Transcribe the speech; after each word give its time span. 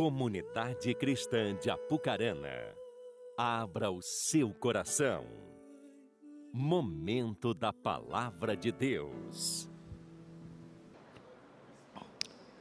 Comunidade 0.00 0.94
Cristã 0.94 1.54
de 1.54 1.68
Apucarana, 1.68 2.74
abra 3.36 3.90
o 3.90 4.00
seu 4.00 4.48
coração. 4.48 5.26
Momento 6.50 7.52
da 7.52 7.70
Palavra 7.70 8.56
de 8.56 8.72
Deus. 8.72 9.68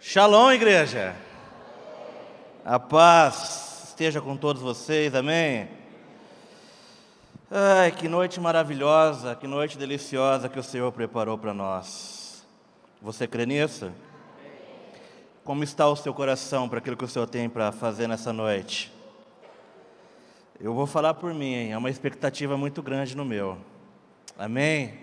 Shalom, 0.01 0.51
igreja. 0.51 1.15
A 2.65 2.77
paz 2.77 3.85
esteja 3.87 4.19
com 4.19 4.35
todos 4.35 4.61
vocês, 4.61 5.15
amém. 5.15 5.69
Ai, 7.49 7.93
que 7.93 8.09
noite 8.09 8.37
maravilhosa, 8.41 9.33
que 9.33 9.47
noite 9.47 9.77
deliciosa 9.77 10.49
que 10.49 10.59
o 10.59 10.63
Senhor 10.63 10.91
preparou 10.91 11.37
para 11.37 11.53
nós. 11.53 12.45
Você 13.01 13.25
crê 13.25 13.45
nisso? 13.45 13.93
Como 15.49 15.63
está 15.63 15.89
o 15.89 15.95
seu 15.95 16.13
coração 16.13 16.69
para 16.69 16.77
aquilo 16.77 16.95
que 16.95 17.03
o 17.03 17.07
Senhor 17.07 17.25
tem 17.25 17.49
para 17.49 17.71
fazer 17.71 18.05
nessa 18.05 18.31
noite? 18.31 18.93
Eu 20.61 20.75
vou 20.75 20.85
falar 20.85 21.15
por 21.15 21.33
mim, 21.33 21.55
hein? 21.55 21.71
é 21.71 21.77
uma 21.79 21.89
expectativa 21.89 22.55
muito 22.55 22.83
grande 22.83 23.17
no 23.17 23.25
meu. 23.25 23.57
Amém? 24.37 24.99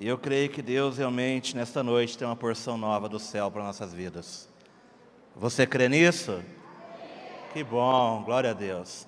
E 0.00 0.08
eu 0.08 0.18
creio 0.18 0.50
que 0.50 0.60
Deus 0.60 0.98
realmente, 0.98 1.54
nesta 1.54 1.80
noite, 1.80 2.18
tem 2.18 2.26
uma 2.26 2.34
porção 2.34 2.76
nova 2.76 3.08
do 3.08 3.20
céu 3.20 3.52
para 3.52 3.62
nossas 3.62 3.94
vidas. 3.94 4.48
Você 5.36 5.64
crê 5.64 5.88
nisso? 5.88 6.42
Que 7.52 7.62
bom, 7.62 8.24
glória 8.24 8.50
a 8.50 8.54
Deus. 8.54 9.06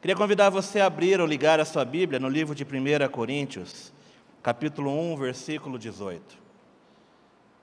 Queria 0.00 0.14
convidar 0.14 0.50
você 0.50 0.78
a 0.78 0.86
abrir 0.86 1.20
ou 1.20 1.26
ligar 1.26 1.58
a 1.58 1.64
sua 1.64 1.84
Bíblia 1.84 2.20
no 2.20 2.28
livro 2.28 2.54
de 2.54 2.62
1 2.62 3.08
Coríntios, 3.10 3.92
capítulo 4.40 4.88
1, 5.14 5.16
versículo 5.16 5.76
18. 5.76 6.38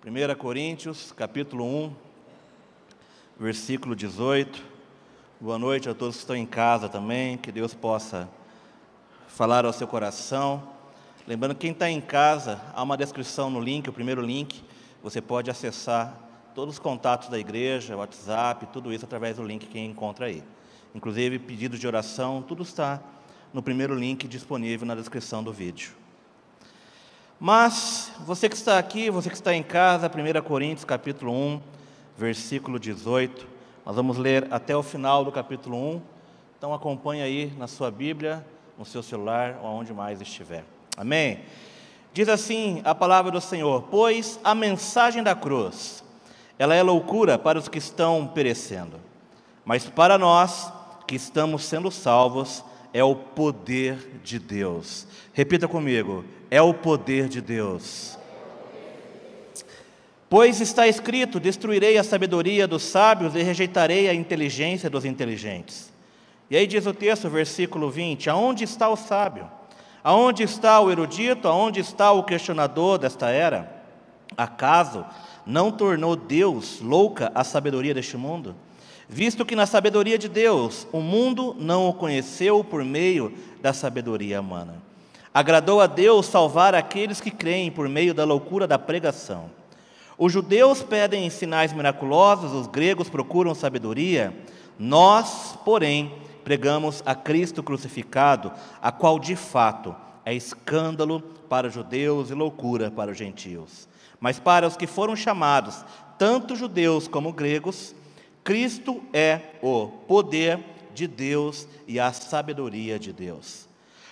1 0.06 0.36
Coríntios, 0.36 1.14
capítulo 1.14 1.64
1, 1.64 2.13
versículo 3.44 3.94
18. 3.94 4.64
Boa 5.38 5.60
noite 5.60 5.90
a 5.90 5.94
todos 5.94 6.16
que 6.16 6.22
estão 6.22 6.34
em 6.34 6.46
casa 6.46 6.88
também, 6.88 7.38
que 7.38 7.52
Deus 7.52 7.74
possa 7.74 8.30
falar 9.28 9.66
ao 9.66 9.74
seu 9.74 9.86
coração. 9.86 10.64
Lembrando, 11.28 11.54
quem 11.54 11.72
está 11.72 11.90
em 11.90 12.00
casa, 12.00 12.62
há 12.74 12.82
uma 12.82 12.96
descrição 12.96 13.50
no 13.50 13.60
link, 13.60 13.90
o 13.90 13.92
primeiro 13.92 14.22
link, 14.22 14.64
você 15.04 15.20
pode 15.20 15.52
acessar 15.52 16.18
todos 16.56 16.76
os 16.76 16.80
contatos 16.80 17.28
da 17.28 17.38
igreja, 17.38 17.98
WhatsApp, 17.98 18.66
tudo 18.72 18.94
isso 18.94 19.04
através 19.04 19.36
do 19.36 19.44
link 19.44 19.68
que 19.68 19.78
encontra 19.78 20.28
aí. 20.28 20.42
Inclusive, 20.96 21.38
pedidos 21.38 21.82
de 21.82 21.86
oração, 21.86 22.42
tudo 22.42 22.64
está 22.64 23.02
no 23.54 23.62
primeiro 23.62 23.94
link 23.94 24.26
disponível 24.26 24.88
na 24.88 24.96
descrição 24.96 25.44
do 25.44 25.52
vídeo. 25.52 25.92
Mas, 27.38 28.10
você 28.26 28.48
que 28.48 28.56
está 28.56 28.80
aqui, 28.80 29.10
você 29.10 29.30
que 29.30 29.36
está 29.36 29.54
em 29.54 29.64
casa, 29.64 30.08
1 30.08 30.42
Coríntios 30.44 30.86
capítulo 30.86 31.34
1, 31.34 31.83
versículo 32.18 32.80
18, 32.80 33.48
nós 33.86 33.96
vamos 33.96 34.18
ler 34.18 34.48
até 34.52 34.76
o 34.76 34.84
final 34.84 35.26
do 35.26 35.32
capítulo 35.32 35.78
1, 35.96 36.02
então 36.58 36.74
acompanhe 36.74 37.22
aí 37.22 37.54
na 37.58 37.68
sua 37.68 37.92
Bíblia, 37.92 38.46
no 38.78 38.86
seu 38.86 39.04
celular, 39.04 39.60
ou 39.62 39.68
aonde 39.68 39.94
mais 39.94 40.22
estiver. 40.22 40.64
Amém? 40.96 41.42
Diz 42.14 42.30
assim 42.30 42.82
a 42.86 42.94
palavra 42.94 43.32
do 43.32 43.42
Senhor: 43.42 43.84
Pois 43.90 44.40
a 44.44 44.54
mensagem 44.54 45.24
da 45.24 45.36
cruz, 45.36 46.04
ela 46.58 46.76
é 46.76 46.84
loucura 46.84 47.38
para 47.38 47.58
os 47.58 47.68
que 47.68 47.80
estão 47.80 48.28
perecendo, 48.28 49.00
mas 49.66 49.86
para 49.86 50.18
nós 50.18 50.72
que 51.08 51.16
estamos 51.16 51.66
sendo 51.66 51.92
salvos, 51.92 52.64
é 52.94 53.04
o 53.04 53.16
poder 53.16 54.22
de 54.24 54.38
Deus. 54.38 55.08
Repita 55.34 55.68
comigo: 55.68 56.24
é 56.50 56.62
o 56.62 56.74
poder 56.74 57.28
de 57.28 57.42
Deus. 57.42 58.18
Pois 60.30 60.60
está 60.62 60.88
escrito: 60.88 61.40
Destruirei 61.40 61.98
a 61.98 62.04
sabedoria 62.04 62.68
dos 62.68 62.84
sábios 62.84 63.36
e 63.36 63.42
rejeitarei 63.42 64.10
a 64.10 64.14
inteligência 64.14 64.90
dos 64.90 65.06
inteligentes. 65.06 65.92
E 66.50 66.58
aí 66.58 66.68
diz 66.68 66.86
o 66.86 66.94
texto, 66.94 67.30
versículo 67.30 67.90
20: 67.90 68.30
Aonde 68.30 68.64
está 68.64 68.90
o 68.90 68.96
sábio? 68.96 69.50
Aonde 70.04 70.44
está 70.44 70.80
o 70.80 70.92
erudito? 70.92 71.48
Aonde 71.48 71.80
está 71.80 72.12
o 72.12 72.24
questionador 72.24 72.98
desta 72.98 73.30
era? 73.30 73.84
Acaso 74.36 75.06
não 75.46 75.72
tornou 75.72 76.16
Deus 76.16 76.80
louca 76.82 77.32
a 77.36 77.44
sabedoria 77.44 77.94
deste 77.94 78.18
mundo? 78.18 78.56
visto 79.14 79.46
que 79.46 79.56
na 79.56 79.66
sabedoria 79.66 80.18
de 80.18 80.28
Deus 80.28 80.88
o 80.92 81.00
mundo 81.00 81.56
não 81.60 81.88
o 81.88 81.94
conheceu 81.94 82.64
por 82.64 82.84
meio 82.84 83.34
da 83.62 83.74
sabedoria 83.74 84.42
humana. 84.42 84.82
Agradou 85.34 85.82
a 85.82 85.88
Deus 85.88 86.26
salvar 86.26 86.76
aqueles 86.76 87.20
que 87.20 87.32
creem 87.32 87.72
por 87.72 87.88
meio 87.90 88.14
da 88.14 88.24
loucura 88.24 88.68
da 88.68 88.78
pregação. 88.78 89.50
Os 90.18 90.32
judeus 90.32 90.84
pedem 90.84 91.30
sinais 91.30 91.74
miraculosos, 91.74 92.52
os 92.54 92.68
gregos 92.68 93.10
procuram 93.10 93.56
sabedoria. 93.56 94.34
Nós, 94.78 95.58
porém, 95.66 96.14
pregamos 96.44 97.02
a 97.06 97.16
Cristo 97.16 97.64
crucificado, 97.64 98.52
a 98.82 98.92
qual 98.92 99.18
de 99.18 99.36
fato 99.36 99.96
é 100.26 100.34
escândalo 100.34 101.22
para 101.50 101.68
os 101.68 101.74
judeus 101.74 102.30
e 102.30 102.34
loucura 102.34 102.92
para 102.92 103.12
os 103.12 103.18
gentios. 103.18 103.88
Mas 104.20 104.40
para 104.40 104.68
os 104.68 104.78
que 104.78 104.88
foram 104.88 105.16
chamados, 105.16 105.84
tanto 106.18 106.56
judeus 106.56 107.08
como 107.08 107.34
gregos, 107.34 107.94
Cristo 108.44 109.02
é 109.12 109.40
o 109.62 109.88
poder 109.88 110.60
de 110.94 111.08
Deus 111.08 111.68
e 111.88 112.00
a 112.00 112.12
sabedoria 112.14 113.00
de 113.00 113.12
Deus. 113.12 113.68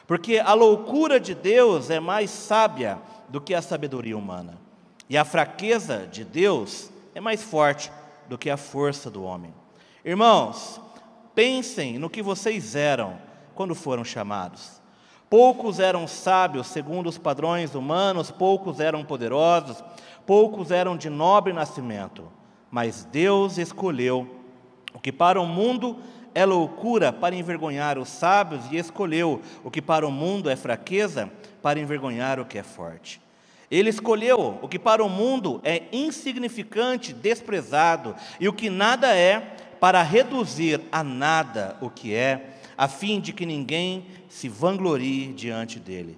Porque 0.08 0.40
a 0.40 0.54
loucura 0.54 1.20
de 1.20 1.34
Deus 1.34 1.90
é 1.90 2.00
mais 2.00 2.30
sábia 2.30 2.98
do 3.30 3.40
que 3.40 3.54
a 3.54 3.62
sabedoria 3.62 4.18
humana. 4.18 4.61
E 5.12 5.18
a 5.18 5.26
fraqueza 5.26 6.08
de 6.10 6.24
Deus 6.24 6.90
é 7.14 7.20
mais 7.20 7.44
forte 7.44 7.92
do 8.30 8.38
que 8.38 8.50
a 8.50 8.56
força 8.56 9.12
do 9.12 9.24
homem. 9.24 9.54
Irmãos, 10.06 10.80
pensem 11.36 12.00
no 12.00 12.10
que 12.10 12.24
vocês 12.24 12.76
eram 12.76 13.20
quando 13.54 13.76
foram 13.76 14.06
chamados. 14.06 14.82
Poucos 15.30 15.80
eram 15.80 16.08
sábios 16.08 16.68
segundo 16.68 17.08
os 17.08 17.18
padrões 17.18 17.76
humanos, 17.76 18.32
poucos 18.32 18.80
eram 18.80 19.04
poderosos, 19.04 19.84
poucos 20.26 20.72
eram 20.72 20.96
de 20.96 21.10
nobre 21.10 21.52
nascimento 21.52 22.32
mas 22.72 23.04
Deus 23.04 23.58
escolheu 23.58 24.26
o 24.94 25.00
que 25.00 25.12
para 25.12 25.40
o 25.40 25.46
mundo 25.46 25.98
é 26.34 26.46
loucura 26.46 27.12
para 27.12 27.36
envergonhar 27.36 28.00
os 28.00 28.08
sábios, 28.08 28.64
e 28.72 28.78
escolheu 28.78 29.42
o 29.62 29.70
que 29.70 29.82
para 29.82 30.08
o 30.08 30.12
mundo 30.12 30.50
é 30.50 30.56
fraqueza 30.56 31.30
para 31.62 31.80
envergonhar 31.80 32.40
o 32.40 32.46
que 32.46 32.58
é 32.58 32.64
forte. 32.64 33.21
Ele 33.72 33.90
escolheu 33.90 34.60
o 34.62 34.68
que 34.68 34.78
para 34.78 35.04
o 35.04 35.10
mundo 35.10 35.60
é 35.64 35.84
insignificante, 35.92 37.14
desprezado, 37.14 38.16
e 38.40 38.48
o 38.48 38.54
que 38.54 38.70
nada 38.70 39.16
é, 39.16 39.56
para 39.80 40.04
reduzir 40.04 40.82
a 40.92 41.04
nada 41.04 41.78
o 41.82 41.90
que 41.90 42.14
é, 42.14 42.50
a 42.78 42.88
fim 42.88 43.20
de 43.20 43.32
que 43.32 43.46
ninguém 43.46 44.06
se 44.28 44.50
vanglorie 44.50 45.34
diante 45.34 45.80
dele. 45.80 46.18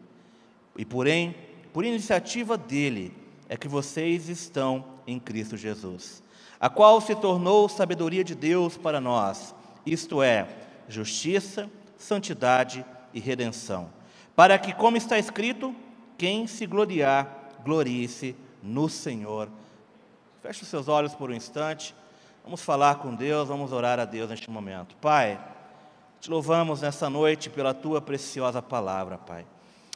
E 0.76 0.84
porém, 0.84 1.36
por 1.72 1.86
iniciativa 1.86 2.58
dele, 2.58 3.14
é 3.48 3.56
que 3.56 3.68
vocês 3.68 4.28
estão 4.28 4.84
em 5.06 5.20
Cristo 5.20 5.56
Jesus 5.56 6.24
a 6.64 6.70
qual 6.70 7.02
se 7.02 7.14
tornou 7.14 7.68
sabedoria 7.68 8.24
de 8.24 8.34
Deus 8.34 8.78
para 8.78 9.02
nós, 9.02 9.54
isto 9.86 10.24
é, 10.24 10.48
justiça, 10.88 11.70
santidade 11.98 12.86
e 13.14 13.20
redenção, 13.20 13.90
para 14.34 14.58
que, 14.58 14.72
como 14.72 14.96
está 14.96 15.20
escrito, 15.20 15.76
quem 16.18 16.48
se 16.48 16.66
gloriar, 16.66 17.43
glorie-se 17.64 18.36
no 18.62 18.90
Senhor. 18.90 19.50
Feche 20.42 20.64
os 20.64 20.68
seus 20.68 20.88
olhos 20.88 21.14
por 21.16 21.30
um 21.30 21.34
instante, 21.34 21.96
vamos 22.44 22.62
falar 22.62 22.96
com 22.96 23.16
Deus, 23.16 23.48
vamos 23.48 23.72
orar 23.72 24.00
a 24.00 24.06
Deus 24.06 24.30
neste 24.30 24.50
momento. 24.50 24.96
Pai, 24.98 25.40
te 26.20 26.30
louvamos 26.30 26.82
nessa 26.82 27.10
noite 27.10 27.50
pela 27.50 27.74
tua 27.74 28.02
preciosa 28.02 28.62
palavra, 28.62 29.18
Pai. 29.18 29.46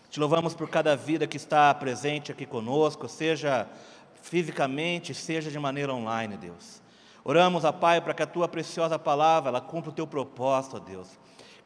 Te 0.10 0.20
louvamos 0.20 0.54
por 0.54 0.70
cada 0.70 0.96
vida 0.96 1.28
que 1.28 1.38
está 1.38 1.74
presente 1.74 2.32
aqui 2.32 2.46
conosco, 2.46 3.08
seja 3.08 3.68
fisicamente, 4.22 5.14
seja 5.14 5.52
de 5.52 5.60
maneira 5.60 5.94
online, 5.94 6.38
Deus. 6.38 6.82
Oramos, 7.24 7.66
a 7.66 7.74
Pai, 7.74 8.00
para 8.00 8.14
que 8.14 8.24
a 8.24 8.28
tua 8.28 8.48
preciosa 8.48 8.98
palavra 8.98 9.50
ela 9.50 9.60
cumpra 9.60 9.90
o 9.90 9.94
teu 9.94 10.08
propósito, 10.08 10.80
Deus. 10.80 11.10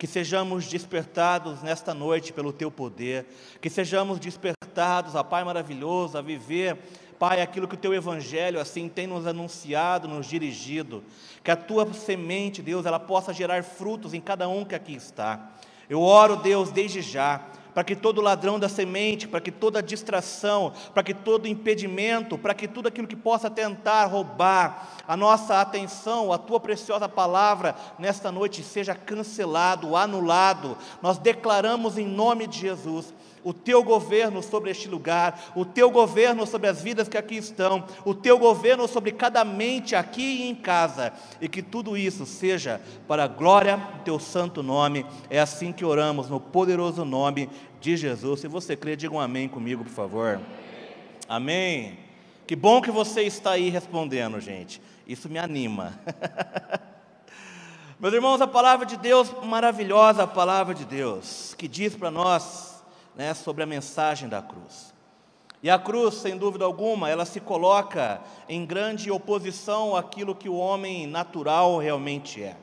Que 0.01 0.07
sejamos 0.07 0.65
despertados 0.65 1.62
nesta 1.62 1.94
noite 1.94 2.33
pelo 2.33 2.51
teu 2.51 2.71
poder, 2.71 3.24
que 3.62 3.69
sejamos 3.69 4.19
despertados, 4.19 5.13
Pai 5.30 5.44
maravilhoso, 5.44 6.18
a 6.18 6.24
viver, 6.24 6.75
Pai, 7.19 7.39
aquilo 7.39 7.68
que 7.68 7.75
o 7.75 7.77
teu 7.77 7.94
evangelho 7.94 8.59
assim 8.59 8.89
tem 8.89 9.06
nos 9.06 9.27
anunciado, 9.27 10.07
nos 10.07 10.25
dirigido. 10.25 11.03
Que 11.44 11.51
a 11.51 11.56
tua 11.56 11.94
semente, 11.94 12.63
Deus, 12.63 12.88
ela 12.88 13.00
possa 13.00 13.31
gerar 13.31 13.63
frutos 13.63 14.15
em 14.15 14.19
cada 14.19 14.50
um 14.50 14.65
que 14.65 14.74
aqui 14.74 14.95
está. 14.95 15.51
Eu 15.88 16.01
oro, 16.01 16.38
Deus, 16.38 16.71
desde 16.71 17.03
já, 17.03 17.45
para 17.73 17.83
que 17.83 17.95
todo 17.95 18.21
ladrão 18.21 18.59
da 18.59 18.68
semente, 18.68 19.27
para 19.27 19.41
que 19.41 19.51
toda 19.51 19.81
distração, 19.81 20.73
para 20.94 21.03
que 21.03 21.13
todo 21.13 21.47
impedimento, 21.47 22.38
para 22.38 22.53
que 22.53 22.68
tudo 22.68 22.88
aquilo 22.88 23.07
que 23.07 23.15
possa 23.15 23.50
tentar 23.50 24.06
roubar 24.06 24.89
a 25.07 25.15
nossa 25.18 25.62
atenção, 25.62 26.31
a 26.31 26.38
tua 26.38 26.59
preciosa 26.59 27.07
palavra, 27.07 27.75
nesta 27.97 28.31
noite 28.31 28.63
seja 28.63 28.95
cancelado, 28.95 29.95
anulado. 29.95 30.77
Nós 31.01 31.18
declaramos 31.18 31.97
em 31.97 32.07
nome 32.07 32.47
de 32.47 32.59
Jesus 32.59 33.13
o 33.43 33.53
teu 33.53 33.83
governo 33.83 34.41
sobre 34.41 34.71
este 34.71 34.88
lugar, 34.88 35.51
o 35.55 35.65
teu 35.65 35.89
governo 35.89 36.45
sobre 36.45 36.67
as 36.67 36.81
vidas 36.81 37.07
que 37.07 37.17
aqui 37.17 37.35
estão, 37.35 37.85
o 38.05 38.13
teu 38.13 38.38
governo 38.38 38.88
sobre 38.88 39.11
cada 39.11 39.43
mente 39.43 39.95
aqui 39.95 40.21
e 40.21 40.49
em 40.49 40.55
casa, 40.55 41.13
e 41.39 41.47
que 41.47 41.61
tudo 41.61 41.97
isso 41.97 42.25
seja 42.25 42.81
para 43.07 43.23
a 43.23 43.27
glória 43.27 43.77
do 43.77 44.03
teu 44.03 44.19
santo 44.19 44.61
nome. 44.61 45.05
É 45.29 45.39
assim 45.39 45.71
que 45.71 45.85
oramos, 45.85 46.29
no 46.29 46.39
poderoso 46.39 47.03
nome 47.03 47.49
de 47.79 47.97
Jesus. 47.97 48.41
Se 48.41 48.47
você 48.47 48.75
crê, 48.75 48.95
diga 48.95 49.13
um 49.13 49.19
amém 49.19 49.47
comigo, 49.47 49.83
por 49.83 49.91
favor. 49.91 50.39
Amém. 51.27 51.97
Que 52.45 52.55
bom 52.55 52.81
que 52.81 52.91
você 52.91 53.21
está 53.21 53.51
aí 53.51 53.69
respondendo, 53.69 54.39
gente. 54.39 54.81
Isso 55.07 55.29
me 55.29 55.39
anima. 55.39 55.99
Meus 57.99 58.13
irmãos, 58.13 58.41
a 58.41 58.47
palavra 58.47 58.85
de 58.85 58.97
Deus, 58.97 59.31
maravilhosa 59.43 60.23
a 60.23 60.27
palavra 60.27 60.73
de 60.73 60.83
Deus, 60.85 61.53
que 61.55 61.67
diz 61.67 61.95
para 61.95 62.09
nós 62.09 62.70
né, 63.16 63.34
sobre 63.34 63.63
a 63.63 63.66
mensagem 63.68 64.28
da 64.28 64.42
cruz. 64.42 64.94
E 65.63 65.69
a 65.69 65.78
cruz, 65.78 66.16
sem 66.16 66.38
dúvida 66.38 66.66
alguma, 66.66 67.10
ela 67.10 67.24
se 67.24 67.40
coloca 67.40 68.19
em 68.50 68.66
grande 68.66 69.12
oposição 69.12 69.96
àquilo 69.96 70.34
que 70.34 70.50
o 70.50 70.56
homem 70.56 71.06
natural 71.06 71.78
realmente 71.78 72.42
é. 72.42 72.58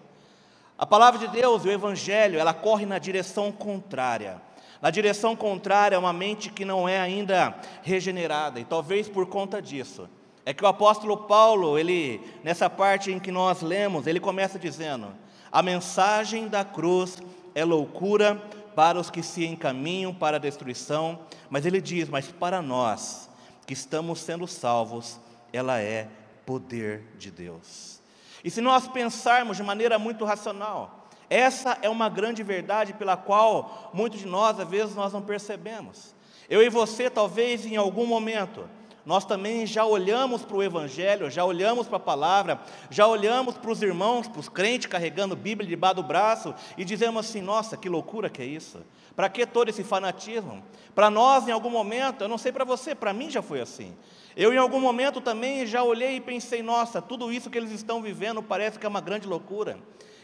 A 0.77 0.85
palavra 0.85 1.19
de 1.19 1.29
Deus, 1.29 1.65
o 1.65 1.71
Evangelho, 1.71 2.39
ela 2.39 2.53
corre 2.53 2.87
na 2.87 2.99
direção 2.99 3.53
contrária. 3.53 4.41
Na 4.81 4.91
direção 4.91 5.35
contrária 5.35 5.97
a 5.97 5.99
uma 6.01 6.13
mente 6.13 6.51
que 6.51 6.65
não 6.65 6.89
é 6.89 7.01
ainda 7.01 7.55
regenerada, 7.83 8.61
e 8.61 8.65
talvez 8.65 9.09
por 9.09 9.27
conta 9.27 9.61
disso, 9.61 10.09
é 10.45 10.55
que 10.55 10.65
o 10.65 10.69
apóstolo 10.69 11.17
Paulo, 11.17 11.79
ele, 11.79 12.21
nessa 12.43 12.71
parte 12.71 13.13
em 13.13 13.19
que 13.19 13.31
nós 13.31 13.61
lemos, 13.61 14.07
ele 14.07 14.19
começa 14.19 14.59
dizendo: 14.59 15.09
a 15.53 15.63
mensagem 15.63 16.49
da 16.49 16.65
cruz 16.65 17.19
é 17.55 17.65
loucura 17.65 18.41
para 18.79 19.01
os 19.01 19.11
que 19.11 19.25
se 19.25 19.45
encaminham 19.45 20.15
para 20.15 20.37
a 20.37 20.39
destruição, 20.39 21.19
mas 21.51 21.67
ele 21.67 21.81
diz: 21.81 22.09
mas 22.09 22.29
para 22.31 22.63
nós 22.63 23.29
que 23.67 23.73
estamos 23.73 24.21
sendo 24.21 24.47
salvos, 24.47 25.19
ela 25.53 25.81
é 25.81 26.07
poder 26.47 27.03
de 27.19 27.29
Deus. 27.29 28.01
E 28.45 28.49
se 28.49 28.61
nós 28.61 28.87
pensarmos 28.87 29.57
de 29.57 29.65
maneira 29.65 29.99
muito 29.99 30.25
racional, 30.25 31.09
essa 31.29 31.77
é 31.83 31.89
uma 31.89 32.09
grande 32.09 32.45
verdade 32.45 32.93
pela 32.93 33.17
qual 33.17 33.91
muitos 33.93 34.21
de 34.21 34.27
nós, 34.29 34.61
às 34.61 34.69
vezes, 34.69 34.95
nós 34.95 35.13
não 35.13 35.23
percebemos. 35.23 36.15
Eu 36.49 36.63
e 36.63 36.69
você, 36.69 37.11
talvez 37.11 37.67
em 37.67 37.75
algum 37.75 38.07
momento, 38.07 38.71
nós 39.09 39.25
também 39.25 39.65
já 39.65 39.87
olhamos 39.87 40.45
para 40.45 40.55
o 40.55 40.63
Evangelho, 40.63 41.31
já 41.31 41.43
olhamos 41.43 41.89
para 41.89 41.97
a 41.97 42.01
palavra, 42.01 42.61
já 42.91 43.07
olhamos 43.07 43.57
para 43.57 43.71
os 43.71 43.81
irmãos, 43.81 44.29
para 44.29 44.39
os 44.39 44.51
crentes 44.51 44.87
carregando 44.87 45.35
Bíblia 45.35 45.67
debaixo 45.67 45.97
do 45.97 46.03
braço 46.03 46.55
e 46.77 46.85
dizemos 46.85 47.25
assim: 47.25 47.41
nossa, 47.41 47.75
que 47.75 47.89
loucura 47.89 48.29
que 48.29 48.43
é 48.43 48.45
isso? 48.45 48.85
Para 49.17 49.31
que 49.31 49.47
todo 49.47 49.71
esse 49.71 49.83
fanatismo? 49.83 50.63
Para 50.95 51.09
nós, 51.09 51.49
em 51.49 51.53
algum 51.53 51.71
momento, 51.71 52.21
eu 52.21 52.29
não 52.29 52.37
sei 52.37 52.53
para 52.53 52.67
você, 52.67 52.95
para 52.95 53.15
mim 53.15 53.31
já 53.31 53.41
foi 53.41 53.63
assim. 53.63 53.97
Eu, 54.37 54.53
em 54.53 54.59
algum 54.59 54.79
momento, 54.79 55.23
também 55.23 55.65
já 55.65 55.83
olhei 55.83 56.17
e 56.17 56.21
pensei: 56.21 56.63
nossa, 56.63 57.01
tudo 57.01 57.33
isso 57.33 57.49
que 57.49 57.57
eles 57.57 57.71
estão 57.71 58.03
vivendo 58.03 58.43
parece 58.43 58.79
que 58.79 58.85
é 58.85 58.89
uma 58.91 59.01
grande 59.01 59.27
loucura. 59.27 59.79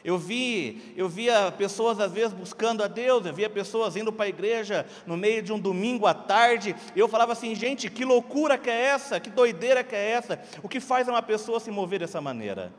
Eu 0.04 0.18
vi, 0.18 0.92
eu 0.98 1.08
via 1.08 1.50
pessoas 1.50 1.98
às 1.98 2.12
vezes 2.12 2.34
buscando 2.34 2.82
a 2.84 2.86
Deus, 2.86 3.24
eu 3.24 3.32
via 3.32 3.48
pessoas 3.48 3.96
indo 3.96 4.12
para 4.12 4.26
a 4.26 4.28
igreja 4.28 4.86
no 5.06 5.16
meio 5.16 5.42
de 5.42 5.50
um 5.50 5.58
domingo 5.58 6.06
à 6.06 6.12
tarde, 6.12 6.76
eu 6.94 7.08
falava 7.08 7.32
assim, 7.32 7.54
gente, 7.54 7.88
que 7.88 8.04
loucura 8.04 8.58
que 8.58 8.68
é 8.68 8.80
essa? 8.82 9.18
Que 9.18 9.30
doideira 9.30 9.82
que 9.82 9.94
é 9.94 10.10
essa? 10.10 10.38
O 10.62 10.68
que 10.68 10.78
faz 10.78 11.08
uma 11.08 11.22
pessoa 11.22 11.58
se 11.58 11.70
mover 11.70 12.00
dessa 12.00 12.20
maneira? 12.20 12.70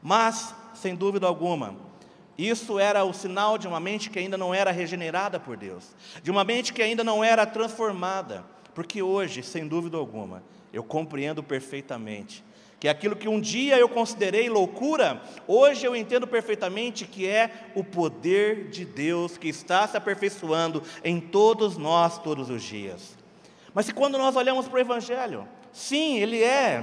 Mas, 0.00 0.54
sem 0.72 0.94
dúvida 0.94 1.26
alguma, 1.26 1.74
isso 2.38 2.78
era 2.78 3.04
o 3.04 3.12
sinal 3.12 3.58
de 3.58 3.66
uma 3.66 3.80
mente 3.80 4.08
que 4.08 4.20
ainda 4.20 4.38
não 4.38 4.54
era 4.54 4.70
regenerada 4.70 5.40
por 5.40 5.56
Deus, 5.56 5.94
de 6.22 6.30
uma 6.30 6.44
mente 6.44 6.72
que 6.72 6.82
ainda 6.82 7.02
não 7.02 7.24
era 7.24 7.44
transformada, 7.46 8.44
porque 8.76 9.02
hoje, 9.02 9.42
sem 9.42 9.66
dúvida 9.66 9.96
alguma, 9.96 10.40
eu 10.72 10.84
compreendo 10.84 11.42
perfeitamente 11.42 12.44
que 12.80 12.88
é 12.88 12.90
aquilo 12.90 13.14
que 13.14 13.28
um 13.28 13.38
dia 13.38 13.78
eu 13.78 13.90
considerei 13.90 14.48
loucura, 14.48 15.20
hoje 15.46 15.84
eu 15.84 15.94
entendo 15.94 16.26
perfeitamente 16.26 17.04
que 17.04 17.28
é 17.28 17.50
o 17.74 17.84
poder 17.84 18.70
de 18.70 18.86
Deus 18.86 19.36
que 19.36 19.48
está 19.48 19.86
se 19.86 19.98
aperfeiçoando 19.98 20.82
em 21.04 21.20
todos 21.20 21.76
nós 21.76 22.18
todos 22.18 22.48
os 22.48 22.62
dias. 22.62 23.18
Mas 23.74 23.84
se 23.84 23.92
quando 23.92 24.16
nós 24.16 24.34
olhamos 24.34 24.66
para 24.66 24.78
o 24.78 24.80
Evangelho, 24.80 25.46
sim, 25.70 26.16
ele 26.16 26.42
é, 26.42 26.82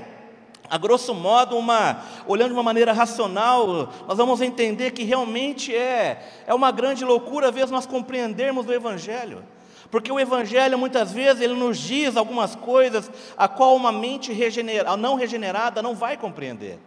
a 0.69 0.77
grosso 0.77 1.15
modo, 1.15 1.57
uma, 1.57 2.03
olhando 2.27 2.49
de 2.49 2.53
uma 2.53 2.63
maneira 2.63 2.93
racional, 2.93 3.91
nós 4.07 4.17
vamos 4.17 4.39
entender 4.39 4.91
que 4.91 5.03
realmente 5.03 5.75
é, 5.75 6.43
é 6.45 6.53
uma 6.53 6.71
grande 6.71 7.03
loucura, 7.03 7.49
às 7.49 7.55
vezes, 7.55 7.71
nós 7.71 7.87
compreendermos 7.87 8.67
o 8.67 8.73
Evangelho. 8.73 9.43
Porque 9.89 10.11
o 10.11 10.19
Evangelho, 10.19 10.77
muitas 10.77 11.11
vezes, 11.11 11.41
ele 11.41 11.53
nos 11.53 11.77
diz 11.77 12.17
algumas 12.17 12.55
coisas 12.55 13.09
a 13.37 13.47
qual 13.47 13.75
uma 13.75 13.91
mente 13.91 14.33
regenerada, 14.33 14.97
não 14.97 15.15
regenerada 15.15 15.81
não 15.81 15.95
vai 15.95 16.17
compreender. 16.17 16.77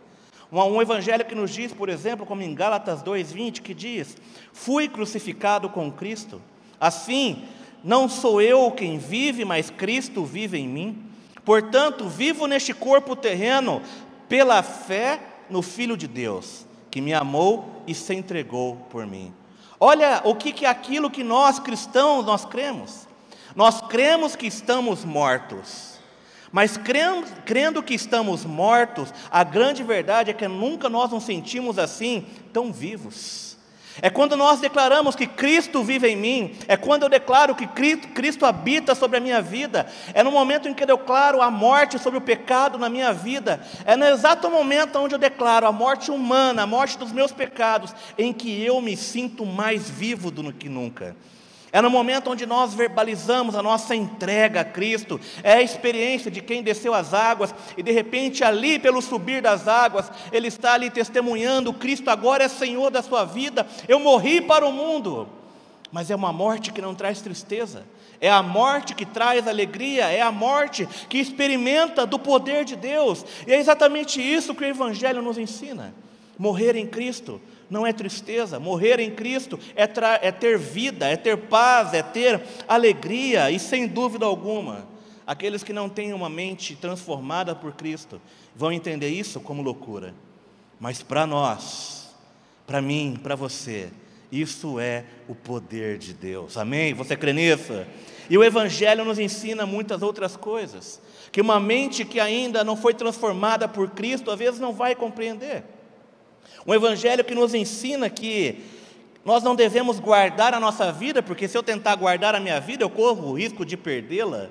Um 0.53 0.83
Evangelho 0.83 1.25
que 1.25 1.35
nos 1.35 1.53
diz, 1.53 1.73
por 1.73 1.89
exemplo, 1.89 2.27
como 2.27 2.43
em 2.43 2.55
Gálatas 2.55 3.03
2,20, 3.03 3.63
que 3.63 3.73
diz: 3.73 4.17
Fui 4.53 4.89
crucificado 4.89 5.69
com 5.69 5.91
Cristo, 5.93 6.43
assim, 6.79 7.45
não 7.85 8.09
sou 8.09 8.43
eu 8.43 8.71
quem 8.73 8.99
vive, 8.99 9.45
mas 9.45 9.71
Cristo 9.71 10.25
vive 10.25 10.59
em 10.59 10.69
mim. 10.69 11.05
Portanto, 11.45 12.09
vivo 12.09 12.47
neste 12.47 12.75
corpo 12.75 13.17
terreno 13.17 13.81
pela 14.29 14.63
fé 14.63 15.21
no 15.49 15.63
Filho 15.63 15.97
de 15.97 16.07
Deus, 16.07 16.67
que 16.91 17.01
me 17.01 17.15
amou 17.15 17.83
e 17.87 17.95
se 17.95 18.15
entregou 18.15 18.77
por 18.91 19.07
mim. 19.07 19.33
Olha 19.81 20.21
o 20.25 20.35
que, 20.35 20.67
é 20.67 20.69
aquilo 20.69 21.11
que 21.11 21.25
nós 21.25 21.59
cristãos 21.59 22.27
nós 22.27 22.45
cremos. 22.45 23.09
Nós 23.57 23.81
cremos 23.81 24.37
que 24.37 24.47
estamos 24.47 25.05
mortos. 25.07 25.99
Mas 26.53 26.77
crendo 26.77 27.83
que 27.83 27.95
estamos 27.95 28.45
mortos, 28.45 29.15
a 29.31 29.43
grande 29.43 29.83
verdade 29.83 30.31
é 30.31 30.35
que 30.35 30.47
nunca 30.47 30.89
nós 30.89 31.11
nos 31.11 31.25
sentimos 31.25 31.79
assim 31.79 32.27
tão 32.53 32.73
vivos. 32.73 33.50
É 34.03 34.09
quando 34.09 34.37
nós 34.37 34.61
declaramos 34.61 35.15
que 35.15 35.27
Cristo 35.27 35.83
vive 35.83 36.09
em 36.09 36.17
mim, 36.17 36.55
é 36.67 36.77
quando 36.77 37.03
eu 37.03 37.09
declaro 37.09 37.55
que 37.55 37.67
Cristo 37.67 38.47
habita 38.47 38.95
sobre 38.95 39.19
a 39.19 39.21
minha 39.21 39.43
vida, 39.43 39.87
é 40.15 40.23
no 40.23 40.31
momento 40.31 40.69
em 40.69 40.75
que 40.75 40.83
eu 40.83 40.87
declaro 40.87 41.43
a 41.43 41.51
morte 41.51 41.99
sobre 41.99 42.19
o 42.19 42.23
pecado 42.23 42.79
na 42.79 42.89
minha 42.89 43.13
vida, 43.13 43.61
é 43.85 43.97
no 43.97 44.07
exato 44.07 44.51
momento 44.51 44.99
onde 44.99 45.15
eu 45.15 45.19
declaro 45.19 45.67
a 45.67 45.73
morte 45.73 46.11
humana, 46.11 46.63
a 46.63 46.67
morte 46.67 46.97
dos 46.97 47.13
meus 47.13 47.33
pecados, 47.33 47.95
em 48.17 48.33
que 48.33 48.63
eu 48.65 48.81
me 48.81 48.97
sinto 48.97 49.45
mais 49.45 49.89
vivo 49.89 50.31
do 50.31 50.53
que 50.53 50.69
nunca. 50.69 51.17
É 51.73 51.81
no 51.81 51.89
momento 51.89 52.31
onde 52.31 52.47
nós 52.47 52.75
verbalizamos 52.75 53.55
a 53.55 53.63
nossa 53.63 53.95
entrega 53.95 54.63
a 54.63 54.65
Cristo, 54.65 55.21
é 55.43 55.55
a 55.55 55.63
experiência 55.63 56.31
de 56.31 56.41
quem 56.41 56.63
desceu 56.63 56.93
as 56.93 57.15
águas 57.15 57.55
e 57.77 57.83
de 57.83 57.93
repente, 57.93 58.43
ali 58.43 58.79
pelo 58.79 59.01
subir 59.01 59.41
das 59.41 59.69
águas, 59.69 60.11
ele 60.33 60.49
está 60.49 60.75
ali 60.75 60.91
testemunhando: 60.91 61.73
Cristo 61.73 62.11
agora 62.11 62.45
é 62.45 62.49
Senhor 62.49 62.91
da 62.91 63.03
sua 63.03 63.25
vida, 63.25 63.67
eu 63.87 64.01
morri 64.01 64.41
para 64.41 64.67
o 64.67 64.73
mundo. 64.73 65.29
Mas 65.93 66.11
é 66.11 66.15
uma 66.15 66.33
morte 66.33 66.73
que 66.73 66.81
não 66.81 66.95
traz 66.95 67.21
tristeza, 67.21 67.85
é 68.21 68.31
a 68.31 68.43
morte 68.43 68.95
que 68.95 69.05
traz 69.05 69.47
alegria, 69.47 70.05
é 70.05 70.21
a 70.21 70.31
morte 70.31 70.89
que 71.09 71.19
experimenta 71.19 72.07
do 72.07 72.19
poder 72.19 72.65
de 72.65 72.77
Deus, 72.77 73.25
e 73.47 73.53
é 73.53 73.59
exatamente 73.59 74.21
isso 74.21 74.55
que 74.55 74.65
o 74.65 74.69
Evangelho 74.69 75.23
nos 75.23 75.39
ensina: 75.39 75.95
morrer 76.37 76.75
em 76.75 76.87
Cristo 76.87 77.41
não 77.71 77.87
é 77.87 77.93
tristeza, 77.93 78.59
morrer 78.59 78.99
em 78.99 79.13
Cristo 79.13 79.59
é, 79.77 79.89
é 80.21 80.33
ter 80.33 80.59
vida, 80.59 81.07
é 81.07 81.17
ter 81.17 81.37
paz, 81.37 81.95
é 81.95 82.03
ter 82.03 82.43
alegria, 82.67 83.51
e 83.51 83.59
sem 83.61 83.87
dúvida 83.87 84.27
alguma, 84.27 84.89
aqueles 85.25 85.63
que 85.63 85.73
não 85.73 85.89
têm 85.89 86.13
uma 86.13 86.29
mente 86.29 86.75
transformada 86.75 87.55
por 87.55 87.73
Cristo 87.73 88.21
vão 88.57 88.73
entender 88.73 89.09
isso 89.09 89.41
como 89.41 89.63
loucura, 89.63 90.13
mas 90.81 91.03
para 91.03 91.27
nós, 91.27 92.15
para 92.67 92.83
mim, 92.83 93.19
para 93.23 93.37
você, 93.37 93.91
isso 94.33 94.81
é 94.81 95.05
o 95.29 95.35
poder 95.35 95.97
de 95.99 96.13
Deus, 96.13 96.57
amém? 96.57 96.93
Você 96.95 97.17
crê 97.17 97.33
nisso? 97.33 97.85
E 98.29 98.39
o 98.39 98.45
Evangelho 98.45 99.05
nos 99.05 99.19
ensina 99.19 99.67
muitas 99.67 100.03
outras 100.03 100.37
coisas, 100.37 101.01
que 101.33 101.41
uma 101.41 101.59
mente 101.59 102.05
que 102.05 102.19
ainda 102.19 102.63
não 102.65 102.77
foi 102.77 102.95
transformada 102.95 103.69
por 103.69 103.91
Cristo, 103.91 104.31
às 104.31 104.39
vezes 104.39 104.61
não 104.61 104.73
vai 104.73 104.95
compreender. 104.95 105.65
Um 106.67 106.75
evangelho 106.75 107.25
que 107.25 107.35
nos 107.35 107.55
ensina 107.55 108.11
que 108.11 108.63
nós 109.25 109.43
não 109.43 109.55
devemos 109.55 110.01
guardar 110.01 110.55
a 110.55 110.61
nossa 110.61 110.93
vida, 110.93 111.23
porque 111.23 111.47
se 111.47 111.57
eu 111.57 111.63
tentar 111.63 111.95
guardar 111.95 112.35
a 112.35 112.41
minha 112.41 112.61
vida, 112.61 112.85
eu 112.85 112.91
corro 112.91 113.31
o 113.31 113.39
risco 113.39 113.65
de 113.65 113.77
perdê-la. 113.77 114.49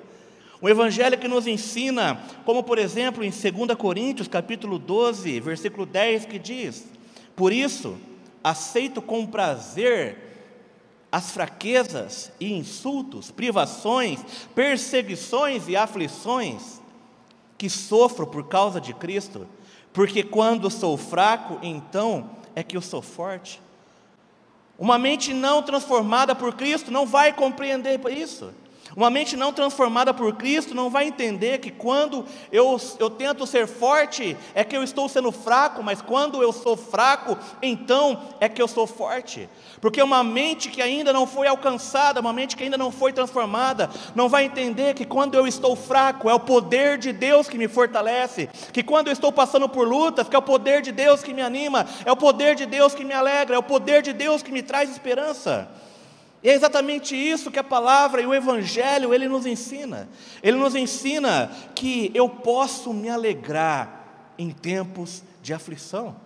Um 0.62 0.68
evangelho 0.68 1.18
que 1.18 1.26
nos 1.26 1.46
ensina, 1.46 2.20
como 2.44 2.62
por 2.62 2.78
exemplo 2.78 3.24
em 3.24 3.30
2 3.30 3.76
Coríntios, 3.78 4.28
capítulo 4.28 4.78
12, 4.78 5.40
versículo 5.40 5.86
10, 5.86 6.26
que 6.26 6.38
diz: 6.38 6.86
Por 7.34 7.52
isso, 7.52 7.96
aceito 8.44 9.00
com 9.00 9.26
prazer 9.26 10.30
as 11.10 11.30
fraquezas 11.30 12.30
e 12.38 12.52
insultos, 12.52 13.30
privações, 13.30 14.20
perseguições 14.54 15.66
e 15.66 15.76
aflições 15.76 16.80
que 17.58 17.68
sofro 17.68 18.26
por 18.26 18.46
causa 18.46 18.80
de 18.80 18.94
Cristo 18.94 19.46
porque 19.92 20.22
quando 20.22 20.70
sou 20.70 20.96
fraco, 20.96 21.58
então 21.62 22.30
é 22.54 22.62
que 22.62 22.76
eu 22.76 22.82
sou 22.82 23.02
forte. 23.02 23.60
Uma 24.78 24.98
mente 24.98 25.34
não 25.34 25.62
transformada 25.62 26.34
por 26.34 26.54
Cristo 26.54 26.90
não 26.90 27.06
vai 27.06 27.32
compreender 27.32 28.00
isso. 28.10 28.52
Uma 28.96 29.08
mente 29.08 29.36
não 29.36 29.52
transformada 29.52 30.12
por 30.12 30.34
Cristo 30.34 30.74
não 30.74 30.90
vai 30.90 31.06
entender 31.06 31.58
que 31.58 31.70
quando 31.70 32.24
eu, 32.50 32.80
eu 32.98 33.08
tento 33.08 33.46
ser 33.46 33.66
forte, 33.66 34.36
é 34.54 34.64
que 34.64 34.76
eu 34.76 34.82
estou 34.82 35.08
sendo 35.08 35.30
fraco, 35.30 35.82
mas 35.82 36.02
quando 36.02 36.42
eu 36.42 36.52
sou 36.52 36.76
fraco, 36.76 37.38
então 37.62 38.20
é 38.40 38.48
que 38.48 38.60
eu 38.60 38.66
sou 38.66 38.86
forte. 38.86 39.48
Porque 39.80 40.02
uma 40.02 40.24
mente 40.24 40.68
que 40.68 40.82
ainda 40.82 41.12
não 41.12 41.26
foi 41.26 41.46
alcançada, 41.46 42.20
uma 42.20 42.32
mente 42.32 42.56
que 42.56 42.64
ainda 42.64 42.76
não 42.76 42.90
foi 42.90 43.12
transformada, 43.12 43.88
não 44.14 44.28
vai 44.28 44.44
entender 44.44 44.94
que 44.94 45.04
quando 45.04 45.36
eu 45.36 45.46
estou 45.46 45.76
fraco, 45.76 46.28
é 46.28 46.34
o 46.34 46.40
poder 46.40 46.98
de 46.98 47.12
Deus 47.12 47.48
que 47.48 47.58
me 47.58 47.68
fortalece, 47.68 48.48
que 48.72 48.82
quando 48.82 49.06
eu 49.06 49.12
estou 49.12 49.30
passando 49.30 49.68
por 49.68 49.86
lutas, 49.86 50.28
que 50.28 50.34
é 50.34 50.38
o 50.38 50.42
poder 50.42 50.82
de 50.82 50.90
Deus 50.90 51.22
que 51.22 51.32
me 51.32 51.42
anima, 51.42 51.86
é 52.04 52.10
o 52.10 52.16
poder 52.16 52.56
de 52.56 52.66
Deus 52.66 52.94
que 52.94 53.04
me 53.04 53.14
alegra, 53.14 53.54
é 53.54 53.58
o 53.58 53.62
poder 53.62 54.02
de 54.02 54.12
Deus 54.12 54.42
que 54.42 54.50
me 54.50 54.62
traz 54.62 54.90
esperança. 54.90 55.68
E 56.42 56.48
é 56.48 56.54
exatamente 56.54 57.14
isso 57.14 57.50
que 57.50 57.58
a 57.58 57.64
palavra 57.64 58.22
e 58.22 58.26
o 58.26 58.34
evangelho 58.34 59.12
ele 59.12 59.28
nos 59.28 59.44
ensina. 59.44 60.08
Ele 60.42 60.56
nos 60.56 60.74
ensina 60.74 61.50
que 61.74 62.10
eu 62.14 62.28
posso 62.28 62.94
me 62.94 63.10
alegrar 63.10 64.32
em 64.38 64.50
tempos 64.50 65.22
de 65.42 65.52
aflição. 65.52 66.16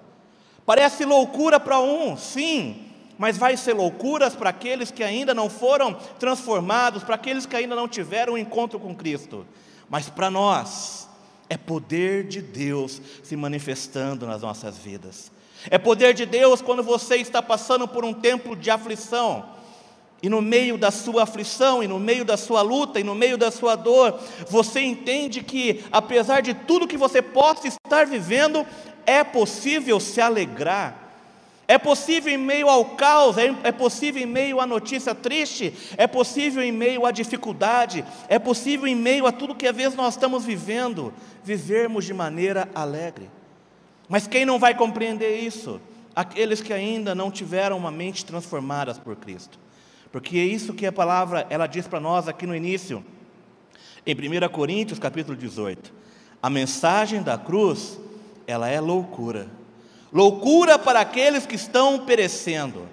Parece 0.65 1.05
loucura 1.05 1.59
para 1.59 1.81
um, 1.81 2.17
sim, 2.17 2.87
mas 3.19 3.37
vai 3.37 3.57
ser 3.57 3.75
loucuras 3.75 4.37
para 4.37 4.51
aqueles 4.51 4.91
que 4.91 5.03
ainda 5.03 5.35
não 5.35 5.51
foram 5.51 5.95
transformados, 6.19 7.03
para 7.03 7.17
aqueles 7.17 7.45
que 7.45 7.57
ainda 7.57 7.75
não 7.75 7.89
tiveram 7.89 8.35
um 8.35 8.39
encontro 8.39 8.79
com 8.79 8.95
Cristo. 8.95 9.45
Mas 9.89 10.09
para 10.09 10.31
nós 10.31 11.09
é 11.51 11.57
poder 11.57 12.27
de 12.29 12.41
Deus 12.41 13.03
se 13.23 13.37
manifestando 13.37 14.27
nas 14.27 14.43
nossas 14.43 14.79
vidas. 14.79 15.31
É 15.69 15.77
poder 15.77 16.15
de 16.15 16.25
Deus 16.25 16.63
quando 16.63 16.85
você 16.85 17.17
está 17.17 17.43
passando 17.43 17.89
por 17.89 18.05
um 18.05 18.15
tempo 18.15 18.55
de 18.55 18.71
aflição 18.71 19.55
e 20.25 20.29
no 20.31 20.41
meio 20.41 20.79
da 20.79 20.91
sua 20.91 21.25
aflição, 21.25 21.83
e 21.83 21.87
no 21.87 21.99
meio 22.01 22.25
da 22.25 22.39
sua 22.39 22.63
luta, 22.63 22.99
e 22.99 23.05
no 23.05 23.15
meio 23.15 23.37
da 23.37 23.51
sua 23.51 23.77
dor, 23.77 24.19
você 24.49 24.81
entende 24.81 25.43
que, 25.43 25.85
apesar 25.93 26.41
de 26.41 26.55
tudo 26.55 26.89
que 26.89 26.97
você 26.97 27.21
possa 27.21 27.69
estar 27.69 28.07
vivendo, 28.07 28.67
é 29.05 29.23
possível 29.23 30.01
se 30.01 30.23
alegrar. 30.23 30.97
É 31.69 31.77
possível 31.77 32.33
em 32.33 32.39
meio 32.39 32.71
ao 32.71 32.87
caos, 32.97 33.37
é, 33.37 33.55
é 33.65 33.71
possível 33.71 34.23
em 34.23 34.25
meio 34.25 34.61
à 34.61 34.67
notícia 34.67 35.15
triste, 35.15 35.75
é 35.95 36.07
possível 36.07 36.63
em 36.63 36.73
meio 36.73 37.05
à 37.05 37.11
dificuldade, 37.11 38.03
é 38.27 38.39
possível 38.39 38.87
em 38.87 38.97
meio 38.97 39.27
a 39.27 39.33
tudo 39.33 39.55
que 39.55 39.67
às 39.67 39.77
vezes 39.77 39.95
nós 39.95 40.15
estamos 40.15 40.43
vivendo, 40.43 41.13
vivermos 41.43 42.07
de 42.07 42.15
maneira 42.15 42.67
alegre. 42.75 43.29
Mas 44.09 44.27
quem 44.27 44.47
não 44.47 44.59
vai 44.59 44.75
compreender 44.75 45.41
isso? 45.41 45.79
Aqueles 46.17 46.63
que 46.63 46.73
ainda 46.73 47.15
não 47.15 47.31
tiveram 47.31 47.77
uma 47.77 47.91
mente 47.91 48.25
transformada 48.25 48.95
por 48.95 49.17
Cristo. 49.17 49.64
Porque 50.15 50.39
é 50.39 50.45
isso 50.45 50.73
que 50.75 50.87
a 50.87 50.93
palavra 50.93 51.45
ela 51.51 51.67
diz 51.67 51.89
para 51.89 51.99
nós 51.99 52.29
aqui 52.29 52.47
no 52.47 52.55
início, 52.55 53.05
em 54.07 54.15
1 54.15 54.49
Coríntios 54.49 54.97
capítulo 54.97 55.37
18. 55.37 55.93
A 56.41 56.49
mensagem 56.49 57.21
da 57.21 57.37
cruz, 57.37 57.99
ela 58.47 58.69
é 58.69 58.79
loucura. 58.79 59.49
Loucura 60.13 60.79
para 60.79 61.01
aqueles 61.01 61.47
que 61.47 61.57
estão 61.57 61.99
perecendo. 61.99 62.87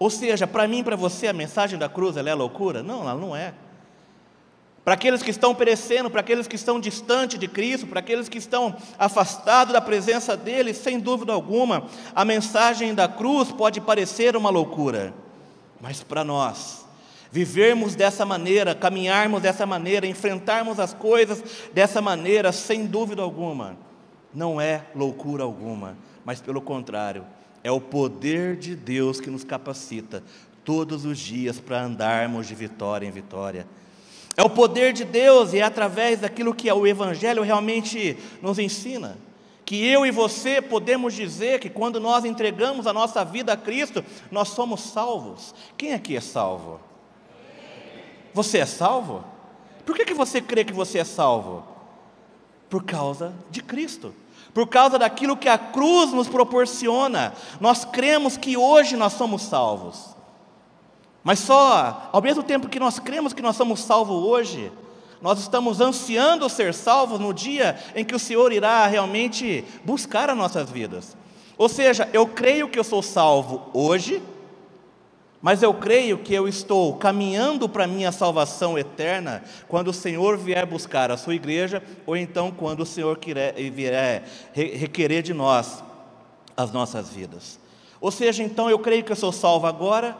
Ou 0.00 0.10
seja, 0.10 0.48
para 0.48 0.66
mim 0.66 0.82
para 0.82 0.96
você, 0.96 1.28
a 1.28 1.32
mensagem 1.32 1.78
da 1.78 1.88
cruz 1.88 2.16
ela 2.16 2.28
é 2.28 2.34
loucura? 2.34 2.82
Não, 2.82 3.02
ela 3.02 3.14
não 3.14 3.36
é. 3.36 3.54
Para 4.84 4.94
aqueles 4.94 5.22
que 5.22 5.30
estão 5.30 5.54
perecendo, 5.54 6.10
para 6.10 6.22
aqueles 6.22 6.48
que 6.48 6.56
estão 6.56 6.80
distantes 6.80 7.38
de 7.38 7.46
Cristo, 7.46 7.86
para 7.86 8.00
aqueles 8.00 8.28
que 8.28 8.38
estão 8.38 8.74
afastados 8.98 9.72
da 9.72 9.80
presença 9.80 10.36
dele, 10.36 10.74
sem 10.74 10.98
dúvida 10.98 11.32
alguma, 11.32 11.84
a 12.16 12.24
mensagem 12.24 12.96
da 12.96 13.06
cruz 13.06 13.52
pode 13.52 13.80
parecer 13.80 14.34
uma 14.36 14.50
loucura. 14.50 15.14
Mas 15.80 16.02
para 16.02 16.24
nós, 16.24 16.84
vivermos 17.30 17.94
dessa 17.94 18.24
maneira, 18.24 18.74
caminharmos 18.74 19.42
dessa 19.42 19.64
maneira, 19.66 20.06
enfrentarmos 20.06 20.80
as 20.80 20.92
coisas 20.92 21.42
dessa 21.72 22.00
maneira, 22.00 22.52
sem 22.52 22.86
dúvida 22.86 23.22
alguma, 23.22 23.76
não 24.34 24.60
é 24.60 24.84
loucura 24.94 25.44
alguma, 25.44 25.96
mas 26.24 26.40
pelo 26.40 26.60
contrário, 26.60 27.24
é 27.62 27.70
o 27.70 27.80
poder 27.80 28.56
de 28.56 28.74
Deus 28.74 29.20
que 29.20 29.30
nos 29.30 29.44
capacita 29.44 30.22
todos 30.64 31.04
os 31.04 31.18
dias 31.18 31.58
para 31.58 31.82
andarmos 31.82 32.46
de 32.46 32.54
vitória 32.54 33.06
em 33.06 33.10
vitória. 33.10 33.66
É 34.36 34.42
o 34.42 34.50
poder 34.50 34.92
de 34.92 35.04
Deus 35.04 35.52
e 35.52 35.58
é 35.58 35.62
através 35.62 36.20
daquilo 36.20 36.54
que 36.54 36.70
o 36.70 36.86
Evangelho 36.86 37.42
realmente 37.42 38.16
nos 38.40 38.58
ensina 38.58 39.16
que 39.68 39.86
eu 39.86 40.06
e 40.06 40.10
você 40.10 40.62
podemos 40.62 41.12
dizer 41.12 41.60
que 41.60 41.68
quando 41.68 42.00
nós 42.00 42.24
entregamos 42.24 42.86
a 42.86 42.92
nossa 42.94 43.22
vida 43.22 43.52
a 43.52 43.56
Cristo, 43.56 44.02
nós 44.30 44.48
somos 44.48 44.80
salvos. 44.80 45.54
Quem 45.76 45.92
aqui 45.92 46.16
é 46.16 46.22
salvo? 46.22 46.80
Você 48.32 48.56
é 48.56 48.64
salvo? 48.64 49.22
Por 49.84 49.94
que, 49.94 50.06
que 50.06 50.14
você 50.14 50.40
crê 50.40 50.64
que 50.64 50.72
você 50.72 51.00
é 51.00 51.04
salvo? 51.04 51.62
Por 52.70 52.82
causa 52.82 53.34
de 53.50 53.62
Cristo, 53.62 54.14
por 54.54 54.66
causa 54.68 54.98
daquilo 54.98 55.36
que 55.36 55.50
a 55.50 55.58
cruz 55.58 56.14
nos 56.14 56.28
proporciona. 56.28 57.34
Nós 57.60 57.84
cremos 57.84 58.38
que 58.38 58.56
hoje 58.56 58.96
nós 58.96 59.12
somos 59.12 59.42
salvos. 59.42 60.16
Mas 61.22 61.40
só, 61.40 62.08
ao 62.10 62.22
mesmo 62.22 62.42
tempo 62.42 62.70
que 62.70 62.80
nós 62.80 62.98
cremos 62.98 63.34
que 63.34 63.42
nós 63.42 63.54
somos 63.54 63.80
salvos 63.80 64.16
hoje, 64.16 64.72
nós 65.20 65.40
estamos 65.40 65.80
ansiando 65.80 66.48
ser 66.48 66.72
salvos 66.72 67.18
no 67.18 67.32
dia 67.34 67.76
em 67.94 68.04
que 68.04 68.14
o 68.14 68.18
Senhor 68.18 68.52
irá 68.52 68.86
realmente 68.86 69.64
buscar 69.84 70.30
as 70.30 70.36
nossas 70.36 70.70
vidas. 70.70 71.16
Ou 71.56 71.68
seja, 71.68 72.08
eu 72.12 72.26
creio 72.26 72.68
que 72.68 72.78
eu 72.78 72.84
sou 72.84 73.02
salvo 73.02 73.68
hoje, 73.74 74.22
mas 75.42 75.62
eu 75.62 75.74
creio 75.74 76.18
que 76.18 76.32
eu 76.32 76.46
estou 76.46 76.96
caminhando 76.96 77.68
para 77.68 77.84
a 77.84 77.88
minha 77.88 78.12
salvação 78.12 78.78
eterna 78.78 79.42
quando 79.66 79.88
o 79.88 79.92
Senhor 79.92 80.36
vier 80.36 80.66
buscar 80.66 81.10
a 81.10 81.16
sua 81.16 81.34
igreja, 81.34 81.82
ou 82.06 82.16
então 82.16 82.50
quando 82.50 82.80
o 82.80 82.86
Senhor 82.86 83.18
vier 83.72 84.24
requerer 84.52 85.22
de 85.22 85.34
nós 85.34 85.82
as 86.56 86.72
nossas 86.72 87.08
vidas. 87.08 87.58
Ou 88.00 88.10
seja, 88.10 88.42
então 88.42 88.70
eu 88.70 88.78
creio 88.78 89.02
que 89.02 89.12
eu 89.12 89.16
sou 89.16 89.32
salvo 89.32 89.66
agora, 89.66 90.16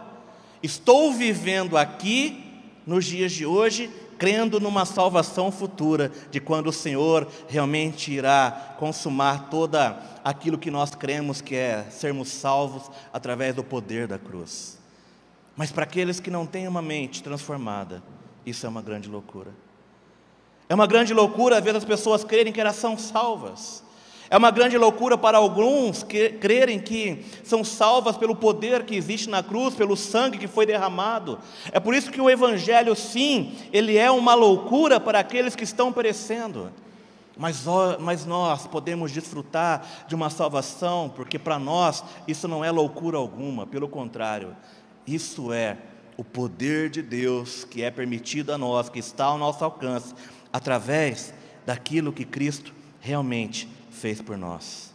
estou 0.63 1.13
vivendo 1.13 1.77
aqui, 1.77 2.45
nos 2.87 3.05
dias 3.05 3.33
de 3.33 3.45
hoje, 3.45 3.91
crendo 4.19 4.59
numa 4.59 4.85
salvação 4.85 5.51
futura, 5.53 6.11
de 6.31 6.41
quando 6.41 6.67
o 6.67 6.73
Senhor 6.73 7.27
realmente 7.47 8.13
irá 8.13 8.75
consumar 8.79 9.49
toda 9.49 9.99
aquilo 10.25 10.59
que 10.59 10.71
nós 10.71 10.95
cremos 10.95 11.41
que 11.41 11.55
é 11.55 11.87
sermos 11.91 12.29
salvos 12.29 12.91
através 13.13 13.55
do 13.55 13.63
poder 13.63 14.09
da 14.09 14.19
cruz. 14.19 14.79
Mas 15.57 15.73
para 15.73 15.85
aqueles 15.85 16.21
que 16.21 16.31
não 16.31 16.45
têm 16.45 16.69
uma 16.69 16.83
mente 16.83 17.23
transformada, 17.23 18.03
isso 18.45 18.67
é 18.67 18.69
uma 18.69 18.83
grande 18.83 19.09
loucura. 19.09 19.51
É 20.69 20.75
uma 20.75 20.87
grande 20.87 21.15
loucura, 21.15 21.59
às 21.59 21.65
vezes, 21.65 21.79
as 21.79 21.85
pessoas 21.85 22.23
crerem 22.23 22.53
que 22.53 22.61
elas 22.61 22.77
são 22.77 22.99
salvas. 22.99 23.83
É 24.31 24.37
uma 24.37 24.51
grande 24.51 24.77
loucura 24.77 25.17
para 25.17 25.39
alguns 25.39 26.03
que, 26.03 26.31
crerem 26.31 26.79
que 26.79 27.25
são 27.43 27.65
salvas 27.65 28.17
pelo 28.17 28.37
poder 28.37 28.85
que 28.85 28.95
existe 28.95 29.31
na 29.31 29.43
cruz, 29.43 29.75
pelo 29.75 29.97
sangue 29.97 30.37
que 30.37 30.47
foi 30.47 30.67
derramado. 30.67 31.39
É 31.73 31.81
por 31.81 31.95
isso 31.95 32.11
que 32.11 32.21
o 32.21 32.29
Evangelho, 32.29 32.95
sim, 32.95 33.57
ele 33.73 33.97
é 33.97 34.11
uma 34.11 34.35
loucura 34.35 35.01
para 35.01 35.19
aqueles 35.19 35.57
que 35.57 35.65
estão 35.65 35.91
perecendo. 35.93 36.71
Mas, 37.39 37.65
mas 38.01 38.27
nós 38.27 38.67
podemos 38.67 39.13
desfrutar 39.13 40.05
de 40.07 40.15
uma 40.15 40.29
salvação, 40.29 41.11
porque 41.15 41.39
para 41.39 41.59
nós 41.59 42.05
isso 42.27 42.47
não 42.49 42.65
é 42.65 42.71
loucura 42.71 43.17
alguma, 43.17 43.67
pelo 43.67 43.89
contrário, 43.89 44.57
isso 45.07 45.53
é 45.53 45.79
o 46.17 46.25
poder 46.25 46.91
de 46.91 47.01
Deus 47.01 47.65
que 47.65 47.83
é 47.83 47.91
permitido 47.91 48.53
a 48.53 48.59
nós, 48.59 48.89
que 48.89 48.99
está 48.99 49.27
ao 49.27 49.39
nosso 49.39 49.65
alcance, 49.65 50.13
através 50.53 51.33
daquilo 51.65 52.13
que 52.13 52.25
Cristo 52.25 52.75
realmente 53.01 53.78
fez 53.99 54.23
por 54.23 54.39
nós. 54.39 54.93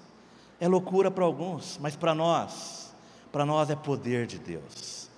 É 0.60 0.68
loucura 0.68 1.12
para 1.12 1.26
alguns, 1.26 1.78
mas 1.82 1.96
para 1.96 2.16
nós, 2.16 2.94
para 3.32 3.46
nós 3.46 3.70
é 3.70 3.76
poder 3.76 4.26
de 4.26 4.40
Deus. 4.40 5.10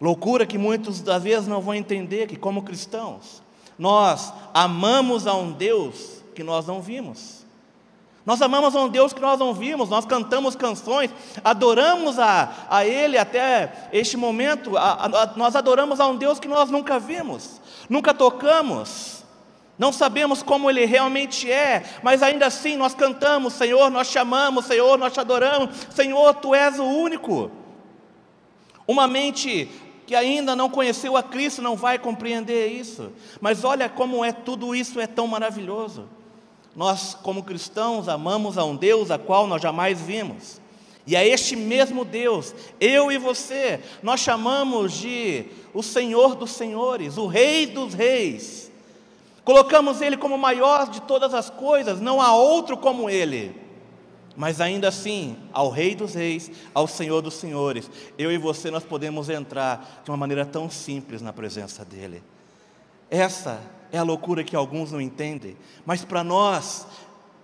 Loucura 0.00 0.46
que 0.46 0.58
muitos 0.58 1.00
das 1.00 1.22
vezes 1.22 1.46
não 1.46 1.60
vão 1.60 1.74
entender 1.74 2.26
que 2.26 2.36
como 2.36 2.62
cristãos, 2.62 3.42
nós 3.78 4.32
amamos 4.52 5.26
a 5.26 5.34
um 5.34 5.52
Deus 5.52 6.22
que 6.34 6.42
nós 6.42 6.66
não 6.66 6.80
vimos. 6.80 7.44
Nós 8.26 8.40
amamos 8.40 8.74
a 8.74 8.80
um 8.80 8.88
Deus 8.88 9.12
que 9.12 9.20
nós 9.20 9.38
não 9.38 9.52
vimos, 9.52 9.90
nós 9.90 10.06
cantamos 10.06 10.56
canções, 10.56 11.10
adoramos 11.44 12.18
a, 12.18 12.66
a 12.70 12.86
Ele 12.86 13.18
até 13.18 13.90
este 13.92 14.16
momento, 14.16 14.78
a, 14.78 15.04
a, 15.04 15.36
nós 15.36 15.54
adoramos 15.54 16.00
a 16.00 16.06
um 16.06 16.16
Deus 16.16 16.40
que 16.40 16.48
nós 16.48 16.70
nunca 16.70 16.98
vimos, 16.98 17.60
nunca 17.88 18.14
tocamos, 18.14 19.23
não 19.78 19.92
sabemos 19.92 20.42
como 20.42 20.70
Ele 20.70 20.84
realmente 20.84 21.50
é, 21.50 21.82
mas 22.02 22.22
ainda 22.22 22.46
assim 22.46 22.76
nós 22.76 22.94
cantamos: 22.94 23.54
Senhor, 23.54 23.90
nós 23.90 24.10
te 24.10 24.18
amamos, 24.18 24.66
Senhor, 24.66 24.96
nós 24.96 25.12
te 25.12 25.20
adoramos, 25.20 25.70
Senhor, 25.90 26.34
Tu 26.34 26.54
és 26.54 26.78
o 26.78 26.84
único. 26.84 27.50
Uma 28.86 29.08
mente 29.08 29.68
que 30.06 30.14
ainda 30.14 30.54
não 30.54 30.68
conheceu 30.68 31.16
a 31.16 31.22
Cristo 31.22 31.62
não 31.62 31.76
vai 31.76 31.98
compreender 31.98 32.68
isso, 32.68 33.10
mas 33.40 33.64
olha 33.64 33.88
como 33.88 34.24
é 34.24 34.32
tudo 34.32 34.74
isso 34.74 35.00
é 35.00 35.06
tão 35.06 35.26
maravilhoso. 35.26 36.08
Nós, 36.76 37.14
como 37.14 37.42
cristãos, 37.42 38.08
amamos 38.08 38.58
a 38.58 38.64
um 38.64 38.76
Deus 38.76 39.10
a 39.10 39.18
qual 39.18 39.46
nós 39.46 39.62
jamais 39.62 40.00
vimos, 40.00 40.60
E 41.06 41.14
a 41.16 41.24
este 41.24 41.54
mesmo 41.54 42.04
Deus, 42.04 42.54
eu 42.80 43.12
e 43.12 43.18
você, 43.18 43.80
nós 44.02 44.20
chamamos 44.20 44.94
de 44.94 45.46
o 45.74 45.82
Senhor 45.82 46.34
dos 46.34 46.52
Senhores, 46.52 47.18
o 47.18 47.26
Rei 47.26 47.66
dos 47.66 47.92
Reis. 47.92 48.72
Colocamos 49.44 50.00
Ele 50.00 50.16
como 50.16 50.38
maior 50.38 50.88
de 50.88 51.02
todas 51.02 51.34
as 51.34 51.50
coisas, 51.50 52.00
não 52.00 52.20
há 52.20 52.34
outro 52.34 52.76
como 52.76 53.10
Ele. 53.10 53.54
Mas 54.36 54.60
ainda 54.60 54.88
assim, 54.88 55.36
ao 55.52 55.70
Rei 55.70 55.94
dos 55.94 56.14
Reis, 56.14 56.50
ao 56.74 56.88
Senhor 56.88 57.20
dos 57.22 57.34
Senhores, 57.34 57.88
eu 58.18 58.32
e 58.32 58.38
você 58.38 58.70
nós 58.70 58.82
podemos 58.82 59.28
entrar 59.28 60.02
de 60.02 60.10
uma 60.10 60.16
maneira 60.16 60.44
tão 60.44 60.68
simples 60.68 61.22
na 61.22 61.32
presença 61.32 61.84
dEle. 61.84 62.22
Essa 63.10 63.60
é 63.92 63.98
a 63.98 64.02
loucura 64.02 64.42
que 64.42 64.56
alguns 64.56 64.90
não 64.90 65.00
entendem, 65.00 65.56
mas 65.86 66.04
para 66.04 66.24
nós, 66.24 66.86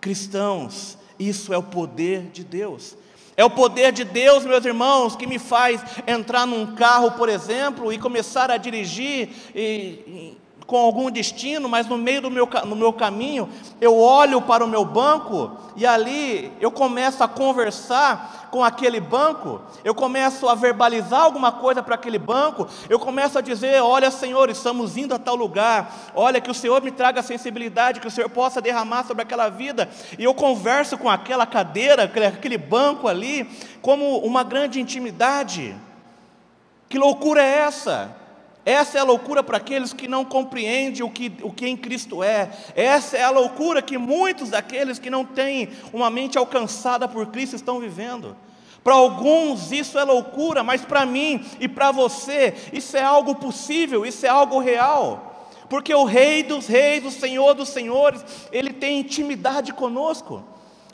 cristãos, 0.00 0.98
isso 1.18 1.52
é 1.52 1.58
o 1.58 1.62
poder 1.62 2.30
de 2.32 2.42
Deus. 2.42 2.96
É 3.36 3.44
o 3.44 3.50
poder 3.50 3.92
de 3.92 4.04
Deus, 4.04 4.44
meus 4.44 4.64
irmãos, 4.64 5.14
que 5.14 5.26
me 5.26 5.38
faz 5.38 5.80
entrar 6.06 6.44
num 6.44 6.74
carro, 6.74 7.12
por 7.12 7.28
exemplo, 7.28 7.92
e 7.92 7.98
começar 7.98 8.50
a 8.50 8.56
dirigir 8.56 9.30
e, 9.54 10.36
com 10.70 10.76
algum 10.76 11.10
destino, 11.10 11.68
mas 11.68 11.88
no 11.88 11.98
meio 11.98 12.22
do 12.22 12.30
meu, 12.30 12.48
no 12.64 12.76
meu 12.76 12.92
caminho, 12.92 13.48
eu 13.80 13.98
olho 13.98 14.40
para 14.40 14.64
o 14.64 14.68
meu 14.68 14.84
banco 14.84 15.50
e 15.74 15.84
ali 15.84 16.52
eu 16.60 16.70
começo 16.70 17.24
a 17.24 17.28
conversar 17.28 18.46
com 18.52 18.62
aquele 18.62 19.00
banco, 19.00 19.60
eu 19.82 19.92
começo 19.96 20.48
a 20.48 20.54
verbalizar 20.54 21.22
alguma 21.22 21.50
coisa 21.50 21.82
para 21.82 21.96
aquele 21.96 22.20
banco, 22.20 22.68
eu 22.88 23.00
começo 23.00 23.36
a 23.36 23.40
dizer: 23.40 23.82
Olha, 23.82 24.12
Senhor, 24.12 24.48
estamos 24.48 24.96
indo 24.96 25.12
a 25.12 25.18
tal 25.18 25.34
lugar, 25.34 26.12
olha, 26.14 26.40
que 26.40 26.52
o 26.52 26.54
Senhor 26.54 26.80
me 26.80 26.92
traga 26.92 27.20
sensibilidade, 27.20 27.98
que 27.98 28.06
o 28.06 28.10
Senhor 28.10 28.30
possa 28.30 28.62
derramar 28.62 29.02
sobre 29.04 29.24
aquela 29.24 29.48
vida, 29.48 29.90
e 30.16 30.22
eu 30.22 30.32
converso 30.32 30.96
com 30.96 31.10
aquela 31.10 31.46
cadeira, 31.46 32.04
aquele 32.04 32.56
banco 32.56 33.08
ali, 33.08 33.44
como 33.82 34.18
uma 34.18 34.44
grande 34.44 34.80
intimidade. 34.80 35.74
Que 36.88 36.96
loucura 36.96 37.42
é 37.42 37.58
essa? 37.58 38.19
Essa 38.64 38.98
é 38.98 39.00
a 39.00 39.04
loucura 39.04 39.42
para 39.42 39.56
aqueles 39.56 39.92
que 39.92 40.06
não 40.06 40.24
compreendem 40.24 41.02
o 41.02 41.10
que, 41.10 41.32
o 41.42 41.50
que 41.50 41.66
em 41.66 41.76
Cristo 41.76 42.22
é. 42.22 42.50
Essa 42.76 43.16
é 43.16 43.24
a 43.24 43.30
loucura 43.30 43.80
que 43.80 43.96
muitos 43.96 44.50
daqueles 44.50 44.98
que 44.98 45.08
não 45.08 45.24
têm 45.24 45.70
uma 45.92 46.10
mente 46.10 46.36
alcançada 46.36 47.08
por 47.08 47.26
Cristo 47.28 47.56
estão 47.56 47.80
vivendo. 47.80 48.36
Para 48.84 48.94
alguns 48.94 49.72
isso 49.72 49.98
é 49.98 50.04
loucura, 50.04 50.62
mas 50.62 50.84
para 50.84 51.06
mim 51.06 51.44
e 51.58 51.68
para 51.68 51.90
você 51.90 52.54
isso 52.72 52.96
é 52.96 53.02
algo 53.02 53.34
possível, 53.34 54.04
isso 54.04 54.26
é 54.26 54.28
algo 54.28 54.58
real. 54.58 55.48
Porque 55.68 55.94
o 55.94 56.04
Rei 56.04 56.42
dos 56.42 56.66
Reis, 56.66 57.04
o 57.04 57.10
Senhor 57.10 57.54
dos 57.54 57.68
Senhores, 57.68 58.24
Ele 58.52 58.72
tem 58.72 59.00
intimidade 59.00 59.72
conosco. 59.72 60.44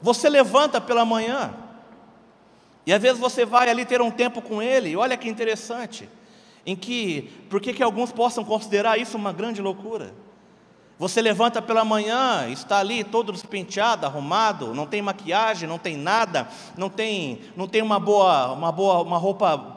Você 0.03 0.29
levanta 0.29 0.81
pela 0.81 1.05
manhã, 1.05 1.55
e 2.85 2.93
às 2.93 3.01
vezes 3.01 3.19
você 3.19 3.45
vai 3.45 3.71
ali 3.71 3.87
ter 3.87 4.03
um 4.03 4.11
tempo 4.11 4.43
com 4.43 4.63
Ele, 4.63 4.91
e 4.91 4.97
olha 4.97 5.17
que 5.17 5.29
interessante 5.29 6.09
em 6.67 6.75
que, 6.75 7.31
por 7.49 7.61
que 7.61 7.81
alguns 7.83 8.11
possam 8.11 8.45
considerar 8.45 8.99
isso 8.99 9.17
uma 9.17 9.33
grande 9.33 9.63
loucura? 9.63 10.13
Você 10.99 11.21
levanta 11.21 11.61
pela 11.63 11.85
manhã, 11.85 12.49
está 12.49 12.79
ali 12.79 13.05
todo 13.05 13.31
despenteado, 13.31 14.07
arrumado, 14.07 14.75
não 14.75 14.87
tem 14.87 15.03
maquiagem, 15.03 15.69
não 15.69 15.79
tem 15.79 15.95
nada, 15.95 16.49
não 16.77 16.89
tem, 16.89 17.41
não 17.55 17.69
tem 17.69 17.83
uma 17.83 18.01
boa, 18.01 18.53
uma 18.53 18.73
boa, 18.73 19.03
uma 19.03 19.19
roupa 19.19 19.77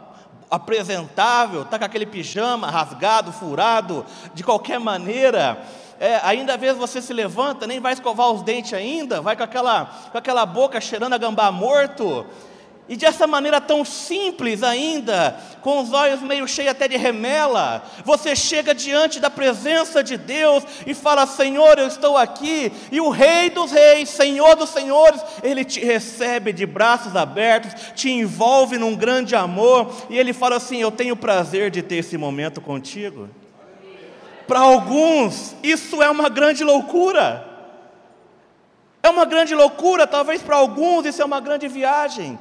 apresentável, 0.49 1.63
está 1.63 1.77
com 1.77 1.85
aquele 1.85 2.05
pijama 2.05 2.71
rasgado, 2.71 3.31
furado, 3.33 4.05
de 4.33 4.43
qualquer 4.43 4.79
maneira. 4.79 5.61
É, 5.99 6.21
ainda 6.23 6.55
às 6.55 6.59
vezes 6.59 6.77
você 6.77 7.01
se 7.01 7.11
levanta, 7.11 7.67
nem 7.67 7.81
vai 7.81 7.91
escovar 7.91 8.31
os 8.31 8.41
dentes 8.41 8.73
ainda, 8.73 9.21
vai 9.21 9.35
com 9.35 9.43
aquela, 9.43 9.85
com 10.11 10.17
aquela 10.17 10.45
boca 10.45 10.79
cheirando 10.79 11.13
a 11.13 11.17
gambá 11.17 11.51
morto, 11.51 12.25
e 12.89 12.97
dessa 12.97 13.27
maneira 13.27 13.61
tão 13.61 13.85
simples 13.85 14.63
ainda, 14.63 15.37
com 15.61 15.79
os 15.79 15.93
olhos 15.93 16.21
meio 16.21 16.47
cheios 16.47 16.71
até 16.71 16.87
de 16.87 16.97
remela, 16.97 17.83
você 18.03 18.35
chega 18.35 18.73
diante 18.73 19.19
da 19.19 19.29
presença 19.29 20.03
de 20.03 20.17
Deus 20.17 20.63
e 20.87 20.95
fala: 20.95 21.27
Senhor, 21.27 21.77
eu 21.77 21.85
estou 21.85 22.17
aqui, 22.17 22.71
e 22.91 22.99
o 22.99 23.11
Rei 23.11 23.51
dos 23.51 23.71
Reis, 23.71 24.09
Senhor 24.09 24.55
dos 24.55 24.71
Senhores, 24.71 25.23
Ele 25.43 25.63
te 25.63 25.79
recebe 25.79 26.51
de 26.51 26.65
braços 26.65 27.15
abertos, 27.15 27.91
te 27.93 28.09
envolve 28.09 28.79
num 28.79 28.95
grande 28.95 29.35
amor, 29.35 29.93
e 30.09 30.17
Ele 30.17 30.33
fala 30.33 30.55
assim: 30.55 30.81
Eu 30.81 30.89
tenho 30.89 31.15
prazer 31.15 31.69
de 31.69 31.83
ter 31.83 31.97
esse 31.97 32.17
momento 32.17 32.59
contigo. 32.59 33.29
Para 34.47 34.61
alguns, 34.61 35.55
isso 35.61 36.01
é 36.01 36.09
uma 36.09 36.27
grande 36.27 36.63
loucura. 36.63 37.45
É 39.03 39.09
uma 39.09 39.25
grande 39.25 39.53
loucura, 39.53 40.07
talvez 40.07 40.41
para 40.41 40.55
alguns 40.55 41.05
isso 41.05 41.21
é 41.21 41.25
uma 41.25 41.39
grande 41.39 41.67
viagem. 41.67 42.37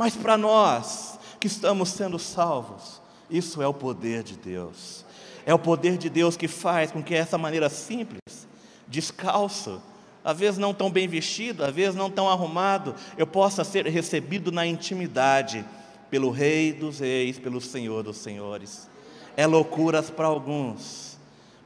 Mas 0.00 0.16
para 0.16 0.38
nós 0.38 1.18
que 1.38 1.46
estamos 1.46 1.90
sendo 1.90 2.18
salvos, 2.18 3.02
isso 3.28 3.60
é 3.60 3.66
o 3.66 3.74
poder 3.74 4.22
de 4.22 4.34
Deus. 4.34 5.04
É 5.44 5.52
o 5.52 5.58
poder 5.58 5.98
de 5.98 6.08
Deus 6.08 6.38
que 6.38 6.48
faz 6.48 6.90
com 6.90 7.02
que 7.02 7.14
essa 7.14 7.36
maneira 7.36 7.68
simples, 7.68 8.48
descalço, 8.88 9.78
às 10.24 10.38
vezes 10.38 10.56
não 10.58 10.72
tão 10.72 10.90
bem 10.90 11.06
vestido, 11.06 11.62
às 11.62 11.74
vezes 11.74 11.94
não 11.94 12.10
tão 12.10 12.30
arrumado, 12.30 12.94
eu 13.18 13.26
possa 13.26 13.62
ser 13.62 13.86
recebido 13.88 14.50
na 14.50 14.66
intimidade 14.66 15.66
pelo 16.08 16.30
Rei 16.30 16.72
dos 16.72 17.00
Reis, 17.00 17.38
pelo 17.38 17.60
Senhor 17.60 18.02
dos 18.02 18.16
Senhores. 18.16 18.88
É 19.36 19.46
loucuras 19.46 20.08
para 20.08 20.28
alguns, 20.28 21.18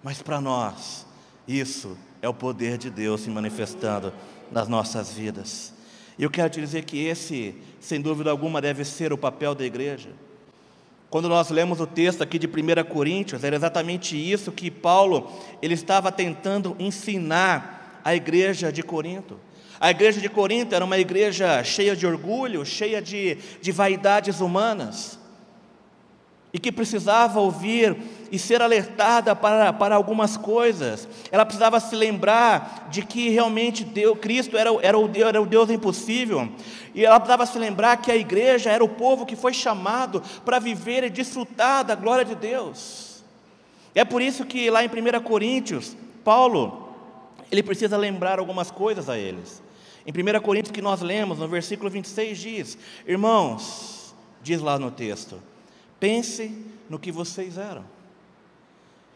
mas 0.02 0.20
para 0.20 0.40
nós, 0.40 1.06
isso 1.46 1.96
é 2.20 2.28
o 2.28 2.34
poder 2.34 2.78
de 2.78 2.90
Deus 2.90 3.20
se 3.20 3.30
manifestando 3.30 4.12
nas 4.50 4.66
nossas 4.66 5.12
vidas. 5.12 5.72
E 6.18 6.22
eu 6.22 6.30
quero 6.30 6.48
te 6.48 6.60
dizer 6.60 6.84
que 6.84 6.98
esse, 7.04 7.56
sem 7.84 8.00
dúvida 8.00 8.30
alguma, 8.30 8.60
deve 8.60 8.84
ser 8.84 9.12
o 9.12 9.18
papel 9.18 9.54
da 9.54 9.64
igreja. 9.64 10.08
Quando 11.10 11.28
nós 11.28 11.50
lemos 11.50 11.80
o 11.80 11.86
texto 11.86 12.22
aqui 12.22 12.38
de 12.38 12.46
1 12.46 12.84
Coríntios, 12.88 13.44
era 13.44 13.54
exatamente 13.54 14.16
isso 14.16 14.50
que 14.50 14.70
Paulo 14.70 15.30
ele 15.62 15.74
estava 15.74 16.10
tentando 16.10 16.74
ensinar 16.78 18.00
à 18.02 18.14
igreja 18.14 18.72
de 18.72 18.82
Corinto. 18.82 19.38
A 19.78 19.90
igreja 19.90 20.20
de 20.20 20.28
Corinto 20.28 20.74
era 20.74 20.84
uma 20.84 20.98
igreja 20.98 21.62
cheia 21.62 21.94
de 21.94 22.06
orgulho, 22.06 22.64
cheia 22.64 23.02
de, 23.02 23.36
de 23.60 23.70
vaidades 23.70 24.40
humanas 24.40 25.18
e 26.54 26.58
que 26.60 26.70
precisava 26.70 27.40
ouvir 27.40 27.96
e 28.30 28.38
ser 28.38 28.62
alertada 28.62 29.34
para, 29.34 29.72
para 29.72 29.96
algumas 29.96 30.36
coisas. 30.36 31.08
Ela 31.32 31.44
precisava 31.44 31.80
se 31.80 31.96
lembrar 31.96 32.86
de 32.88 33.02
que 33.04 33.28
realmente 33.28 33.82
Deus, 33.82 34.16
Cristo 34.20 34.56
era, 34.56 34.70
era, 34.80 34.96
o, 34.96 35.10
era 35.16 35.42
o 35.42 35.46
Deus 35.46 35.68
impossível. 35.68 36.48
E 36.94 37.04
ela 37.04 37.18
precisava 37.18 37.44
se 37.44 37.58
lembrar 37.58 37.96
que 37.96 38.08
a 38.08 38.16
igreja 38.16 38.70
era 38.70 38.84
o 38.84 38.88
povo 38.88 39.26
que 39.26 39.34
foi 39.34 39.52
chamado 39.52 40.22
para 40.44 40.60
viver 40.60 41.02
e 41.02 41.10
desfrutar 41.10 41.84
da 41.84 41.96
glória 41.96 42.24
de 42.24 42.36
Deus. 42.36 43.24
É 43.92 44.04
por 44.04 44.22
isso 44.22 44.44
que 44.44 44.70
lá 44.70 44.84
em 44.84 44.88
1 44.88 45.22
Coríntios, 45.24 45.96
Paulo, 46.22 46.88
ele 47.50 47.64
precisa 47.64 47.96
lembrar 47.96 48.38
algumas 48.38 48.70
coisas 48.70 49.08
a 49.08 49.18
eles. 49.18 49.60
Em 50.06 50.12
1 50.12 50.40
Coríntios 50.40 50.70
que 50.70 50.82
nós 50.82 51.00
lemos, 51.00 51.40
no 51.40 51.48
versículo 51.48 51.90
26 51.90 52.38
diz: 52.38 52.78
Irmãos, 53.08 54.14
diz 54.40 54.60
lá 54.60 54.78
no 54.78 54.92
texto, 54.92 55.40
Pense 56.04 56.54
no 56.90 56.98
que 56.98 57.10
vocês 57.10 57.56
eram. 57.56 57.82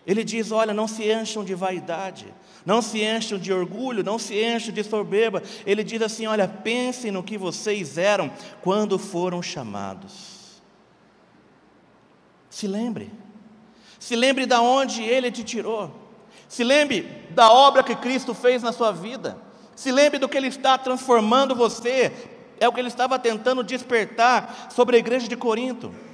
Ele 0.06 0.24
diz: 0.24 0.50
olha, 0.50 0.72
não 0.72 0.88
se 0.88 1.04
encham 1.04 1.44
de 1.44 1.54
vaidade, 1.54 2.32
não 2.64 2.80
se 2.80 3.02
encham 3.02 3.38
de 3.38 3.52
orgulho, 3.52 4.02
não 4.02 4.18
se 4.18 4.42
encham 4.42 4.72
de 4.72 4.82
soberba. 4.82 5.42
Ele 5.66 5.84
diz 5.84 6.00
assim: 6.00 6.26
olha, 6.26 6.48
pensem 6.48 7.10
no 7.10 7.22
que 7.22 7.36
vocês 7.36 7.98
eram 7.98 8.32
quando 8.62 8.98
foram 8.98 9.42
chamados. 9.42 10.62
Se 12.48 12.66
lembre, 12.66 13.12
se 14.00 14.16
lembre 14.16 14.46
da 14.46 14.62
onde 14.62 15.02
Ele 15.02 15.30
te 15.30 15.44
tirou, 15.44 15.94
se 16.48 16.64
lembre 16.64 17.02
da 17.32 17.52
obra 17.52 17.82
que 17.82 17.96
Cristo 17.96 18.32
fez 18.32 18.62
na 18.62 18.72
sua 18.72 18.92
vida, 18.92 19.36
se 19.76 19.92
lembre 19.92 20.18
do 20.18 20.26
que 20.26 20.38
Ele 20.38 20.48
está 20.48 20.78
transformando 20.78 21.54
você, 21.54 22.10
é 22.58 22.66
o 22.66 22.72
que 22.72 22.80
Ele 22.80 22.88
estava 22.88 23.18
tentando 23.18 23.62
despertar 23.62 24.70
sobre 24.74 24.96
a 24.96 24.98
igreja 24.98 25.28
de 25.28 25.36
Corinto. 25.36 26.07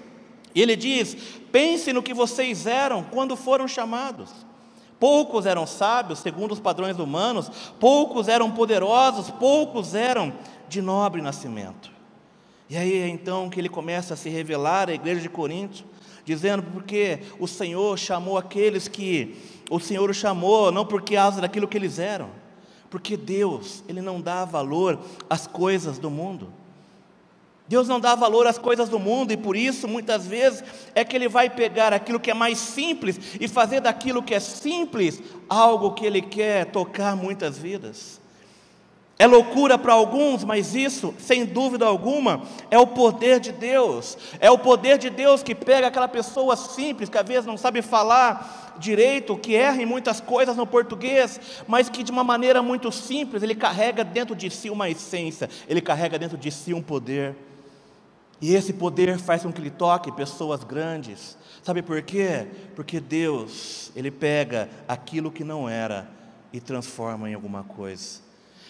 E 0.54 0.62
ele 0.62 0.76
diz: 0.76 1.16
pense 1.50 1.92
no 1.92 2.02
que 2.02 2.14
vocês 2.14 2.66
eram 2.66 3.02
quando 3.02 3.36
foram 3.36 3.66
chamados. 3.66 4.30
Poucos 4.98 5.44
eram 5.44 5.66
sábios, 5.66 6.20
segundo 6.20 6.52
os 6.52 6.60
padrões 6.60 6.98
humanos, 6.98 7.50
poucos 7.80 8.28
eram 8.28 8.50
poderosos, 8.50 9.30
poucos 9.30 9.94
eram 9.94 10.32
de 10.68 10.80
nobre 10.80 11.20
nascimento. 11.20 11.90
E 12.70 12.76
aí 12.76 13.02
é 13.02 13.08
então 13.08 13.50
que 13.50 13.60
ele 13.60 13.68
começa 13.68 14.14
a 14.14 14.16
se 14.16 14.30
revelar 14.30 14.88
à 14.88 14.94
igreja 14.94 15.20
de 15.20 15.28
Corinto, 15.28 15.84
dizendo 16.24 16.62
porque 16.62 17.20
o 17.38 17.46
Senhor 17.46 17.98
chamou 17.98 18.38
aqueles 18.38 18.88
que 18.88 19.36
o 19.70 19.78
Senhor 19.78 20.08
o 20.08 20.14
chamou, 20.14 20.72
não 20.72 20.86
porque 20.86 21.16
causa 21.16 21.40
daquilo 21.40 21.68
que 21.68 21.76
eles 21.76 21.98
eram, 21.98 22.30
porque 22.88 23.16
Deus, 23.16 23.82
ele 23.88 24.00
não 24.00 24.20
dá 24.20 24.44
valor 24.44 24.98
às 25.28 25.46
coisas 25.46 25.98
do 25.98 26.10
mundo. 26.10 26.50
Deus 27.66 27.88
não 27.88 27.98
dá 27.98 28.14
valor 28.14 28.46
às 28.46 28.58
coisas 28.58 28.88
do 28.90 28.98
mundo 28.98 29.32
e 29.32 29.36
por 29.36 29.56
isso, 29.56 29.88
muitas 29.88 30.26
vezes, 30.26 30.62
é 30.94 31.02
que 31.02 31.16
Ele 31.16 31.28
vai 31.28 31.48
pegar 31.48 31.92
aquilo 31.94 32.20
que 32.20 32.30
é 32.30 32.34
mais 32.34 32.58
simples 32.58 33.18
e 33.40 33.48
fazer 33.48 33.80
daquilo 33.80 34.22
que 34.22 34.34
é 34.34 34.40
simples 34.40 35.22
algo 35.48 35.92
que 35.92 36.04
Ele 36.04 36.20
quer 36.20 36.66
tocar 36.66 37.16
muitas 37.16 37.56
vidas. 37.56 38.20
É 39.16 39.26
loucura 39.26 39.78
para 39.78 39.92
alguns, 39.92 40.42
mas 40.42 40.74
isso, 40.74 41.14
sem 41.18 41.46
dúvida 41.46 41.86
alguma, 41.86 42.42
é 42.68 42.78
o 42.78 42.86
poder 42.86 43.38
de 43.38 43.52
Deus. 43.52 44.18
É 44.40 44.50
o 44.50 44.58
poder 44.58 44.98
de 44.98 45.08
Deus 45.08 45.42
que 45.42 45.54
pega 45.54 45.86
aquela 45.86 46.08
pessoa 46.08 46.56
simples, 46.56 47.08
que 47.08 47.16
às 47.16 47.26
vezes 47.26 47.46
não 47.46 47.56
sabe 47.56 47.80
falar 47.80 48.74
direito, 48.78 49.38
que 49.38 49.54
erra 49.54 49.80
em 49.80 49.86
muitas 49.86 50.20
coisas 50.20 50.56
no 50.56 50.66
português, 50.66 51.40
mas 51.66 51.88
que 51.88 52.02
de 52.02 52.10
uma 52.10 52.24
maneira 52.24 52.60
muito 52.60 52.90
simples, 52.90 53.42
ele 53.42 53.54
carrega 53.54 54.02
dentro 54.02 54.34
de 54.34 54.50
si 54.50 54.68
uma 54.68 54.90
essência, 54.90 55.48
ele 55.68 55.80
carrega 55.80 56.18
dentro 56.18 56.36
de 56.36 56.50
si 56.50 56.74
um 56.74 56.82
poder. 56.82 57.36
E 58.40 58.54
esse 58.54 58.72
poder 58.72 59.18
faz 59.18 59.42
com 59.42 59.52
que 59.52 59.60
ele 59.60 59.70
toque 59.70 60.12
pessoas 60.12 60.64
grandes. 60.64 61.36
Sabe 61.62 61.82
por 61.82 62.02
quê? 62.02 62.46
Porque 62.74 63.00
Deus, 63.00 63.90
ele 63.96 64.10
pega 64.10 64.68
aquilo 64.86 65.30
que 65.30 65.44
não 65.44 65.68
era 65.68 66.10
e 66.52 66.60
transforma 66.60 67.28
em 67.30 67.34
alguma 67.34 67.64
coisa. 67.64 68.24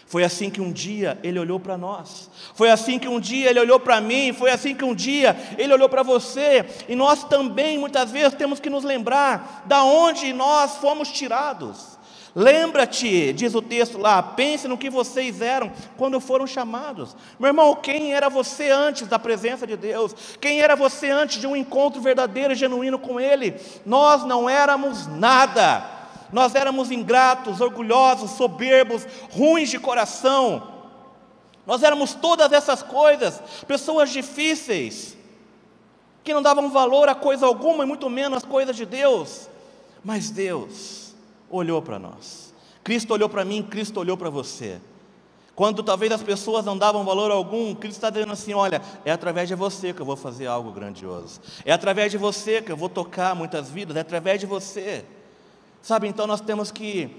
Foi 0.07 0.23
assim 0.23 0.51
que 0.51 0.61
um 0.61 0.71
dia 0.71 1.19
ele 1.23 1.39
olhou 1.39 1.59
para 1.59 1.77
nós. 1.77 2.31
Foi 2.55 2.71
assim 2.71 2.99
que 2.99 3.09
um 3.09 3.19
dia 3.19 3.51
ele 3.51 3.59
olhou 3.59 3.81
para 3.81 4.01
mim. 4.01 4.33
Foi 4.33 4.51
assim 4.51 4.75
que 4.75 4.85
um 4.85 4.95
dia 4.95 5.37
ele 5.59 5.73
olhou 5.73 5.89
para 5.89 6.03
você. 6.03 6.65
E 6.89 6.95
nós 6.95 7.25
também, 7.25 7.79
muitas 7.79 8.11
vezes, 8.11 8.35
temos 8.35 8.61
que 8.61 8.71
nos 8.71 8.85
lembrar 8.85 9.65
da 9.67 9.83
onde 9.83 10.33
nós 10.33 10.77
fomos 10.77 11.11
tirados. 11.11 11.94
Lembra-te, 12.35 13.33
diz 13.33 13.55
o 13.55 13.63
texto 13.63 13.97
lá, 13.97 14.21
pense 14.21 14.67
no 14.67 14.77
que 14.77 14.91
vocês 14.91 15.41
eram 15.41 15.71
quando 15.97 16.19
foram 16.19 16.49
chamados. 16.49 17.15
Meu 17.39 17.49
irmão, 17.49 17.77
quem 17.77 18.13
era 18.13 18.29
você 18.29 18.71
antes 18.71 19.07
da 19.07 19.21
presença 19.21 19.65
de 19.65 19.77
Deus? 19.77 20.13
Quem 20.41 20.61
era 20.61 20.75
você 20.75 21.11
antes 21.11 21.41
de 21.41 21.47
um 21.47 21.55
encontro 21.55 22.01
verdadeiro 22.01 22.53
e 22.53 22.57
genuíno 22.57 22.99
com 22.99 23.21
Ele? 23.21 23.55
Nós 23.87 24.25
não 24.25 24.51
éramos 24.51 25.07
nada. 25.07 25.89
Nós 26.33 26.57
éramos 26.57 26.91
ingratos, 26.91 27.61
orgulhosos, 27.61 28.33
soberbos, 28.33 29.07
ruins 29.31 29.71
de 29.71 29.79
coração. 29.79 30.75
Nós 31.65 31.85
éramos 31.85 32.15
todas 32.15 32.51
essas 32.51 32.83
coisas, 32.83 33.41
pessoas 33.69 34.11
difíceis, 34.11 35.17
que 36.25 36.35
não 36.35 36.43
davam 36.43 36.69
valor 36.69 37.09
a 37.09 37.15
coisa 37.15 37.47
alguma 37.47 37.85
e 37.85 37.87
muito 37.87 38.11
menos 38.11 38.39
as 38.39 38.45
coisas 38.45 38.75
de 38.75 38.85
Deus. 38.85 39.49
Mas 40.03 40.31
Deus 40.31 41.04
olhou 41.51 41.81
para 41.83 41.99
nós. 41.99 42.55
Cristo 42.83 43.13
olhou 43.13 43.29
para 43.29 43.45
mim, 43.45 43.63
Cristo 43.63 43.99
olhou 44.01 44.17
para 44.17 44.31
você. 44.31 44.81
Quando 45.55 45.83
talvez 45.83 46.11
as 46.11 46.23
pessoas 46.23 46.65
não 46.65 46.77
davam 46.77 47.05
valor 47.05 47.31
algum, 47.31 47.75
Cristo 47.75 47.99
está 47.99 48.11
dizendo 48.11 48.33
assim: 48.33 48.53
olha, 48.55 48.83
é 49.05 49.13
através 49.13 49.49
de 49.49 49.55
você 49.55 49.93
que 49.93 50.03
eu 50.03 50.07
vou 50.07 50.17
fazer 50.17 50.47
algo 50.47 50.73
grandioso, 50.73 51.41
é 51.65 51.73
através 51.73 52.11
de 52.11 52.19
você 52.19 52.61
que 52.61 52.73
eu 52.73 52.77
vou 52.77 52.89
tocar 52.89 53.35
muitas 53.35 53.71
vidas, 53.71 53.97
é 53.97 54.01
através 54.01 54.41
de 54.41 54.47
você. 54.47 55.05
Sabe, 55.81 56.09
então 56.09 56.27
nós 56.27 56.41
temos 56.41 56.71
que 56.71 57.11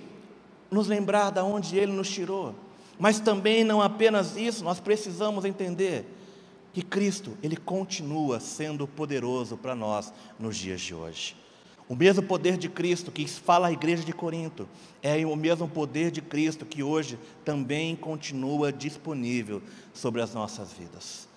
nos 0.69 0.87
lembrar 0.87 1.31
de 1.31 1.39
onde 1.39 1.77
Ele 1.77 1.91
nos 1.91 2.09
tirou. 2.09 2.53
Mas 2.97 3.19
também 3.19 3.63
não 3.63 3.81
apenas 3.81 4.35
isso, 4.35 4.63
nós 4.63 4.79
precisamos 4.79 5.45
entender 5.45 6.05
que 6.73 6.81
Cristo, 6.81 7.37
Ele 7.41 7.55
continua 7.55 8.39
sendo 8.39 8.87
poderoso 8.87 9.55
para 9.55 9.75
nós 9.75 10.11
nos 10.39 10.57
dias 10.57 10.81
de 10.81 10.93
hoje. 10.93 11.35
O 11.87 11.95
mesmo 11.95 12.23
poder 12.23 12.57
de 12.57 12.67
Cristo 12.67 13.11
que 13.11 13.27
fala 13.27 13.67
à 13.67 13.71
igreja 13.71 14.03
de 14.03 14.11
Corinto, 14.11 14.67
é 15.03 15.23
o 15.25 15.35
mesmo 15.35 15.67
poder 15.67 16.09
de 16.09 16.21
Cristo 16.21 16.65
que 16.65 16.81
hoje 16.81 17.19
também 17.43 17.95
continua 17.95 18.71
disponível 18.71 19.61
sobre 19.93 20.21
as 20.21 20.33
nossas 20.33 20.73
vidas. 20.73 21.27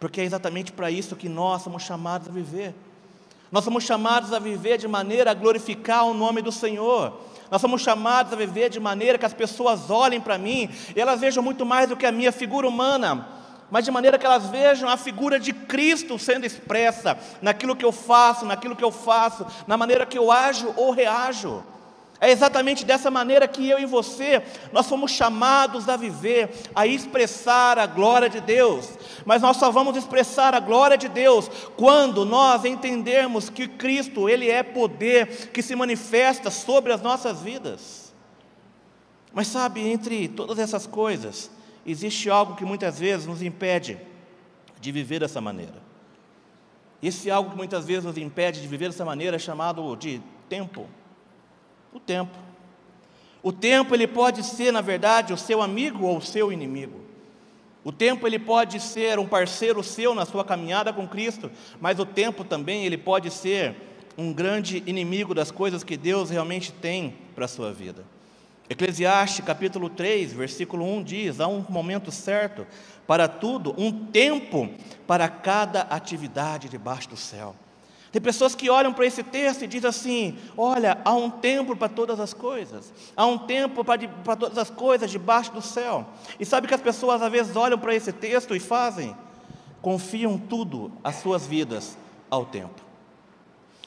Porque 0.00 0.20
é 0.20 0.24
exatamente 0.24 0.72
para 0.72 0.90
isso 0.90 1.14
que 1.14 1.28
nós 1.28 1.62
somos 1.62 1.84
chamados 1.84 2.28
a 2.28 2.32
viver. 2.32 2.74
Nós 3.52 3.62
somos 3.62 3.84
chamados 3.84 4.32
a 4.32 4.40
viver 4.40 4.78
de 4.78 4.88
maneira 4.88 5.30
a 5.30 5.34
glorificar 5.34 6.04
o 6.06 6.12
nome 6.12 6.42
do 6.42 6.50
Senhor. 6.50 7.16
Nós 7.48 7.60
somos 7.60 7.82
chamados 7.82 8.32
a 8.32 8.36
viver 8.36 8.68
de 8.68 8.80
maneira 8.80 9.16
que 9.16 9.26
as 9.26 9.32
pessoas 9.32 9.90
olhem 9.90 10.20
para 10.20 10.36
mim 10.36 10.68
e 10.96 11.00
elas 11.00 11.20
vejam 11.20 11.40
muito 11.40 11.64
mais 11.64 11.88
do 11.88 11.96
que 11.96 12.04
a 12.04 12.10
minha 12.10 12.32
figura 12.32 12.66
humana, 12.66 13.28
mas 13.70 13.84
de 13.84 13.90
maneira 13.90 14.18
que 14.18 14.26
elas 14.26 14.46
vejam 14.46 14.88
a 14.88 14.96
figura 14.96 15.38
de 15.40 15.52
Cristo 15.52 16.18
sendo 16.18 16.46
expressa 16.46 17.18
naquilo 17.42 17.76
que 17.76 17.84
eu 17.84 17.92
faço, 17.92 18.44
naquilo 18.44 18.76
que 18.76 18.84
eu 18.84 18.90
faço, 18.90 19.46
na 19.66 19.76
maneira 19.76 20.06
que 20.06 20.18
eu 20.18 20.30
ajo 20.30 20.72
ou 20.76 20.90
reajo. 20.90 21.64
É 22.20 22.30
exatamente 22.30 22.84
dessa 22.84 23.10
maneira 23.10 23.46
que 23.46 23.68
eu 23.68 23.78
e 23.78 23.84
você, 23.84 24.42
nós 24.72 24.88
fomos 24.88 25.10
chamados 25.10 25.88
a 25.88 25.96
viver, 25.96 26.48
a 26.74 26.86
expressar 26.86 27.78
a 27.78 27.86
glória 27.86 28.30
de 28.30 28.40
Deus. 28.40 28.88
Mas 29.26 29.42
nós 29.42 29.56
só 29.56 29.70
vamos 29.70 29.96
expressar 29.96 30.54
a 30.54 30.60
glória 30.60 30.96
de 30.96 31.08
Deus 31.08 31.50
quando 31.76 32.24
nós 32.24 32.64
entendermos 32.64 33.50
que 33.50 33.68
Cristo, 33.68 34.28
Ele 34.28 34.48
é 34.48 34.62
poder 34.62 35.50
que 35.50 35.60
se 35.60 35.76
manifesta 35.76 36.50
sobre 36.50 36.92
as 36.92 37.02
nossas 37.02 37.42
vidas. 37.42 38.14
Mas 39.32 39.48
sabe, 39.48 39.86
entre 39.86 40.28
todas 40.28 40.58
essas 40.58 40.86
coisas, 40.86 41.50
existe 41.86 42.30
algo 42.30 42.56
que 42.56 42.64
muitas 42.64 42.98
vezes 42.98 43.26
nos 43.26 43.42
impede 43.42 43.98
de 44.80 44.92
viver 44.92 45.20
dessa 45.20 45.40
maneira. 45.40 45.82
Esse 47.02 47.30
algo 47.30 47.50
que 47.50 47.56
muitas 47.56 47.86
vezes 47.86 48.04
nos 48.04 48.16
impede 48.16 48.62
de 48.62 48.68
viver 48.68 48.88
dessa 48.88 49.04
maneira 49.04 49.36
é 49.36 49.38
chamado 49.38 49.94
de 49.96 50.22
tempo. 50.48 50.86
O 51.92 52.00
tempo. 52.00 52.36
O 53.42 53.52
tempo 53.52 53.94
ele 53.94 54.06
pode 54.06 54.42
ser, 54.42 54.72
na 54.72 54.80
verdade, 54.80 55.32
o 55.32 55.36
seu 55.36 55.60
amigo 55.60 56.06
ou 56.06 56.16
o 56.16 56.22
seu 56.22 56.50
inimigo. 56.50 57.02
O 57.84 57.92
tempo 57.92 58.26
ele 58.26 58.38
pode 58.38 58.80
ser 58.80 59.18
um 59.18 59.26
parceiro 59.26 59.82
seu 59.82 60.14
na 60.14 60.24
sua 60.24 60.42
caminhada 60.42 60.92
com 60.94 61.06
Cristo, 61.06 61.50
mas 61.78 61.98
o 61.98 62.06
tempo 62.06 62.42
também 62.42 62.86
ele 62.86 62.96
pode 62.96 63.30
ser 63.30 63.76
um 64.16 64.32
grande 64.32 64.82
inimigo 64.86 65.34
das 65.34 65.50
coisas 65.50 65.84
que 65.84 65.96
Deus 65.96 66.30
realmente 66.30 66.72
tem 66.72 67.14
para 67.34 67.44
a 67.44 67.48
sua 67.48 67.70
vida. 67.70 68.13
Eclesiastes 68.68 69.44
capítulo 69.44 69.90
3, 69.90 70.32
versículo 70.32 70.84
1 70.84 71.02
diz: 71.02 71.40
há 71.40 71.46
um 71.46 71.64
momento 71.68 72.10
certo 72.10 72.66
para 73.06 73.28
tudo, 73.28 73.74
um 73.76 74.06
tempo 74.06 74.70
para 75.06 75.28
cada 75.28 75.82
atividade 75.82 76.68
debaixo 76.68 77.10
do 77.10 77.16
céu. 77.16 77.54
Tem 78.10 78.22
pessoas 78.22 78.54
que 78.54 78.70
olham 78.70 78.92
para 78.92 79.04
esse 79.04 79.22
texto 79.22 79.64
e 79.64 79.66
dizem 79.66 79.90
assim: 79.90 80.38
olha, 80.56 80.98
há 81.04 81.12
um 81.12 81.28
tempo 81.28 81.76
para 81.76 81.88
todas 81.88 82.18
as 82.18 82.32
coisas, 82.32 82.92
há 83.14 83.26
um 83.26 83.36
tempo 83.36 83.84
para, 83.84 84.08
para 84.08 84.36
todas 84.36 84.56
as 84.56 84.70
coisas 84.70 85.10
debaixo 85.10 85.52
do 85.52 85.60
céu. 85.60 86.06
E 86.40 86.46
sabe 86.46 86.68
que 86.68 86.74
as 86.74 86.80
pessoas 86.80 87.20
às 87.20 87.30
vezes 87.30 87.56
olham 87.56 87.78
para 87.78 87.94
esse 87.94 88.12
texto 88.12 88.54
e 88.54 88.60
fazem? 88.60 89.14
Confiam 89.82 90.38
tudo, 90.38 90.92
as 91.02 91.16
suas 91.16 91.46
vidas, 91.46 91.98
ao 92.30 92.46
tempo. 92.46 92.83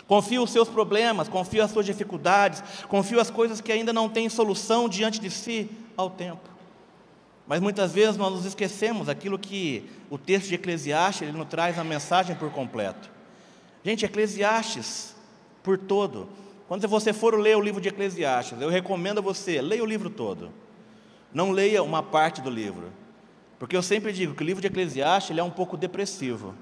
Confiam 0.08 0.44
os 0.44 0.52
seus 0.52 0.70
problemas, 0.70 1.28
confiam 1.28 1.66
as 1.66 1.72
suas 1.72 1.86
dificuldades, 1.86 2.64
confiam 2.88 3.20
as 3.20 3.30
coisas 3.30 3.60
que 3.60 3.72
ainda 3.72 3.92
não 3.92 4.08
têm 4.08 4.30
solução 4.30 4.88
diante 4.88 5.20
de 5.20 5.30
si 5.30 5.70
ao 5.98 6.10
tempo. 6.10 6.50
Mas 7.46 7.62
muitas 7.62 7.94
vezes 7.94 8.18
nós 8.18 8.32
nos 8.34 8.46
esquecemos 8.46 9.08
aquilo 9.10 9.38
que 9.40 9.90
o 10.10 10.18
texto 10.18 10.48
de 10.50 10.56
Eclesiastes 10.56 11.28
ele 11.28 11.38
nos 11.38 11.48
traz 11.48 11.78
a 11.78 11.84
mensagem 11.84 12.36
por 12.36 12.52
completo. 12.52 13.10
Gente, 13.84 14.06
Eclesiastes, 14.06 15.16
por 15.64 15.78
todo. 15.78 16.28
Quando 16.68 16.86
você 16.88 17.14
for 17.14 17.38
ler 17.40 17.56
o 17.56 17.62
livro 17.62 17.80
de 17.80 17.88
Eclesiastes, 17.88 18.62
eu 18.62 18.70
recomendo 18.70 19.20
a 19.20 19.22
você, 19.22 19.62
leia 19.62 19.82
o 19.82 19.86
livro 19.86 20.10
todo. 20.10 20.52
Não 21.34 21.52
leia 21.52 21.82
uma 21.82 22.04
parte 22.04 22.42
do 22.42 22.50
livro. 22.50 22.92
Porque 23.58 23.76
eu 23.76 23.82
sempre 23.82 24.12
digo 24.12 24.36
que 24.36 24.44
o 24.44 24.46
livro 24.46 24.62
de 24.62 24.68
Eclesiastes 24.68 25.32
ele 25.32 25.40
é 25.40 25.44
um 25.44 25.50
pouco 25.50 25.78
depressivo. 25.78 26.54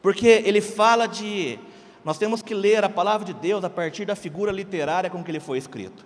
Porque 0.00 0.26
ele 0.44 0.60
fala 0.60 1.06
de. 1.06 1.58
Nós 2.04 2.18
temos 2.18 2.42
que 2.42 2.54
ler 2.54 2.84
a 2.84 2.88
palavra 2.88 3.24
de 3.24 3.32
Deus 3.32 3.64
a 3.64 3.70
partir 3.70 4.04
da 4.04 4.16
figura 4.16 4.50
literária 4.50 5.08
com 5.08 5.22
que 5.22 5.30
ele 5.30 5.40
foi 5.40 5.58
escrito. 5.58 6.04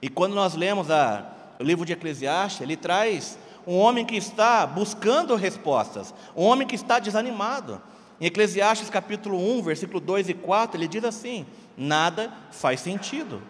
E 0.00 0.08
quando 0.08 0.34
nós 0.34 0.54
lemos 0.54 0.90
a, 0.90 1.26
o 1.58 1.62
livro 1.62 1.84
de 1.84 1.92
Eclesiastes, 1.92 2.60
ele 2.60 2.76
traz 2.76 3.38
um 3.66 3.76
homem 3.78 4.04
que 4.04 4.16
está 4.16 4.66
buscando 4.66 5.34
respostas, 5.34 6.14
um 6.36 6.44
homem 6.44 6.66
que 6.66 6.76
está 6.76 6.98
desanimado. 6.98 7.80
Em 8.20 8.26
Eclesiastes 8.26 8.88
capítulo 8.88 9.38
1, 9.58 9.62
versículo 9.62 9.98
2 9.98 10.28
e 10.28 10.34
4, 10.34 10.76
ele 10.76 10.86
diz 10.86 11.02
assim: 11.04 11.44
nada 11.76 12.32
faz 12.52 12.80
sentido. 12.80 13.42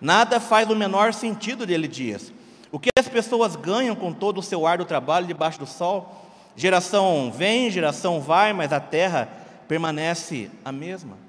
Nada 0.00 0.38
faz 0.38 0.68
o 0.68 0.76
menor 0.76 1.12
sentido, 1.12 1.64
ele 1.68 1.88
diz. 1.88 2.32
O 2.70 2.78
que 2.78 2.90
as 2.98 3.08
pessoas 3.08 3.56
ganham 3.56 3.96
com 3.96 4.12
todo 4.12 4.38
o 4.38 4.42
seu 4.42 4.66
árduo 4.66 4.86
trabalho 4.86 5.26
debaixo 5.26 5.58
do 5.58 5.66
sol? 5.66 6.28
Geração 6.56 7.32
vem, 7.34 7.70
geração 7.70 8.20
vai, 8.20 8.52
mas 8.52 8.72
a 8.72 8.80
terra 8.80 9.28
permanece 9.66 10.50
a 10.64 10.70
mesma. 10.70 11.23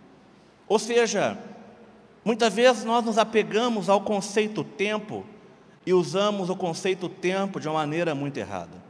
Ou 0.67 0.79
seja, 0.79 1.37
muitas 2.23 2.53
vezes 2.53 2.83
nós 2.83 3.05
nos 3.05 3.17
apegamos 3.17 3.89
ao 3.89 4.01
conceito 4.01 4.63
tempo 4.63 5.25
e 5.85 5.93
usamos 5.93 6.49
o 6.49 6.55
conceito 6.55 7.07
tempo 7.07 7.59
de 7.59 7.67
uma 7.67 7.75
maneira 7.75 8.15
muito 8.15 8.37
errada. 8.37 8.83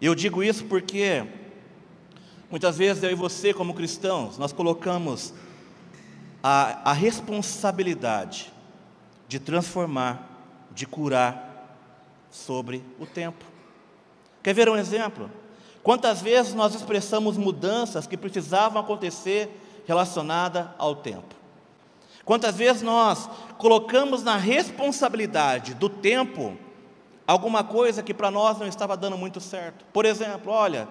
Eu 0.00 0.14
digo 0.14 0.42
isso 0.42 0.64
porque 0.64 1.26
Muitas 2.50 2.76
vezes 2.76 3.00
eu 3.04 3.12
e 3.12 3.14
você, 3.14 3.54
como 3.54 3.72
cristãos, 3.72 4.36
nós 4.36 4.52
colocamos 4.52 5.32
a, 6.42 6.90
a 6.90 6.92
responsabilidade 6.92 8.52
de 9.28 9.38
transformar, 9.38 10.28
de 10.72 10.84
curar 10.84 11.78
sobre 12.28 12.84
o 12.98 13.06
tempo. 13.06 13.44
Quer 14.42 14.52
ver 14.52 14.68
um 14.68 14.76
exemplo? 14.76 15.30
Quantas 15.80 16.20
vezes 16.20 16.52
nós 16.52 16.74
expressamos 16.74 17.36
mudanças 17.36 18.04
que 18.04 18.16
precisavam 18.16 18.82
acontecer 18.82 19.59
relacionada 19.86 20.74
ao 20.78 20.96
tempo? 20.96 21.34
Quantas 22.24 22.56
vezes 22.56 22.82
nós 22.82 23.28
colocamos 23.58 24.22
na 24.22 24.36
responsabilidade 24.36 25.74
do 25.74 25.88
tempo 25.88 26.56
alguma 27.30 27.62
coisa 27.62 28.02
que 28.02 28.12
para 28.12 28.30
nós 28.30 28.58
não 28.58 28.66
estava 28.66 28.96
dando 28.96 29.16
muito 29.16 29.40
certo. 29.40 29.84
Por 29.92 30.04
exemplo, 30.04 30.52
olha, 30.52 30.88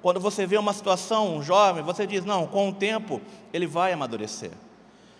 quando 0.00 0.18
você 0.18 0.46
vê 0.46 0.56
uma 0.56 0.72
situação, 0.72 1.36
um 1.36 1.42
jovem, 1.42 1.82
você 1.82 2.06
diz: 2.06 2.24
não, 2.24 2.46
com 2.46 2.70
o 2.70 2.72
tempo 2.72 3.20
ele 3.52 3.66
vai 3.66 3.92
amadurecer. 3.92 4.50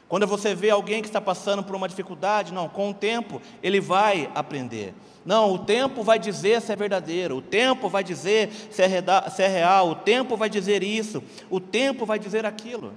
Quando 0.08 0.26
você 0.26 0.54
vê 0.54 0.70
alguém 0.70 1.00
que 1.00 1.08
está 1.08 1.20
passando 1.20 1.62
por 1.62 1.74
uma 1.74 1.88
dificuldade, 1.88 2.52
não, 2.52 2.68
com 2.68 2.90
o 2.90 2.94
tempo 2.94 3.40
ele 3.62 3.80
vai 3.80 4.30
aprender. 4.34 4.94
Não, 5.24 5.52
o 5.52 5.58
tempo 5.58 6.02
vai 6.02 6.18
dizer 6.18 6.60
se 6.60 6.72
é 6.72 6.76
verdadeiro, 6.76 7.36
o 7.36 7.42
tempo 7.42 7.88
vai 7.88 8.02
dizer 8.02 8.50
se 8.70 8.82
é, 8.82 8.88
se 9.30 9.42
é 9.42 9.46
real, 9.46 9.90
o 9.90 9.94
tempo 9.94 10.36
vai 10.36 10.50
dizer 10.50 10.82
isso, 10.82 11.22
o 11.48 11.60
tempo 11.60 12.04
vai 12.04 12.18
dizer 12.18 12.44
aquilo. 12.44 12.92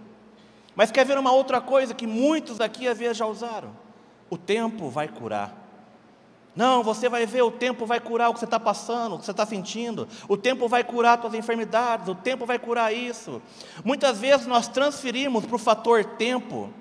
Mas 0.75 0.91
quer 0.91 1.05
ver 1.05 1.17
uma 1.17 1.31
outra 1.31 1.61
coisa 1.61 1.93
que 1.93 2.05
muitos 2.05 2.59
aqui 2.59 2.87
às 2.87 2.97
vezes 2.97 3.17
já 3.17 3.25
usaram? 3.25 3.71
O 4.29 4.37
tempo 4.37 4.89
vai 4.89 5.07
curar. 5.07 5.65
Não, 6.55 6.81
você 6.81 7.09
vai 7.09 7.25
ver, 7.25 7.41
o 7.41 7.51
tempo 7.51 7.85
vai 7.85 7.99
curar 7.99 8.29
o 8.29 8.33
que 8.33 8.39
você 8.39 8.45
está 8.45 8.59
passando, 8.59 9.15
o 9.15 9.19
que 9.19 9.25
você 9.25 9.31
está 9.31 9.45
sentindo, 9.45 10.07
o 10.27 10.37
tempo 10.37 10.69
vai 10.69 10.85
curar 10.85 11.15
as 11.15 11.21
suas 11.21 11.33
enfermidades, 11.33 12.07
o 12.07 12.15
tempo 12.15 12.45
vai 12.45 12.57
curar 12.57 12.93
isso. 12.93 13.41
Muitas 13.83 14.21
vezes 14.21 14.47
nós 14.47 14.67
transferimos 14.67 15.45
para 15.45 15.55
o 15.55 15.59
fator 15.59 16.05
tempo 16.05 16.73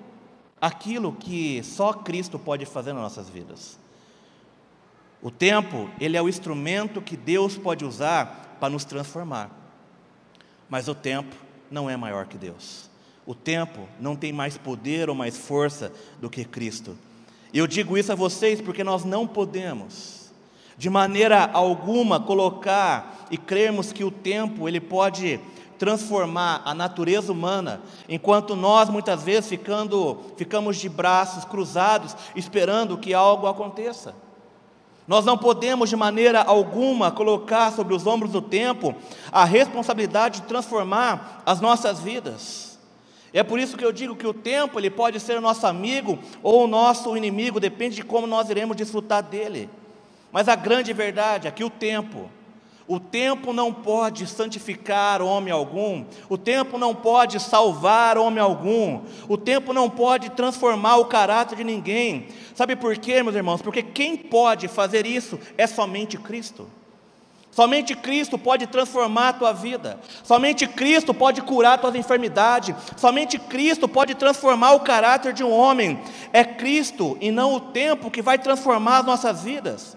aquilo 0.61 1.11
que 1.11 1.61
só 1.63 1.91
Cristo 1.91 2.39
pode 2.39 2.65
fazer 2.65 2.93
nas 2.93 3.01
nossas 3.01 3.29
vidas. 3.29 3.77
O 5.21 5.29
tempo, 5.29 5.89
ele 5.99 6.15
é 6.15 6.21
o 6.21 6.29
instrumento 6.29 7.01
que 7.01 7.17
Deus 7.17 7.57
pode 7.57 7.83
usar 7.83 8.55
para 8.59 8.69
nos 8.69 8.85
transformar. 8.85 9.49
Mas 10.69 10.87
o 10.87 10.95
tempo 10.95 11.35
não 11.69 11.89
é 11.89 11.97
maior 11.97 12.27
que 12.27 12.37
Deus. 12.37 12.89
O 13.25 13.33
tempo 13.33 13.87
não 13.99 14.15
tem 14.15 14.31
mais 14.31 14.57
poder 14.57 15.09
ou 15.09 15.15
mais 15.15 15.37
força 15.37 15.91
do 16.21 16.29
que 16.29 16.45
Cristo. 16.45 16.97
Eu 17.53 17.65
digo 17.65 17.97
isso 17.97 18.11
a 18.11 18.15
vocês 18.15 18.61
porque 18.61 18.83
nós 18.83 19.03
não 19.03 19.25
podemos, 19.25 20.31
de 20.77 20.89
maneira 20.89 21.49
alguma, 21.51 22.19
colocar 22.19 23.25
e 23.31 23.37
crermos 23.37 23.91
que 23.91 24.03
o 24.03 24.11
tempo 24.11 24.67
ele 24.67 24.79
pode 24.79 25.39
transformar 25.77 26.61
a 26.65 26.73
natureza 26.73 27.31
humana, 27.31 27.81
enquanto 28.07 28.55
nós 28.55 28.89
muitas 28.89 29.23
vezes 29.23 29.49
ficando, 29.49 30.19
ficamos 30.37 30.77
de 30.77 30.87
braços 30.87 31.43
cruzados 31.45 32.15
esperando 32.35 32.97
que 32.97 33.13
algo 33.13 33.47
aconteça. 33.47 34.15
Nós 35.07 35.23
não 35.23 35.37
podemos 35.37 35.89
de 35.89 35.95
maneira 35.95 36.41
alguma 36.41 37.11
colocar 37.11 37.71
sobre 37.71 37.93
os 37.93 38.07
ombros 38.07 38.31
do 38.31 38.41
tempo 38.41 38.95
a 39.31 39.45
responsabilidade 39.45 40.41
de 40.41 40.47
transformar 40.47 41.43
as 41.45 41.61
nossas 41.61 41.99
vidas. 41.99 42.74
É 43.35 43.43
por 43.43 43.59
isso 43.59 43.75
que 43.75 43.83
eu 43.83 43.91
digo 43.91 44.15
que 44.15 44.25
o 44.25 44.33
tempo 44.33 44.79
ele 44.79 44.89
pode 44.89 45.19
ser 45.19 45.41
nosso 45.41 45.67
amigo 45.67 46.17
ou 46.41 46.63
o 46.63 46.67
nosso 46.67 47.17
inimigo, 47.17 47.59
depende 47.59 47.97
de 47.97 48.01
como 48.01 48.25
nós 48.25 48.49
iremos 48.49 48.77
desfrutar 48.77 49.21
dele. 49.21 49.69
Mas 50.31 50.47
a 50.47 50.55
grande 50.55 50.93
verdade 50.93 51.45
é 51.45 51.51
que 51.51 51.63
o 51.63 51.69
tempo 51.69 52.31
o 52.87 52.99
tempo 52.99 53.51
não 53.51 53.73
pode 53.73 54.27
santificar 54.27 55.21
homem 55.21 55.51
algum, 55.51 56.05
o 56.29 56.37
tempo 56.37 56.77
não 56.77 56.93
pode 56.93 57.39
salvar 57.39 58.15
homem 58.17 58.39
algum, 58.39 59.01
o 59.27 59.35
tempo 59.35 59.73
não 59.73 59.89
pode 59.89 60.29
transformar 60.29 60.97
o 60.97 61.05
caráter 61.05 61.57
de 61.57 61.63
ninguém. 61.63 62.27
Sabe 62.53 62.75
por 62.75 62.95
quê, 62.97 63.23
meus 63.23 63.35
irmãos? 63.35 63.61
Porque 63.61 63.81
quem 63.81 64.15
pode 64.15 64.67
fazer 64.67 65.05
isso 65.05 65.39
é 65.57 65.65
somente 65.65 66.17
Cristo. 66.17 66.67
Somente 67.55 67.95
Cristo 67.95 68.37
pode 68.37 68.67
transformar 68.67 69.29
a 69.29 69.33
tua 69.33 69.53
vida. 69.53 69.97
Somente 70.25 70.67
Cristo 70.67 71.13
pode 71.13 71.41
curar 71.41 71.79
tuas 71.79 71.95
enfermidades. 71.95 72.75
Somente 72.97 73.39
Cristo 73.39 73.87
pode 73.87 74.13
transformar 74.13 74.73
o 74.73 74.81
caráter 74.81 75.31
de 75.31 75.41
um 75.41 75.51
homem. 75.53 75.97
É 76.33 76.43
Cristo 76.43 77.17
e 77.21 77.31
não 77.31 77.53
o 77.53 77.61
tempo 77.61 78.11
que 78.11 78.21
vai 78.21 78.37
transformar 78.37 78.97
as 78.97 79.05
nossas 79.05 79.41
vidas. 79.41 79.95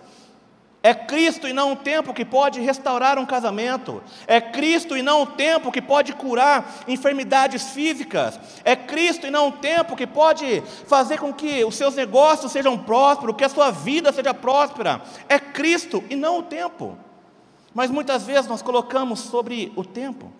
É 0.85 0.95
Cristo 0.95 1.49
e 1.49 1.53
não 1.53 1.73
o 1.73 1.77
tempo 1.77 2.15
que 2.15 2.25
pode 2.25 2.61
restaurar 2.61 3.19
um 3.19 3.27
casamento. 3.27 4.01
É 4.29 4.41
Cristo 4.41 4.97
e 4.97 5.03
não 5.03 5.23
o 5.23 5.27
tempo 5.27 5.73
que 5.73 5.83
pode 5.83 6.13
curar 6.13 6.85
enfermidades 6.87 7.71
físicas. 7.71 8.39
É 8.65 8.77
Cristo 8.77 9.27
e 9.27 9.33
não 9.33 9.49
o 9.49 9.53
tempo 9.53 9.97
que 9.97 10.07
pode 10.07 10.63
fazer 10.87 11.19
com 11.19 11.33
que 11.33 11.65
os 11.65 11.75
seus 11.75 11.97
negócios 11.97 12.53
sejam 12.53 12.79
prósperos, 12.79 13.35
que 13.35 13.43
a 13.43 13.49
sua 13.49 13.73
vida 13.73 14.13
seja 14.13 14.33
próspera. 14.33 15.03
É 15.29 15.41
Cristo 15.41 16.05
e 16.09 16.15
não 16.15 16.39
o 16.39 16.43
tempo. 16.45 16.97
Mas 17.79 17.93
muitas 17.93 18.25
vezes 18.25 18.49
nós 18.49 18.61
colocamos 18.61 19.21
sobre 19.21 19.73
o 19.77 19.85
tempo. 19.85 20.33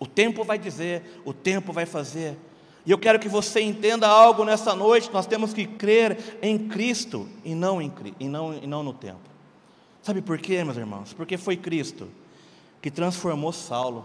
O 0.00 0.08
tempo 0.08 0.42
vai 0.42 0.58
dizer, 0.58 1.22
o 1.24 1.32
tempo 1.32 1.72
vai 1.72 1.86
fazer. 1.86 2.36
E 2.84 2.90
eu 2.90 2.98
quero 2.98 3.20
que 3.20 3.28
você 3.28 3.60
entenda 3.60 4.08
algo 4.08 4.44
nessa 4.44 4.74
noite. 4.74 5.08
Nós 5.12 5.24
temos 5.24 5.54
que 5.54 5.64
crer 5.64 6.40
em 6.42 6.58
Cristo 6.58 7.28
e 7.44 7.54
não, 7.54 7.80
em, 7.80 7.92
e 8.18 8.26
não, 8.28 8.54
e 8.54 8.66
não 8.66 8.82
no 8.82 8.92
tempo. 8.92 9.20
Sabe 10.02 10.20
por 10.20 10.36
quê, 10.36 10.64
meus 10.64 10.76
irmãos? 10.76 11.12
Porque 11.12 11.36
foi 11.36 11.56
Cristo 11.56 12.08
que 12.80 12.90
transformou 12.90 13.52
Saulo, 13.52 14.04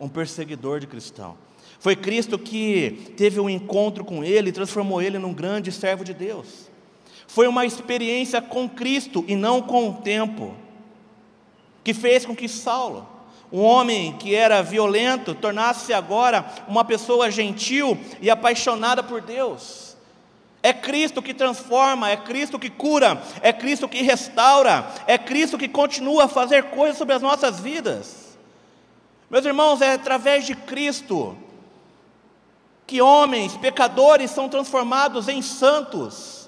um 0.00 0.08
perseguidor 0.08 0.80
de 0.80 0.86
cristão. 0.86 1.36
Foi 1.78 1.94
Cristo 1.94 2.38
que 2.38 3.12
teve 3.14 3.38
um 3.38 3.50
encontro 3.50 4.06
com 4.06 4.24
ele 4.24 4.48
e 4.48 4.52
transformou 4.52 5.02
ele 5.02 5.18
num 5.18 5.34
grande 5.34 5.70
servo 5.70 6.02
de 6.02 6.14
Deus. 6.14 6.70
Foi 7.28 7.46
uma 7.46 7.66
experiência 7.66 8.40
com 8.40 8.66
Cristo 8.70 9.22
e 9.28 9.36
não 9.36 9.60
com 9.60 9.90
o 9.90 9.94
tempo, 9.96 10.54
que 11.84 11.92
fez 11.94 12.24
com 12.24 12.34
que 12.34 12.48
Saulo, 12.48 13.06
um 13.52 13.60
homem 13.60 14.14
que 14.14 14.34
era 14.34 14.62
violento, 14.62 15.34
tornasse 15.34 15.92
agora 15.92 16.44
uma 16.66 16.84
pessoa 16.84 17.30
gentil 17.30 17.96
e 18.20 18.30
apaixonada 18.30 19.02
por 19.02 19.20
Deus. 19.20 19.94
É 20.62 20.72
Cristo 20.72 21.20
que 21.20 21.34
transforma, 21.34 22.10
é 22.10 22.16
Cristo 22.16 22.58
que 22.58 22.70
cura, 22.70 23.22
é 23.42 23.52
Cristo 23.52 23.86
que 23.86 24.00
restaura, 24.00 24.90
é 25.06 25.18
Cristo 25.18 25.58
que 25.58 25.68
continua 25.68 26.24
a 26.24 26.28
fazer 26.28 26.64
coisas 26.70 26.96
sobre 26.96 27.14
as 27.14 27.20
nossas 27.20 27.60
vidas. 27.60 28.38
Meus 29.28 29.44
irmãos, 29.44 29.82
é 29.82 29.92
através 29.92 30.46
de 30.46 30.54
Cristo 30.54 31.36
que 32.86 33.02
homens, 33.02 33.56
pecadores, 33.56 34.30
são 34.30 34.48
transformados 34.48 35.28
em 35.28 35.42
santos. 35.42 36.43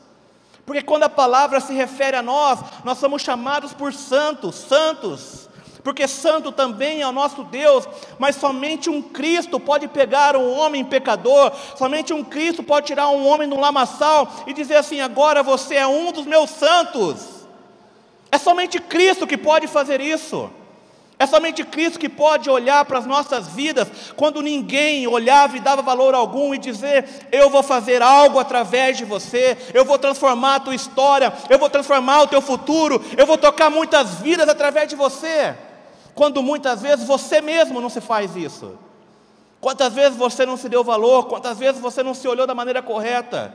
Porque 0.67 0.83
quando 0.83 1.05
a 1.05 1.09
palavra 1.09 1.61
se 1.61 1.73
refere 1.73 2.17
a 2.17 2.23
nós, 2.23 2.59
nós 2.85 2.99
somos 2.99 3.23
chamados 3.23 3.73
por 3.73 3.95
santos, 3.95 4.57
santos 4.57 5.47
porque 5.87 6.09
santo 6.09 6.51
também 6.51 7.03
é 7.03 7.07
o 7.07 7.13
nosso 7.13 7.45
Deus, 7.45 7.89
mas 8.19 8.35
somente 8.35 8.91
um 8.91 9.01
Cristo 9.01 9.61
pode 9.61 9.87
pegar 9.87 10.35
um 10.35 10.53
homem 10.59 10.85
pecador, 10.85 11.53
somente 11.77 12.13
um 12.13 12.25
Cristo 12.25 12.61
pode 12.61 12.87
tirar 12.87 13.09
um 13.11 13.25
homem 13.25 13.49
do 13.49 13.57
lamaçal 13.57 14.29
e 14.49 14.53
dizer 14.53 14.79
assim: 14.79 15.01
agora 15.01 15.45
você 15.45 15.77
é 15.77 15.87
um 15.87 16.11
dos 16.11 16.27
meus 16.27 16.51
santos. 16.51 17.47
É 18.33 18.37
somente 18.37 18.81
Cristo 18.81 19.29
que 19.29 19.39
pode 19.39 19.69
fazer 19.69 20.01
isso. 20.01 20.51
É 21.19 21.27
somente 21.27 21.65
Cristo 21.65 21.99
que 21.99 22.11
pode 22.11 22.51
olhar 22.51 22.85
para 22.85 22.99
as 22.99 23.07
nossas 23.07 23.49
vidas 23.49 23.89
quando 24.17 24.43
ninguém 24.43 25.07
olhava 25.07 25.57
e 25.57 25.61
dava 25.61 25.81
valor 25.81 26.15
algum 26.15 26.55
e 26.55 26.59
dizer: 26.59 27.29
Eu 27.33 27.49
vou 27.49 27.63
fazer 27.63 28.03
algo 28.03 28.39
através 28.39 28.99
de 28.99 29.05
você, 29.05 29.57
eu 29.73 29.85
vou 29.85 29.99
transformar 29.99 30.57
a 30.57 30.61
tua 30.61 30.75
história, 30.75 31.33
eu 31.49 31.59
vou 31.59 31.71
transformar 31.71 32.23
o 32.23 32.27
teu 32.27 32.43
futuro, 32.43 33.03
eu 33.17 33.27
vou 33.27 33.39
tocar 33.39 33.71
muitas 33.71 34.17
vidas 34.17 34.49
através 34.49 34.89
de 34.89 34.97
você 34.97 35.57
quando 36.17 36.43
muitas 36.43 36.81
vezes 36.81 37.07
você 37.07 37.43
mesmo 37.43 37.79
não 37.79 37.91
se 37.91 38.01
faz 38.01 38.35
isso. 38.35 38.79
Quantas 39.61 39.93
vezes 39.93 40.17
você 40.17 40.47
não 40.47 40.57
se 40.57 40.69
deu 40.69 40.83
valor, 40.83 41.27
quantas 41.27 41.59
vezes 41.59 41.81
você 41.81 42.03
não 42.03 42.15
se 42.15 42.27
olhou 42.27 42.47
da 42.47 42.55
maneira 42.55 42.83
correta? 42.83 43.53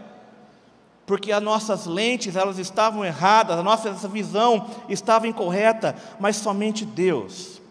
Porque 1.11 1.33
as 1.33 1.43
nossas 1.43 1.87
lentes, 1.87 2.37
elas 2.37 2.57
estavam 2.57 3.03
erradas, 3.03 3.59
a 3.59 3.61
nossa 3.61 3.91
visão 4.07 4.69
estava 4.87 5.27
incorreta, 5.27 5.93
mas 6.21 6.37
somente 6.37 6.85
Deus, 6.85 7.61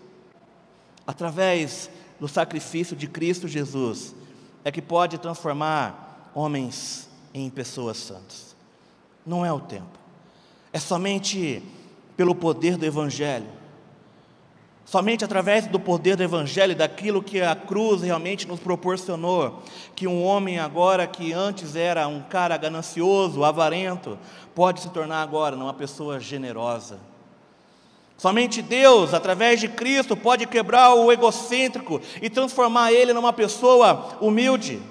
através 1.06 1.88
do 2.20 2.28
sacrifício 2.28 2.94
de 2.94 3.06
Cristo 3.06 3.48
Jesus, 3.48 4.14
é 4.62 4.70
que 4.70 4.82
pode 4.82 5.16
transformar 5.16 6.30
homens 6.34 7.08
em 7.32 7.48
pessoas 7.48 7.96
santas. 7.96 8.54
Não 9.24 9.42
é 9.42 9.50
o 9.50 9.58
tempo. 9.58 9.98
É 10.70 10.78
somente 10.78 11.62
pelo 12.18 12.34
poder 12.34 12.76
do 12.76 12.84
Evangelho 12.84 13.48
Somente 14.90 15.24
através 15.24 15.68
do 15.68 15.78
poder 15.78 16.16
do 16.16 16.24
Evangelho, 16.24 16.74
daquilo 16.74 17.22
que 17.22 17.40
a 17.40 17.54
cruz 17.54 18.02
realmente 18.02 18.48
nos 18.48 18.58
proporcionou, 18.58 19.62
que 19.94 20.08
um 20.08 20.24
homem 20.24 20.58
agora 20.58 21.06
que 21.06 21.32
antes 21.32 21.76
era 21.76 22.08
um 22.08 22.20
cara 22.20 22.56
ganancioso, 22.56 23.44
avarento, 23.44 24.18
pode 24.52 24.80
se 24.80 24.88
tornar 24.88 25.22
agora 25.22 25.54
uma 25.54 25.72
pessoa 25.72 26.18
generosa. 26.18 26.98
Somente 28.18 28.60
Deus, 28.60 29.14
através 29.14 29.60
de 29.60 29.68
Cristo, 29.68 30.16
pode 30.16 30.44
quebrar 30.44 30.92
o 30.94 31.12
egocêntrico 31.12 32.00
e 32.20 32.28
transformar 32.28 32.92
ele 32.92 33.12
numa 33.12 33.32
pessoa 33.32 34.18
humilde. 34.20 34.82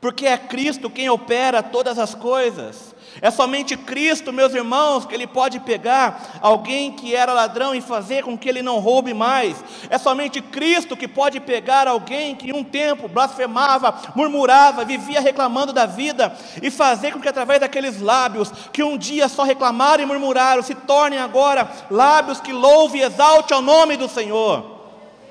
Porque 0.00 0.26
é 0.26 0.38
Cristo 0.38 0.88
quem 0.88 1.10
opera 1.10 1.60
todas 1.60 1.98
as 1.98 2.14
coisas. 2.14 2.94
É 3.20 3.30
somente 3.30 3.76
Cristo, 3.76 4.32
meus 4.32 4.54
irmãos, 4.54 5.06
que 5.06 5.14
Ele 5.14 5.26
pode 5.26 5.60
pegar 5.60 6.38
alguém 6.40 6.92
que 6.92 7.14
era 7.14 7.32
ladrão 7.32 7.74
e 7.74 7.80
fazer 7.80 8.22
com 8.22 8.36
que 8.36 8.48
ele 8.48 8.62
não 8.62 8.78
roube 8.78 9.14
mais. 9.14 9.56
É 9.88 9.98
somente 9.98 10.40
Cristo 10.40 10.96
que 10.96 11.08
pode 11.08 11.40
pegar 11.40 11.88
alguém 11.88 12.34
que 12.34 12.52
um 12.52 12.64
tempo 12.64 13.08
blasfemava, 13.08 13.94
murmurava, 14.14 14.84
vivia 14.84 15.20
reclamando 15.20 15.72
da 15.72 15.86
vida 15.86 16.36
e 16.62 16.70
fazer 16.70 17.12
com 17.12 17.20
que 17.20 17.28
através 17.28 17.60
daqueles 17.60 18.00
lábios 18.00 18.52
que 18.72 18.82
um 18.82 18.96
dia 18.96 19.28
só 19.28 19.42
reclamaram 19.42 20.02
e 20.02 20.06
murmuraram 20.06 20.62
se 20.62 20.74
tornem 20.74 21.18
agora 21.18 21.70
lábios 21.90 22.40
que 22.40 22.52
louve 22.52 22.98
e 22.98 23.02
exalte 23.02 23.52
ao 23.52 23.62
nome 23.62 23.96
do 23.96 24.08
Senhor. 24.08 24.76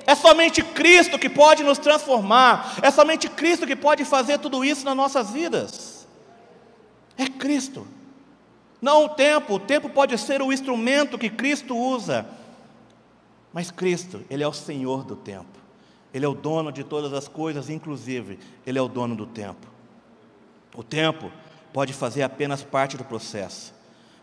É 0.06 0.14
somente 0.14 0.62
Cristo 0.62 1.18
que 1.18 1.28
pode 1.28 1.64
nos 1.64 1.78
transformar, 1.78 2.74
é 2.80 2.90
somente 2.92 3.28
Cristo 3.28 3.66
que 3.66 3.74
pode 3.74 4.04
fazer 4.04 4.38
tudo 4.38 4.64
isso 4.64 4.84
nas 4.84 4.96
nossas 4.96 5.30
vidas. 5.30 5.95
É 7.16 7.26
Cristo. 7.26 7.86
Não 8.80 9.06
o 9.06 9.08
tempo, 9.08 9.54
o 9.54 9.60
tempo 9.60 9.88
pode 9.88 10.16
ser 10.18 10.42
o 10.42 10.52
instrumento 10.52 11.18
que 11.18 11.30
Cristo 11.30 11.76
usa. 11.76 12.26
Mas 13.52 13.70
Cristo, 13.70 14.22
Ele 14.28 14.42
é 14.42 14.48
o 14.48 14.52
Senhor 14.52 15.04
do 15.04 15.16
tempo. 15.16 15.56
Ele 16.12 16.24
é 16.24 16.28
o 16.28 16.34
dono 16.34 16.70
de 16.70 16.84
todas 16.84 17.12
as 17.12 17.28
coisas, 17.28 17.68
inclusive, 17.70 18.38
Ele 18.66 18.78
é 18.78 18.82
o 18.82 18.88
dono 18.88 19.14
do 19.14 19.26
tempo. 19.26 19.66
O 20.74 20.82
tempo 20.82 21.30
pode 21.72 21.92
fazer 21.92 22.22
apenas 22.22 22.62
parte 22.62 22.96
do 22.96 23.04
processo, 23.04 23.74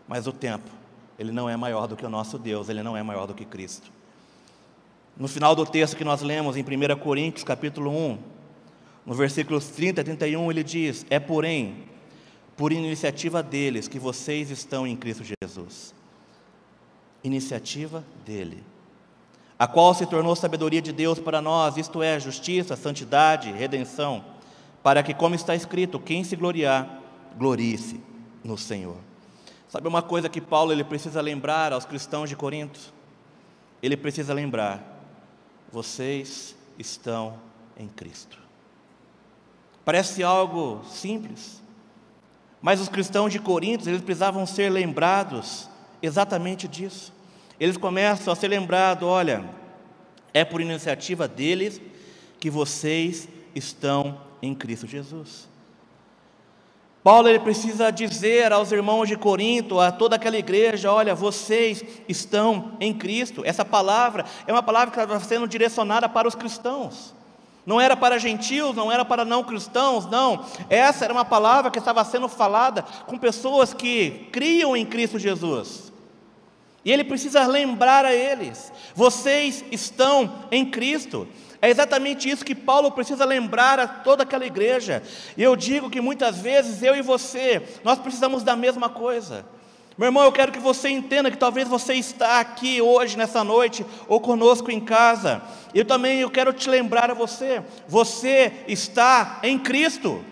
mas 0.06 0.26
o 0.26 0.32
tempo, 0.32 0.70
Ele 1.18 1.32
não 1.32 1.48
é 1.48 1.56
maior 1.56 1.86
do 1.86 1.96
que 1.96 2.06
o 2.06 2.08
nosso 2.08 2.38
Deus, 2.38 2.68
Ele 2.68 2.82
não 2.82 2.96
é 2.96 3.02
maior 3.02 3.26
do 3.26 3.34
que 3.34 3.44
Cristo. 3.44 3.90
No 5.16 5.28
final 5.28 5.54
do 5.54 5.64
texto 5.64 5.96
que 5.96 6.04
nós 6.04 6.22
lemos 6.22 6.56
em 6.56 6.62
1 6.62 6.96
Coríntios, 6.98 7.44
capítulo 7.44 7.90
1, 7.90 8.18
no 9.06 9.14
versículos 9.14 9.68
30 9.68 10.00
e 10.00 10.04
31, 10.04 10.50
ele 10.50 10.64
diz: 10.64 11.06
É 11.08 11.20
porém 11.20 11.84
por 12.56 12.72
iniciativa 12.72 13.42
deles 13.42 13.88
que 13.88 13.98
vocês 13.98 14.50
estão 14.50 14.86
em 14.86 14.96
Cristo 14.96 15.24
Jesus. 15.42 15.94
Iniciativa 17.22 18.04
dele, 18.24 18.62
a 19.58 19.66
qual 19.66 19.94
se 19.94 20.06
tornou 20.06 20.36
sabedoria 20.36 20.82
de 20.82 20.92
Deus 20.92 21.18
para 21.18 21.40
nós, 21.40 21.76
isto 21.76 22.02
é, 22.02 22.20
justiça, 22.20 22.76
santidade, 22.76 23.50
redenção, 23.52 24.24
para 24.82 25.02
que, 25.02 25.14
como 25.14 25.34
está 25.34 25.54
escrito, 25.54 25.98
quem 25.98 26.22
se 26.22 26.36
gloriar, 26.36 27.00
glorie-se 27.38 28.00
no 28.42 28.58
Senhor. 28.58 28.96
Sabe 29.68 29.88
uma 29.88 30.02
coisa 30.02 30.28
que 30.28 30.40
Paulo 30.40 30.70
ele 30.70 30.84
precisa 30.84 31.20
lembrar 31.20 31.72
aos 31.72 31.84
cristãos 31.84 32.28
de 32.28 32.36
Corinto? 32.36 32.92
Ele 33.82 33.96
precisa 33.96 34.34
lembrar: 34.34 35.02
vocês 35.72 36.54
estão 36.78 37.38
em 37.76 37.88
Cristo. 37.88 38.38
Parece 39.84 40.22
algo 40.22 40.82
simples, 40.86 41.62
mas 42.64 42.80
os 42.80 42.88
cristãos 42.88 43.30
de 43.30 43.38
Corinto, 43.38 43.86
eles 43.86 44.00
precisavam 44.00 44.46
ser 44.46 44.70
lembrados 44.70 45.68
exatamente 46.00 46.66
disso. 46.66 47.12
Eles 47.60 47.76
começam 47.76 48.32
a 48.32 48.36
ser 48.36 48.48
lembrados: 48.48 49.06
olha, 49.06 49.44
é 50.32 50.46
por 50.46 50.62
iniciativa 50.62 51.28
deles 51.28 51.78
que 52.40 52.48
vocês 52.48 53.28
estão 53.54 54.18
em 54.40 54.54
Cristo 54.54 54.86
Jesus. 54.86 55.46
Paulo 57.02 57.28
ele 57.28 57.40
precisa 57.40 57.90
dizer 57.90 58.50
aos 58.50 58.72
irmãos 58.72 59.08
de 59.08 59.16
Corinto, 59.18 59.78
a 59.78 59.92
toda 59.92 60.16
aquela 60.16 60.38
igreja: 60.38 60.90
olha, 60.90 61.14
vocês 61.14 61.84
estão 62.08 62.78
em 62.80 62.94
Cristo. 62.94 63.42
Essa 63.44 63.62
palavra 63.62 64.24
é 64.46 64.50
uma 64.50 64.62
palavra 64.62 64.90
que 64.90 64.98
estava 64.98 65.20
sendo 65.22 65.46
direcionada 65.46 66.08
para 66.08 66.26
os 66.26 66.34
cristãos. 66.34 67.14
Não 67.66 67.80
era 67.80 67.96
para 67.96 68.18
gentios, 68.18 68.76
não 68.76 68.92
era 68.92 69.04
para 69.04 69.24
não 69.24 69.42
cristãos, 69.42 70.06
não. 70.06 70.44
Essa 70.68 71.04
era 71.04 71.12
uma 71.12 71.24
palavra 71.24 71.70
que 71.70 71.78
estava 71.78 72.04
sendo 72.04 72.28
falada 72.28 72.82
com 73.06 73.16
pessoas 73.16 73.72
que 73.72 74.28
criam 74.30 74.76
em 74.76 74.84
Cristo 74.84 75.18
Jesus. 75.18 75.92
E 76.84 76.92
ele 76.92 77.04
precisa 77.04 77.46
lembrar 77.46 78.04
a 78.04 78.14
eles: 78.14 78.70
vocês 78.94 79.64
estão 79.70 80.46
em 80.50 80.66
Cristo. 80.66 81.26
É 81.62 81.70
exatamente 81.70 82.28
isso 82.28 82.44
que 82.44 82.54
Paulo 82.54 82.90
precisa 82.90 83.24
lembrar 83.24 83.80
a 83.80 83.88
toda 83.88 84.22
aquela 84.22 84.44
igreja. 84.44 85.02
E 85.34 85.42
eu 85.42 85.56
digo 85.56 85.88
que 85.88 85.98
muitas 85.98 86.36
vezes 86.38 86.82
eu 86.82 86.94
e 86.94 87.00
você, 87.00 87.62
nós 87.82 87.98
precisamos 87.98 88.42
da 88.42 88.54
mesma 88.54 88.90
coisa. 88.90 89.46
Meu 89.96 90.08
irmão, 90.08 90.24
eu 90.24 90.32
quero 90.32 90.50
que 90.50 90.58
você 90.58 90.88
entenda 90.88 91.30
que 91.30 91.36
talvez 91.36 91.68
você 91.68 91.94
está 91.94 92.40
aqui 92.40 92.82
hoje, 92.82 93.16
nessa 93.16 93.44
noite, 93.44 93.86
ou 94.08 94.20
conosco 94.20 94.70
em 94.70 94.80
casa. 94.80 95.40
Eu 95.72 95.84
também 95.84 96.20
eu 96.20 96.30
quero 96.30 96.52
te 96.52 96.68
lembrar 96.68 97.10
a 97.10 97.14
você, 97.14 97.62
você 97.86 98.52
está 98.66 99.38
em 99.42 99.58
Cristo. 99.58 100.24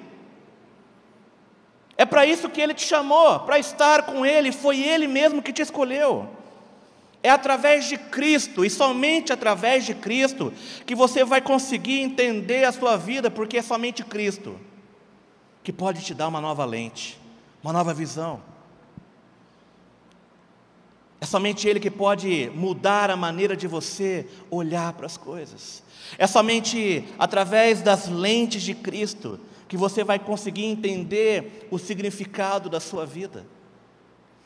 É 1.96 2.05
para 2.05 2.27
isso 2.27 2.48
que 2.48 2.61
Ele 2.61 2.75
te 2.75 2.85
chamou, 2.85 3.40
para 3.40 3.59
estar 3.59 4.03
com 4.03 4.27
Ele, 4.27 4.51
foi 4.51 4.81
Ele 4.81 5.07
mesmo 5.07 5.42
que 5.42 5.53
te 5.53 5.62
escolheu. 5.62 6.29
É 7.22 7.31
através 7.31 7.85
de 7.85 7.96
Cristo, 7.96 8.64
e 8.64 8.70
somente 8.70 9.33
através 9.33 9.87
de 9.87 9.94
Cristo, 9.94 10.53
que 10.85 10.94
você 10.94 11.22
vai 11.22 11.40
conseguir 11.40 12.01
entender 12.01 12.64
a 12.64 12.72
sua 12.72 12.96
vida, 12.96 13.31
porque 13.31 13.59
é 13.59 13.62
somente 13.62 14.03
Cristo 14.03 14.59
que 15.62 15.72
pode 15.72 16.03
te 16.03 16.12
dar 16.12 16.29
uma 16.29 16.40
nova 16.40 16.64
lente, 16.64 17.18
uma 17.62 17.72
nova 17.72 17.94
visão. 17.94 18.40
É 21.22 21.24
somente 21.24 21.68
Ele 21.68 21.78
que 21.78 21.88
pode 21.88 22.50
mudar 22.52 23.08
a 23.08 23.16
maneira 23.16 23.56
de 23.56 23.68
você 23.68 24.26
olhar 24.50 24.92
para 24.94 25.06
as 25.06 25.16
coisas. 25.16 25.80
É 26.18 26.26
somente 26.26 27.04
através 27.16 27.80
das 27.80 28.08
lentes 28.08 28.61
de 28.61 28.74
Cristo 28.74 29.38
que 29.68 29.76
você 29.76 30.02
vai 30.02 30.18
conseguir 30.18 30.64
entender 30.64 31.68
o 31.70 31.78
significado 31.78 32.68
da 32.68 32.80
sua 32.80 33.06
vida. 33.06 33.46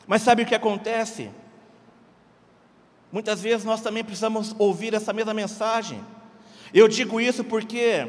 Mas 0.05 0.21
sabe 0.21 0.43
o 0.43 0.45
que 0.45 0.53
acontece? 0.53 1.31
Muitas 3.11 3.41
vezes 3.41 3.65
nós 3.65 3.81
também 3.81 4.03
precisamos 4.03 4.53
ouvir 4.59 4.93
essa 4.93 5.11
mesma 5.11 5.33
mensagem. 5.33 5.99
Eu 6.71 6.87
digo 6.87 7.19
isso 7.19 7.43
porque 7.43 8.07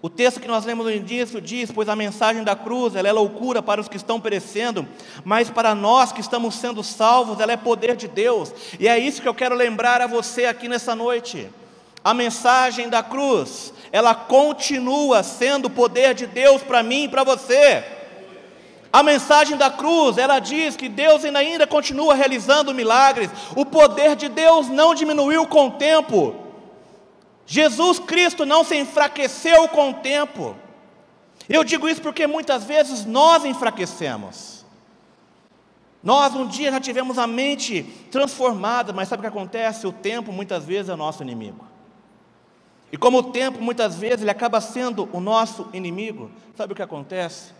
o 0.00 0.08
texto 0.08 0.40
que 0.40 0.46
nós 0.46 0.64
lemos 0.64 0.86
no 0.86 0.92
início 0.92 1.40
diz: 1.40 1.72
Pois 1.72 1.88
a 1.88 1.96
mensagem 1.96 2.44
da 2.44 2.54
cruz 2.54 2.94
ela 2.94 3.08
é 3.08 3.12
loucura 3.12 3.60
para 3.60 3.80
os 3.80 3.88
que 3.88 3.96
estão 3.96 4.20
perecendo, 4.20 4.86
mas 5.24 5.50
para 5.50 5.74
nós 5.74 6.12
que 6.12 6.20
estamos 6.20 6.54
sendo 6.54 6.84
salvos, 6.84 7.40
ela 7.40 7.52
é 7.52 7.56
poder 7.56 7.96
de 7.96 8.06
Deus. 8.06 8.52
E 8.78 8.86
é 8.86 8.96
isso 8.96 9.20
que 9.20 9.28
eu 9.28 9.34
quero 9.34 9.56
lembrar 9.56 10.00
a 10.00 10.06
você 10.06 10.44
aqui 10.44 10.68
nessa 10.68 10.94
noite. 10.94 11.50
A 12.04 12.14
mensagem 12.14 12.88
da 12.88 13.02
cruz, 13.02 13.72
ela 13.90 14.14
continua 14.14 15.24
sendo 15.24 15.68
poder 15.68 16.14
de 16.14 16.26
Deus 16.26 16.62
para 16.62 16.80
mim 16.80 17.04
e 17.04 17.08
para 17.08 17.24
você. 17.24 17.82
A 18.92 19.02
mensagem 19.02 19.56
da 19.56 19.68
cruz, 19.68 20.16
ela 20.16 20.38
diz 20.38 20.76
que 20.76 20.88
Deus 20.88 21.24
ainda 21.24 21.66
continua 21.66 22.14
realizando 22.14 22.72
milagres, 22.72 23.30
o 23.56 23.66
poder 23.66 24.14
de 24.14 24.28
Deus 24.28 24.68
não 24.68 24.94
diminuiu 24.94 25.44
com 25.46 25.66
o 25.66 25.72
tempo. 25.72 26.47
Jesus 27.50 27.98
Cristo 27.98 28.44
não 28.44 28.62
se 28.62 28.76
enfraqueceu 28.76 29.68
com 29.68 29.88
o 29.88 29.94
tempo. 29.94 30.54
Eu 31.48 31.64
digo 31.64 31.88
isso 31.88 32.02
porque 32.02 32.26
muitas 32.26 32.64
vezes 32.64 33.06
nós 33.06 33.42
enfraquecemos. 33.46 34.66
Nós 36.02 36.34
um 36.34 36.46
dia 36.46 36.70
já 36.70 36.78
tivemos 36.78 37.16
a 37.16 37.26
mente 37.26 37.84
transformada, 38.10 38.92
mas 38.92 39.08
sabe 39.08 39.20
o 39.20 39.22
que 39.22 39.28
acontece? 39.28 39.86
O 39.86 39.92
tempo 39.92 40.30
muitas 40.30 40.66
vezes 40.66 40.90
é 40.90 40.94
nosso 40.94 41.22
inimigo. 41.22 41.64
E 42.92 42.98
como 42.98 43.16
o 43.16 43.22
tempo 43.32 43.62
muitas 43.62 43.96
vezes 43.96 44.20
ele 44.20 44.30
acaba 44.30 44.60
sendo 44.60 45.08
o 45.10 45.18
nosso 45.18 45.70
inimigo, 45.72 46.30
sabe 46.54 46.74
o 46.74 46.76
que 46.76 46.82
acontece? 46.82 47.54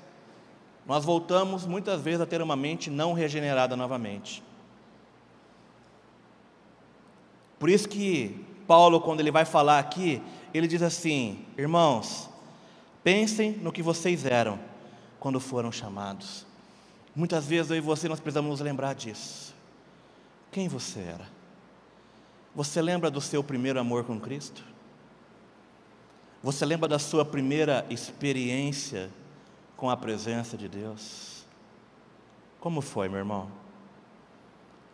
Nós 0.86 1.02
voltamos 1.02 1.64
muitas 1.64 2.02
vezes 2.02 2.20
a 2.20 2.26
ter 2.26 2.42
uma 2.42 2.56
mente 2.56 2.90
não 2.90 3.14
regenerada 3.14 3.74
novamente. 3.74 4.42
Por 7.58 7.70
isso 7.70 7.88
que 7.88 8.47
Paulo, 8.68 9.00
quando 9.00 9.20
ele 9.20 9.30
vai 9.30 9.46
falar 9.46 9.78
aqui, 9.78 10.22
ele 10.52 10.68
diz 10.68 10.82
assim: 10.82 11.46
irmãos, 11.56 12.28
pensem 13.02 13.52
no 13.52 13.72
que 13.72 13.82
vocês 13.82 14.26
eram 14.26 14.60
quando 15.18 15.40
foram 15.40 15.72
chamados. 15.72 16.46
Muitas 17.16 17.46
vezes 17.46 17.70
eu 17.70 17.78
e 17.78 17.80
você 17.80 18.08
nós 18.08 18.20
precisamos 18.20 18.50
nos 18.50 18.60
lembrar 18.60 18.94
disso. 18.94 19.54
Quem 20.52 20.68
você 20.68 21.00
era? 21.00 21.26
Você 22.54 22.82
lembra 22.82 23.10
do 23.10 23.22
seu 23.22 23.42
primeiro 23.42 23.80
amor 23.80 24.04
com 24.04 24.20
Cristo? 24.20 24.62
Você 26.42 26.66
lembra 26.66 26.86
da 26.86 26.98
sua 26.98 27.24
primeira 27.24 27.86
experiência 27.88 29.10
com 29.78 29.88
a 29.88 29.96
presença 29.96 30.58
de 30.58 30.68
Deus? 30.68 31.46
Como 32.60 32.82
foi, 32.82 33.08
meu 33.08 33.18
irmão? 33.18 33.50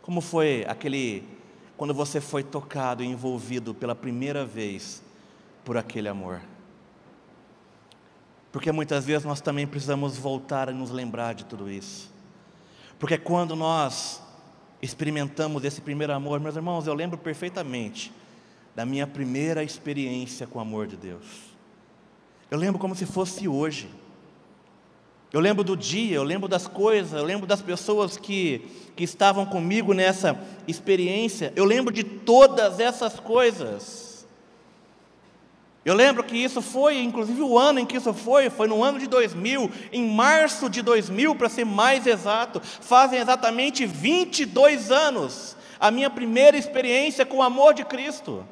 Como 0.01 0.21
foi 0.21 0.65
aquele 0.67 1.34
quando 1.77 1.93
você 1.93 2.21
foi 2.21 2.43
tocado 2.43 3.03
e 3.03 3.07
envolvido 3.07 3.73
pela 3.73 3.95
primeira 3.95 4.45
vez 4.45 5.03
por 5.63 5.77
aquele 5.77 6.07
amor. 6.07 6.41
Porque 8.51 8.71
muitas 8.71 9.05
vezes 9.05 9.25
nós 9.25 9.41
também 9.41 9.67
precisamos 9.67 10.17
voltar 10.17 10.69
a 10.69 10.71
nos 10.71 10.89
lembrar 10.89 11.33
de 11.33 11.43
tudo 11.45 11.69
isso. 11.69 12.09
Porque 12.97 13.17
quando 13.17 13.55
nós 13.55 14.21
experimentamos 14.81 15.63
esse 15.65 15.81
primeiro 15.81 16.13
amor, 16.13 16.39
meus 16.39 16.55
irmãos, 16.55 16.87
eu 16.87 16.93
lembro 16.93 17.17
perfeitamente 17.17 18.13
da 18.73 18.85
minha 18.85 19.05
primeira 19.07 19.63
experiência 19.63 20.47
com 20.47 20.59
o 20.59 20.61
amor 20.61 20.87
de 20.87 20.95
Deus. 20.95 21.25
Eu 22.49 22.57
lembro 22.57 22.79
como 22.79 22.95
se 22.95 23.05
fosse 23.05 23.47
hoje. 23.47 23.89
Eu 25.35 25.41
lembro 25.41 25.65
do 25.65 25.75
dia, 25.75 26.15
eu 26.15 26.23
lembro 26.23 26.47
das 26.47 26.65
coisas, 26.65 27.11
eu 27.11 27.25
lembro 27.25 27.45
das 27.45 27.61
pessoas 27.61 28.15
que, 28.15 28.61
que 28.95 29.03
estavam 29.03 29.45
comigo 29.45 29.93
nessa 29.93 30.39
experiência, 30.65 31.51
eu 31.57 31.65
lembro 31.65 31.93
de 31.93 32.05
todas 32.05 32.79
essas 32.79 33.19
coisas. 33.19 34.25
Eu 35.83 35.93
lembro 35.93 36.23
que 36.23 36.37
isso 36.37 36.61
foi, 36.61 37.03
inclusive 37.03 37.41
o 37.41 37.59
ano 37.59 37.79
em 37.79 37.85
que 37.85 37.97
isso 37.97 38.13
foi, 38.13 38.49
foi 38.49 38.69
no 38.69 38.81
ano 38.81 38.97
de 38.97 39.07
2000, 39.07 39.69
em 39.91 40.09
março 40.09 40.69
de 40.69 40.81
2000, 40.81 41.35
para 41.35 41.49
ser 41.49 41.65
mais 41.65 42.07
exato, 42.07 42.61
fazem 42.61 43.19
exatamente 43.19 43.85
22 43.85 44.89
anos, 44.89 45.57
a 45.77 45.91
minha 45.91 46.09
primeira 46.09 46.55
experiência 46.55 47.25
com 47.25 47.39
o 47.39 47.43
amor 47.43 47.73
de 47.73 47.83
Cristo. 47.83 48.45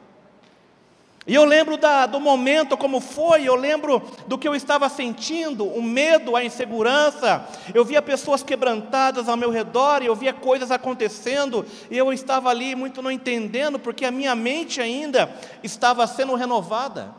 E 1.26 1.34
eu 1.34 1.45
lembro 1.45 1.78
da, 1.78 2.05
do 2.05 2.19
momento 2.19 2.76
como 2.76 2.99
foi, 2.99 3.47
eu 3.47 3.55
lembro 3.55 4.01
do 4.28 4.38
que 4.38 4.45
eu 4.45 4.53
estava 4.53 4.89
sentindo, 4.89 5.65
o 5.65 5.82
medo, 5.82 6.36
a 6.36 6.43
insegurança. 6.43 7.47
Eu 7.74 7.86
via 7.86 8.01
pessoas 8.01 8.43
quebrantadas 8.43 9.30
ao 9.30 9.38
meu 9.38 9.49
redor, 9.49 10.03
e 10.03 10.07
eu 10.07 10.15
via 10.15 10.34
coisas 10.34 10.69
acontecendo, 10.69 11.65
e 11.89 11.97
eu 11.97 12.11
estava 12.11 12.49
ali 12.49 12.76
muito 12.76 13.01
não 13.01 13.09
entendendo, 13.09 13.80
porque 13.80 14.03
a 14.03 14.11
minha 14.11 14.36
mente 14.36 14.82
ainda 14.82 15.34
estava 15.63 16.05
sendo 16.07 16.36
renovada. 16.36 17.15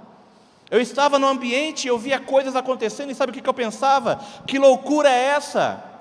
Eu 0.71 0.81
estava 0.81 1.19
no 1.19 1.27
ambiente, 1.27 1.89
eu 1.89 1.97
via 1.97 2.19
coisas 2.19 2.55
acontecendo 2.57 3.11
e 3.11 3.15
sabe 3.15 3.31
o 3.31 3.35
que 3.35 3.49
eu 3.49 3.55
pensava? 3.55 4.21
Que 4.47 4.59
loucura 4.59 5.09
é 5.09 5.27
essa? 5.29 5.94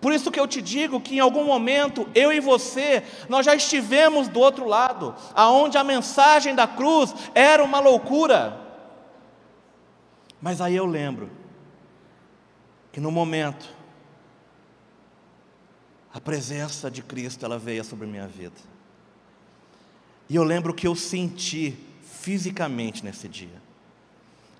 Por 0.00 0.12
isso 0.12 0.30
que 0.30 0.38
eu 0.38 0.46
te 0.46 0.60
digo 0.60 1.00
que 1.00 1.16
em 1.16 1.20
algum 1.20 1.44
momento 1.44 2.08
eu 2.14 2.32
e 2.32 2.40
você, 2.40 3.02
nós 3.28 3.46
já 3.46 3.54
estivemos 3.54 4.28
do 4.28 4.40
outro 4.40 4.66
lado, 4.66 5.14
aonde 5.34 5.78
a 5.78 5.84
mensagem 5.84 6.54
da 6.54 6.66
cruz 6.66 7.14
era 7.34 7.64
uma 7.64 7.80
loucura. 7.80 8.60
Mas 10.40 10.60
aí 10.60 10.76
eu 10.76 10.86
lembro 10.86 11.30
que 12.92 13.00
no 13.00 13.10
momento 13.10 13.74
a 16.12 16.20
presença 16.20 16.90
de 16.90 17.02
Cristo 17.02 17.44
ela 17.44 17.58
veio 17.58 17.84
sobre 17.84 18.06
minha 18.06 18.26
vida. 18.26 18.56
E 20.28 20.34
eu 20.34 20.42
lembro 20.42 20.72
que 20.72 20.86
eu 20.86 20.94
senti 20.94 21.76
fisicamente 22.02 23.04
nesse 23.04 23.28
dia. 23.28 23.62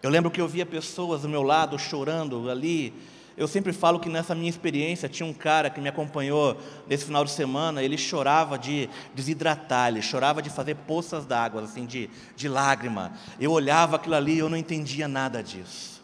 Eu 0.03 0.11
lembro 0.11 0.31
que 0.31 0.41
eu 0.41 0.47
via 0.47 0.65
pessoas 0.65 1.23
do 1.23 1.29
meu 1.29 1.43
lado 1.43 1.79
chorando 1.79 2.49
ali. 2.51 2.93
Eu 3.37 3.47
sempre 3.47 3.73
falo 3.73 4.01
que 4.01 4.09
nessa 4.09 4.35
minha 4.35 4.49
experiência 4.49 5.11
tinha 5.11 5.29
um 5.29 5.33
cara 5.33 5.69
que 5.69 5.79
me 5.79 5.89
acompanhou 5.91 6.57
nesse 6.87 7.05
final 7.05 7.23
de 7.23 7.31
semana, 7.31 7.83
ele 7.83 7.99
chorava 7.99 8.59
de 8.59 8.89
desidratar, 9.15 9.89
ele 9.89 10.01
chorava 10.01 10.41
de 10.41 10.49
fazer 10.49 10.75
poças 10.75 11.27
d'água, 11.27 11.63
assim, 11.63 11.85
de, 11.85 12.09
de 12.35 12.49
lágrima. 12.49 13.13
Eu 13.39 13.53
olhava 13.53 13.97
aquilo 13.97 14.15
ali 14.15 14.37
e 14.37 14.39
eu 14.39 14.49
não 14.49 14.57
entendia 14.57 15.07
nada 15.07 15.43
disso. 15.43 16.03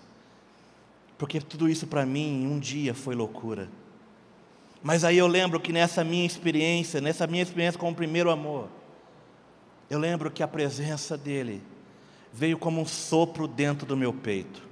Porque 1.17 1.41
tudo 1.41 1.71
isso 1.71 1.87
para 1.87 2.05
mim, 2.05 2.47
um 2.47 2.59
dia, 2.59 2.93
foi 2.93 3.15
loucura. 3.15 3.69
Mas 4.83 5.03
aí 5.03 5.17
eu 5.17 5.27
lembro 5.27 5.59
que 5.59 5.73
nessa 5.73 6.05
minha 6.05 6.27
experiência, 6.27 7.01
nessa 7.01 7.27
minha 7.27 7.43
experiência 7.43 7.79
com 7.79 7.89
o 7.89 7.95
primeiro 7.95 8.31
amor, 8.31 8.69
eu 9.89 9.99
lembro 9.99 10.31
que 10.31 10.43
a 10.43 10.49
presença 10.49 11.17
dele 11.17 11.63
veio 12.33 12.59
como 12.59 12.81
um 12.81 12.87
sopro 12.87 13.47
dentro 13.47 13.87
do 13.87 13.97
meu 13.97 14.13
peito. 14.13 14.72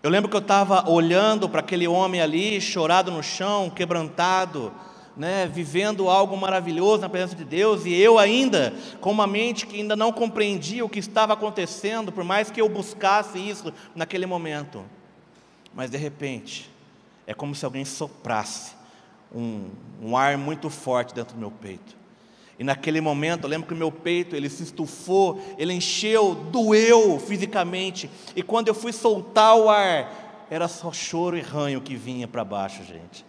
Eu 0.00 0.10
lembro 0.10 0.30
que 0.30 0.36
eu 0.36 0.40
estava 0.40 0.88
olhando 0.88 1.48
para 1.48 1.58
aquele 1.58 1.88
homem 1.88 2.20
ali, 2.20 2.60
chorado 2.60 3.10
no 3.10 3.20
chão, 3.20 3.68
quebrantado, 3.68 4.72
né, 5.16 5.50
vivendo 5.52 6.08
algo 6.08 6.36
maravilhoso 6.36 7.02
na 7.02 7.08
presença 7.08 7.34
de 7.34 7.44
Deus, 7.44 7.84
e 7.84 7.92
eu 7.94 8.16
ainda, 8.16 8.72
com 9.00 9.10
uma 9.10 9.26
mente 9.26 9.66
que 9.66 9.76
ainda 9.80 9.96
não 9.96 10.12
compreendia 10.12 10.84
o 10.84 10.88
que 10.88 11.00
estava 11.00 11.32
acontecendo, 11.32 12.12
por 12.12 12.22
mais 12.22 12.48
que 12.48 12.60
eu 12.60 12.68
buscasse 12.68 13.38
isso 13.38 13.74
naquele 13.96 14.24
momento. 14.24 14.84
Mas 15.74 15.90
de 15.90 15.96
repente, 15.96 16.70
é 17.26 17.34
como 17.34 17.52
se 17.52 17.64
alguém 17.64 17.84
soprasse 17.84 18.76
um, 19.34 19.68
um 20.00 20.16
ar 20.16 20.38
muito 20.38 20.70
forte 20.70 21.12
dentro 21.12 21.34
do 21.34 21.40
meu 21.40 21.50
peito. 21.50 21.97
E 22.58 22.64
naquele 22.64 23.00
momento, 23.00 23.44
eu 23.44 23.50
lembro 23.50 23.68
que 23.68 23.74
o 23.74 23.76
meu 23.76 23.92
peito, 23.92 24.34
ele 24.34 24.48
se 24.48 24.64
estufou, 24.64 25.40
ele 25.56 25.72
encheu, 25.72 26.34
doeu 26.34 27.18
fisicamente. 27.20 28.10
E 28.34 28.42
quando 28.42 28.68
eu 28.68 28.74
fui 28.74 28.92
soltar 28.92 29.56
o 29.56 29.70
ar, 29.70 30.46
era 30.50 30.66
só 30.66 30.92
choro 30.92 31.36
e 31.36 31.40
ranho 31.40 31.80
que 31.80 31.94
vinha 31.94 32.26
para 32.26 32.44
baixo, 32.44 32.82
gente. 32.82 33.27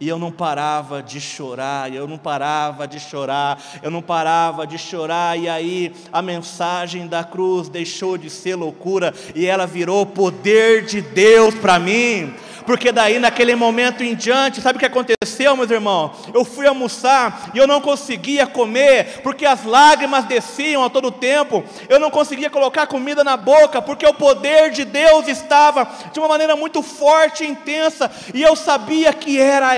E 0.00 0.08
eu 0.08 0.18
não 0.18 0.32
parava 0.32 1.02
de 1.02 1.20
chorar, 1.20 1.92
eu 1.92 2.08
não 2.08 2.18
parava 2.18 2.86
de 2.86 2.98
chorar, 2.98 3.62
eu 3.82 3.90
não 3.90 4.02
parava 4.02 4.66
de 4.66 4.76
chorar, 4.76 5.38
e 5.38 5.48
aí 5.48 5.94
a 6.12 6.20
mensagem 6.20 7.06
da 7.06 7.22
cruz 7.22 7.68
deixou 7.68 8.18
de 8.18 8.28
ser 8.28 8.56
loucura 8.56 9.14
e 9.34 9.46
ela 9.46 9.66
virou 9.66 10.04
poder 10.04 10.84
de 10.84 11.00
Deus 11.00 11.54
para 11.54 11.78
mim 11.78 12.34
porque 12.66 12.90
daí 12.90 13.18
naquele 13.18 13.54
momento 13.54 14.02
em 14.02 14.14
diante, 14.14 14.60
sabe 14.60 14.76
o 14.76 14.80
que 14.80 14.86
aconteceu, 14.86 15.56
meus 15.56 15.70
irmãos? 15.70 16.12
Eu 16.32 16.44
fui 16.44 16.66
almoçar 16.66 17.50
e 17.54 17.58
eu 17.58 17.66
não 17.66 17.80
conseguia 17.80 18.46
comer, 18.46 19.20
porque 19.22 19.44
as 19.44 19.64
lágrimas 19.64 20.24
desciam 20.24 20.84
a 20.84 20.90
todo 20.90 21.10
tempo, 21.10 21.62
eu 21.88 21.98
não 21.98 22.10
conseguia 22.10 22.50
colocar 22.50 22.86
comida 22.86 23.22
na 23.22 23.36
boca, 23.36 23.82
porque 23.82 24.06
o 24.06 24.14
poder 24.14 24.70
de 24.70 24.84
Deus 24.84 25.28
estava 25.28 25.88
de 26.12 26.18
uma 26.18 26.28
maneira 26.28 26.56
muito 26.56 26.82
forte 26.82 27.44
e 27.44 27.48
intensa, 27.48 28.10
e 28.32 28.42
eu 28.42 28.56
sabia 28.56 29.12
que 29.12 29.38
era. 29.38 29.76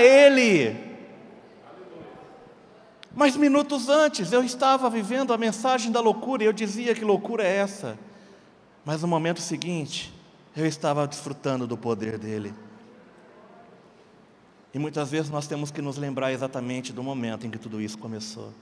Mas 3.15 3.35
minutos 3.35 3.89
antes 3.89 4.31
eu 4.31 4.43
estava 4.43 4.89
vivendo 4.89 5.33
a 5.33 5.37
mensagem 5.37 5.91
da 5.91 5.99
loucura 5.99 6.43
e 6.43 6.45
eu 6.45 6.53
dizia 6.53 6.93
que 6.93 7.03
loucura 7.03 7.43
é 7.43 7.57
essa. 7.57 7.97
Mas 8.85 9.01
no 9.01 9.07
momento 9.07 9.41
seguinte, 9.41 10.13
eu 10.55 10.65
estava 10.65 11.07
desfrutando 11.07 11.67
do 11.67 11.77
poder 11.77 12.17
dele. 12.17 12.53
E 14.73 14.79
muitas 14.79 15.11
vezes 15.11 15.29
nós 15.29 15.47
temos 15.47 15.71
que 15.71 15.81
nos 15.81 15.97
lembrar 15.97 16.31
exatamente 16.31 16.93
do 16.93 17.03
momento 17.03 17.45
em 17.45 17.49
que 17.49 17.57
tudo 17.57 17.81
isso 17.81 17.97
começou. 17.97 18.53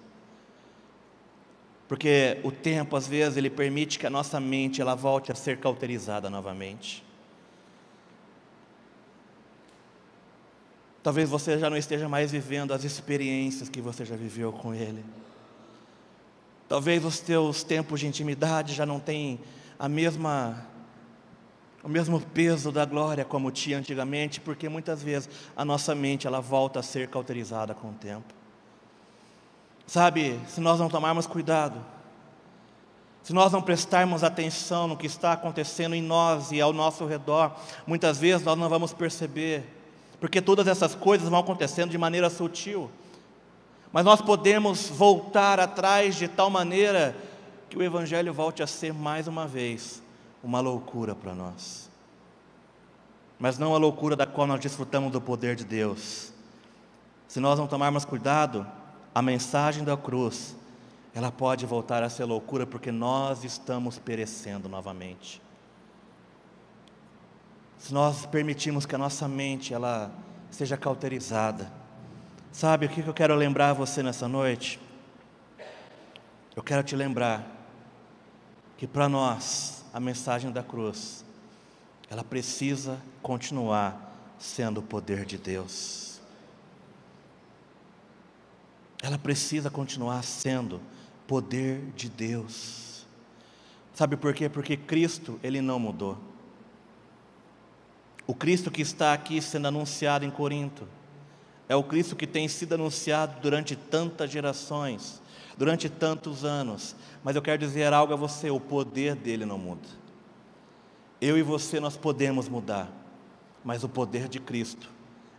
Porque 1.87 2.39
o 2.43 2.51
tempo, 2.51 2.95
às 2.95 3.07
vezes, 3.07 3.37
ele 3.37 3.49
permite 3.49 3.99
que 3.99 4.07
a 4.07 4.09
nossa 4.09 4.39
mente 4.39 4.81
ela 4.81 4.95
volte 4.95 5.31
a 5.31 5.35
ser 5.35 5.59
cauterizada 5.59 6.29
novamente. 6.29 7.04
Talvez 11.05 11.29
você 11.29 11.59
já 11.59 11.69
não 11.69 11.77
esteja 11.77 12.09
mais 12.09 12.31
vivendo 12.31 12.73
as 12.73 12.83
experiências 12.83 13.69
que 13.69 13.79
você 13.79 14.03
já 14.03 14.15
viveu 14.15 14.51
com 14.51 14.73
Ele. 14.73 15.05
Talvez 16.67 17.05
os 17.05 17.19
teus 17.19 17.61
tempos 17.61 17.99
de 17.99 18.07
intimidade 18.07 18.73
já 18.73 18.87
não 18.87 18.99
tenham 18.99 19.37
a 19.77 19.87
mesma 19.87 20.65
o 21.83 21.87
mesmo 21.87 22.19
peso 22.19 22.71
da 22.71 22.85
glória 22.85 23.23
como 23.23 23.51
tinha 23.51 23.77
antigamente, 23.77 24.41
porque 24.41 24.67
muitas 24.67 25.03
vezes 25.03 25.29
a 25.55 25.63
nossa 25.63 25.93
mente 25.93 26.25
ela 26.25 26.41
volta 26.41 26.79
a 26.79 26.81
ser 26.81 27.07
cauterizada 27.07 27.75
com 27.75 27.89
o 27.89 27.93
tempo. 27.93 28.33
Sabe, 29.85 30.39
se 30.47 30.59
nós 30.59 30.79
não 30.79 30.89
tomarmos 30.89 31.27
cuidado, 31.27 31.85
se 33.21 33.31
nós 33.31 33.51
não 33.51 33.61
prestarmos 33.61 34.23
atenção 34.23 34.87
no 34.87 34.97
que 34.97 35.05
está 35.05 35.33
acontecendo 35.33 35.93
em 35.93 36.01
nós 36.01 36.51
e 36.51 36.59
ao 36.59 36.73
nosso 36.73 37.05
redor, 37.05 37.55
muitas 37.85 38.17
vezes 38.17 38.43
nós 38.43 38.57
não 38.57 38.67
vamos 38.67 38.91
perceber, 38.91 39.74
porque 40.25 40.41
todas 40.41 40.65
essas 40.65 40.95
coisas 40.95 41.29
vão 41.29 41.39
acontecendo 41.39 41.91
de 41.91 41.99
maneira 41.99 42.31
sutil. 42.31 42.89
Mas 43.93 44.03
nós 44.03 44.21
podemos 44.23 44.89
voltar 44.89 45.59
atrás 45.59 46.15
de 46.15 46.27
tal 46.27 46.49
maneira 46.49 47.15
que 47.69 47.77
o 47.77 47.83
Evangelho 47.83 48.33
volte 48.33 48.63
a 48.63 48.65
ser 48.65 48.91
mais 48.91 49.27
uma 49.27 49.45
vez 49.45 50.01
uma 50.43 50.59
loucura 50.61 51.13
para 51.13 51.35
nós. 51.35 51.91
Mas 53.37 53.59
não 53.59 53.75
a 53.75 53.77
loucura 53.77 54.15
da 54.15 54.25
qual 54.25 54.47
nós 54.47 54.59
desfrutamos 54.59 55.11
do 55.11 55.21
poder 55.21 55.55
de 55.55 55.63
Deus. 55.63 56.33
Se 57.27 57.39
nós 57.39 57.59
não 57.59 57.67
tomarmos 57.67 58.03
cuidado, 58.03 58.65
a 59.13 59.21
mensagem 59.21 59.83
da 59.83 59.95
cruz, 59.95 60.55
ela 61.13 61.31
pode 61.31 61.67
voltar 61.67 62.01
a 62.01 62.09
ser 62.09 62.25
loucura 62.25 62.65
porque 62.65 62.91
nós 62.91 63.43
estamos 63.43 63.99
perecendo 63.99 64.67
novamente. 64.67 65.39
Se 67.77 67.93
nós 67.93 68.25
permitirmos 68.25 68.85
que 68.85 68.95
a 68.95 68.97
nossa 68.97 69.27
mente 69.27 69.73
ela 69.73 70.11
seja 70.49 70.77
cauterizada. 70.77 71.71
Sabe 72.51 72.85
o 72.85 72.89
que 72.89 73.05
eu 73.05 73.13
quero 73.13 73.35
lembrar 73.35 73.73
você 73.73 74.01
nessa 74.01 74.27
noite? 74.27 74.79
Eu 76.55 76.63
quero 76.63 76.81
te 76.81 76.95
lembrar 76.95 77.45
que 78.77 78.87
para 78.87 79.09
nós 79.09 79.83
a 79.93 79.99
mensagem 79.99 80.51
da 80.51 80.63
cruz, 80.63 81.25
ela 82.09 82.23
precisa 82.23 82.97
continuar 83.21 84.13
sendo 84.39 84.79
o 84.79 84.83
poder 84.83 85.25
de 85.25 85.37
Deus. 85.37 86.21
Ela 89.03 89.17
precisa 89.17 89.69
continuar 89.69 90.23
sendo 90.23 90.81
poder 91.27 91.91
de 91.95 92.09
Deus. 92.09 93.05
Sabe 93.93 94.15
por 94.15 94.33
quê? 94.33 94.47
Porque 94.47 94.77
Cristo, 94.77 95.39
ele 95.43 95.61
não 95.61 95.79
mudou. 95.79 96.17
O 98.27 98.33
Cristo 98.33 98.71
que 98.71 98.81
está 98.81 99.13
aqui 99.13 99.41
sendo 99.41 99.67
anunciado 99.67 100.25
em 100.25 100.31
Corinto 100.31 100.87
é 101.69 101.75
o 101.75 101.83
Cristo 101.83 102.15
que 102.15 102.27
tem 102.27 102.47
sido 102.47 102.73
anunciado 102.73 103.39
durante 103.41 103.75
tantas 103.75 104.31
gerações 104.31 105.21
durante 105.57 105.89
tantos 105.89 106.43
anos. 106.43 106.95
Mas 107.23 107.35
eu 107.35 107.41
quero 107.41 107.57
dizer 107.57 107.93
algo 107.93 108.13
a 108.13 108.17
você: 108.17 108.49
o 108.49 108.59
poder 108.59 109.15
dele 109.15 109.45
não 109.45 109.57
muda. 109.57 109.87
Eu 111.19 111.37
e 111.37 111.41
você, 111.41 111.79
nós 111.79 111.97
podemos 111.97 112.49
mudar, 112.49 112.91
mas 113.63 113.83
o 113.83 113.89
poder 113.89 114.27
de 114.27 114.39
Cristo, 114.39 114.89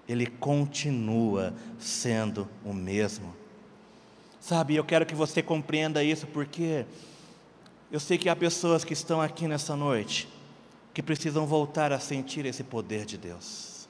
ele 0.09 0.27
continua 0.27 1.55
sendo 1.79 2.49
o 2.65 2.73
mesmo. 2.73 3.35
Sabe, 4.41 4.75
eu 4.75 4.85
quero 4.85 5.05
que 5.05 5.15
você 5.15 5.43
compreenda 5.43 6.03
isso 6.03 6.27
porque 6.29 6.87
eu 7.91 8.01
sei 8.01 8.17
que 8.17 8.29
há 8.29 8.37
pessoas 8.37 8.85
que 8.85 8.93
estão 8.93 9.21
aqui 9.21 9.47
nessa 9.47 9.77
noite 9.77 10.29
que 10.97 11.03
precisam 11.03 11.45
voltar 11.45 11.93
a 11.93 12.01
sentir 12.01 12.47
esse 12.47 12.65
poder 12.65 13.05
de 13.05 13.19
Deus. 13.19 13.87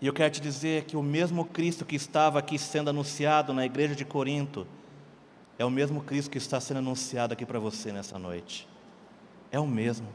E 0.00 0.08
eu 0.08 0.12
quero 0.12 0.28
te 0.28 0.40
dizer 0.40 0.86
que 0.86 0.96
o 0.96 1.04
mesmo 1.04 1.44
Cristo 1.44 1.84
que 1.84 1.94
estava 1.94 2.40
aqui 2.40 2.58
sendo 2.58 2.90
anunciado 2.90 3.52
na 3.52 3.64
igreja 3.64 3.94
de 3.94 4.04
Corinto, 4.04 4.66
é 5.56 5.64
o 5.64 5.70
mesmo 5.70 6.00
Cristo 6.00 6.32
que 6.32 6.38
está 6.38 6.60
sendo 6.60 6.78
anunciado 6.78 7.32
aqui 7.32 7.46
para 7.46 7.60
você 7.60 7.92
nessa 7.92 8.18
noite. 8.18 8.66
É 9.52 9.60
o 9.60 9.68
mesmo. 9.68 10.08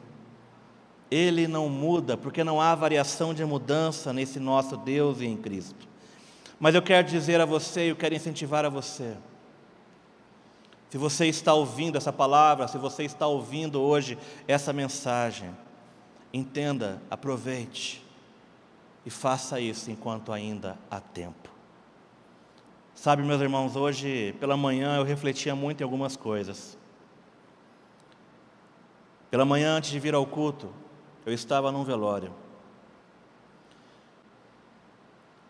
Ele 1.09 1.47
não 1.47 1.69
muda, 1.69 2.17
porque 2.17 2.43
não 2.43 2.59
há 2.59 2.75
variação 2.75 3.33
de 3.33 3.45
mudança 3.45 4.11
nesse 4.11 4.37
nosso 4.37 4.75
Deus 4.75 5.21
e 5.21 5.25
em 5.27 5.37
Cristo. 5.37 5.87
Mas 6.59 6.75
eu 6.75 6.81
quero 6.81 7.07
dizer 7.07 7.39
a 7.39 7.45
você, 7.45 7.89
eu 7.89 7.95
quero 7.95 8.15
incentivar 8.15 8.65
a 8.65 8.69
você. 8.69 9.15
Se 10.95 10.97
você 10.97 11.25
está 11.25 11.53
ouvindo 11.53 11.97
essa 11.97 12.13
palavra, 12.13 12.69
se 12.69 12.77
você 12.77 13.03
está 13.03 13.27
ouvindo 13.27 13.81
hoje 13.81 14.17
essa 14.47 14.71
mensagem, 14.71 15.53
entenda, 16.33 17.01
aproveite 17.11 18.01
e 19.05 19.09
faça 19.09 19.59
isso 19.59 19.91
enquanto 19.91 20.31
ainda 20.31 20.79
há 20.89 21.01
tempo. 21.01 21.49
Sabe, 22.93 23.23
meus 23.23 23.41
irmãos, 23.41 23.75
hoje 23.75 24.33
pela 24.39 24.55
manhã 24.55 24.95
eu 24.95 25.03
refletia 25.03 25.53
muito 25.53 25.81
em 25.81 25.83
algumas 25.83 26.15
coisas. 26.15 26.77
Pela 29.29 29.43
manhã, 29.43 29.75
antes 29.75 29.91
de 29.91 29.99
vir 29.99 30.15
ao 30.15 30.25
culto, 30.25 30.71
eu 31.25 31.33
estava 31.33 31.73
num 31.73 31.83
velório. 31.83 32.33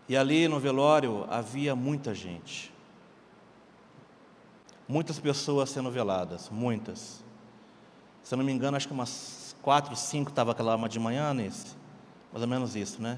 E 0.10 0.18
ali 0.18 0.48
no 0.48 0.60
velório 0.60 1.24
havia 1.30 1.76
muita 1.76 2.16
gente. 2.16 2.74
Muitas 4.88 5.20
pessoas 5.20 5.70
sendo 5.70 5.90
veladas, 5.90 6.50
muitas. 6.50 7.24
Se 8.22 8.34
eu 8.34 8.38
não 8.38 8.46
me 8.46 8.52
engano, 8.52 8.78
acho 8.78 8.88
que 8.88 8.94
umas 8.94 9.56
quatro, 9.62 9.96
cinco 9.96 10.30
estava 10.30 10.52
aquela 10.52 10.76
uma 10.76 10.88
de 10.88 11.00
manhã 11.00 11.34
nesse. 11.34 11.76
Mais 12.32 12.42
ou 12.42 12.48
menos 12.48 12.76
isso, 12.76 13.02
né? 13.02 13.18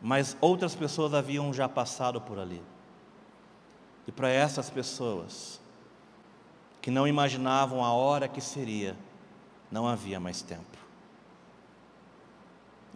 Mas 0.00 0.36
outras 0.40 0.74
pessoas 0.74 1.14
haviam 1.14 1.52
já 1.52 1.68
passado 1.68 2.20
por 2.20 2.38
ali. 2.38 2.62
E 4.06 4.12
para 4.12 4.28
essas 4.28 4.68
pessoas 4.68 5.60
que 6.80 6.90
não 6.90 7.06
imaginavam 7.06 7.84
a 7.84 7.92
hora 7.92 8.26
que 8.26 8.40
seria, 8.40 8.96
não 9.70 9.86
havia 9.86 10.18
mais 10.18 10.42
tempo. 10.42 10.78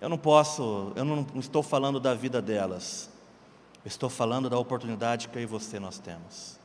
Eu 0.01 0.09
não 0.09 0.19
posso, 0.19 0.93
eu 0.95 1.05
não 1.05 1.27
estou 1.37 1.62
falando 1.62 1.99
da 1.99 2.12
vida 2.12 2.43
delas, 2.43 3.09
eu 3.85 3.89
estou 3.89 4.11
falando 4.11 4.51
da 4.51 4.59
oportunidade 4.59 5.29
que 5.29 5.39
eu 5.39 5.43
e 5.43 5.47
você 5.47 5.81
nós 5.81 5.99
temos. 5.99 6.59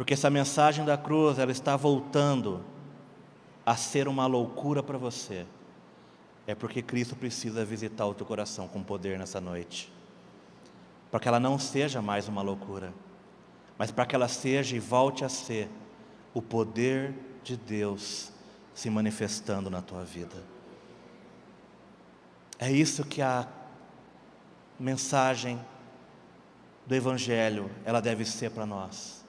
Porque 0.00 0.14
essa 0.14 0.30
mensagem 0.30 0.82
da 0.82 0.96
cruz, 0.96 1.38
ela 1.38 1.52
está 1.52 1.76
voltando 1.76 2.64
a 3.66 3.76
ser 3.76 4.08
uma 4.08 4.26
loucura 4.26 4.82
para 4.82 4.96
você. 4.96 5.44
É 6.46 6.54
porque 6.54 6.80
Cristo 6.80 7.14
precisa 7.14 7.66
visitar 7.66 8.06
o 8.06 8.14
teu 8.14 8.24
coração 8.24 8.66
com 8.66 8.82
poder 8.82 9.18
nessa 9.18 9.42
noite. 9.42 9.92
Para 11.10 11.20
que 11.20 11.28
ela 11.28 11.38
não 11.38 11.58
seja 11.58 12.00
mais 12.00 12.28
uma 12.28 12.40
loucura, 12.40 12.94
mas 13.76 13.90
para 13.90 14.06
que 14.06 14.14
ela 14.14 14.26
seja 14.26 14.74
e 14.74 14.78
volte 14.78 15.22
a 15.22 15.28
ser 15.28 15.68
o 16.32 16.40
poder 16.40 17.12
de 17.44 17.58
Deus 17.58 18.32
se 18.72 18.88
manifestando 18.88 19.68
na 19.68 19.82
tua 19.82 20.02
vida. 20.02 20.42
É 22.58 22.72
isso 22.72 23.04
que 23.04 23.20
a 23.20 23.46
mensagem 24.78 25.60
do 26.86 26.94
Evangelho 26.94 27.70
ela 27.84 28.00
deve 28.00 28.24
ser 28.24 28.50
para 28.50 28.64
nós. 28.64 29.19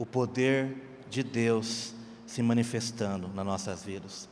O 0.00 0.06
poder 0.06 0.78
de 1.10 1.22
Deus 1.22 1.94
se 2.24 2.42
manifestando 2.42 3.28
nas 3.34 3.44
nossas 3.44 3.84
vidas. 3.84 4.26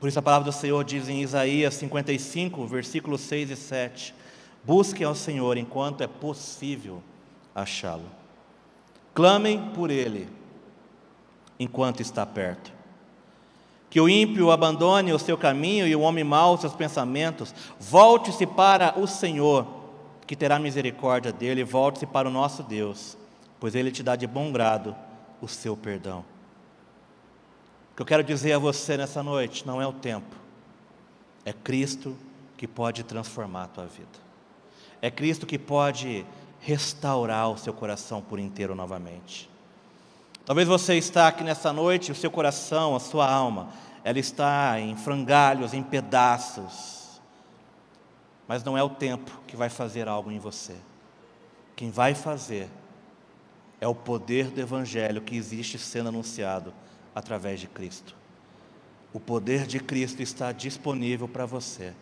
Por 0.00 0.08
isso 0.08 0.18
a 0.18 0.22
palavra 0.22 0.50
do 0.50 0.52
Senhor 0.52 0.82
diz 0.82 1.08
em 1.08 1.22
Isaías 1.22 1.74
55, 1.74 2.66
versículos 2.66 3.20
6 3.20 3.50
e 3.50 3.56
7: 3.56 4.12
Busquem 4.64 5.06
ao 5.06 5.14
Senhor 5.14 5.56
enquanto 5.56 6.00
é 6.00 6.08
possível 6.08 7.00
achá-lo. 7.54 8.10
Clamem 9.14 9.70
por 9.70 9.92
Ele 9.92 10.28
enquanto 11.56 12.00
está 12.02 12.26
perto. 12.26 12.72
Que 13.88 14.00
o 14.00 14.08
ímpio 14.08 14.50
abandone 14.50 15.12
o 15.12 15.20
seu 15.20 15.38
caminho 15.38 15.86
e 15.86 15.94
o 15.94 16.00
homem 16.00 16.24
mau 16.24 16.54
os 16.54 16.62
seus 16.62 16.74
pensamentos. 16.74 17.54
Volte-se 17.78 18.44
para 18.44 18.98
o 18.98 19.06
Senhor, 19.06 19.64
que 20.26 20.34
terá 20.34 20.58
misericórdia 20.58 21.32
dele, 21.32 21.62
volte-se 21.62 22.06
para 22.06 22.28
o 22.28 22.32
nosso 22.32 22.64
Deus, 22.64 23.16
pois 23.60 23.74
ele 23.74 23.90
te 23.90 24.02
dá 24.02 24.16
de 24.16 24.26
bom 24.26 24.52
grado 24.52 24.94
o 25.40 25.48
seu 25.48 25.76
perdão. 25.76 26.24
O 27.92 27.96
que 27.96 28.02
eu 28.02 28.06
quero 28.06 28.24
dizer 28.24 28.52
a 28.52 28.58
você 28.58 28.96
nessa 28.96 29.22
noite 29.22 29.66
não 29.66 29.80
é 29.80 29.86
o 29.86 29.92
tempo, 29.92 30.36
é 31.44 31.52
Cristo 31.52 32.16
que 32.56 32.66
pode 32.66 33.04
transformar 33.04 33.64
a 33.64 33.68
tua 33.68 33.86
vida. 33.86 34.26
É 35.00 35.10
Cristo 35.10 35.46
que 35.46 35.58
pode 35.58 36.26
restaurar 36.60 37.50
o 37.50 37.58
seu 37.58 37.72
coração 37.72 38.20
por 38.20 38.38
inteiro 38.38 38.74
novamente. 38.74 39.48
Talvez 40.44 40.66
você 40.66 40.94
está 40.94 41.28
aqui 41.28 41.44
nessa 41.44 41.72
noite, 41.72 42.12
o 42.12 42.14
seu 42.14 42.30
coração, 42.30 42.94
a 42.94 43.00
sua 43.00 43.30
alma, 43.30 43.68
ela 44.04 44.18
está 44.18 44.78
em 44.78 44.96
frangalhos, 44.96 45.74
em 45.74 45.82
pedaços. 45.82 47.20
Mas 48.46 48.62
não 48.62 48.78
é 48.78 48.82
o 48.82 48.88
tempo 48.88 49.30
que 49.46 49.56
vai 49.56 49.68
fazer 49.68 50.08
algo 50.08 50.30
em 50.30 50.38
você. 50.38 50.76
Quem 51.74 51.90
vai 51.90 52.14
fazer 52.14 52.68
é 53.80 53.86
o 53.86 53.94
poder 53.94 54.46
do 54.50 54.60
Evangelho 54.60 55.20
que 55.20 55.36
existe 55.36 55.78
sendo 55.78 56.08
anunciado 56.08 56.72
através 57.14 57.60
de 57.60 57.66
Cristo. 57.66 58.14
O 59.12 59.20
poder 59.20 59.66
de 59.66 59.80
Cristo 59.80 60.22
está 60.22 60.52
disponível 60.52 61.28
para 61.28 61.46
você, 61.46 61.92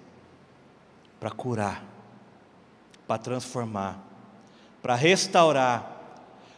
para 1.20 1.30
curar, 1.30 1.84
para 3.06 3.18
transformar, 3.18 3.98
para 4.82 4.94
restaurar, 4.94 5.94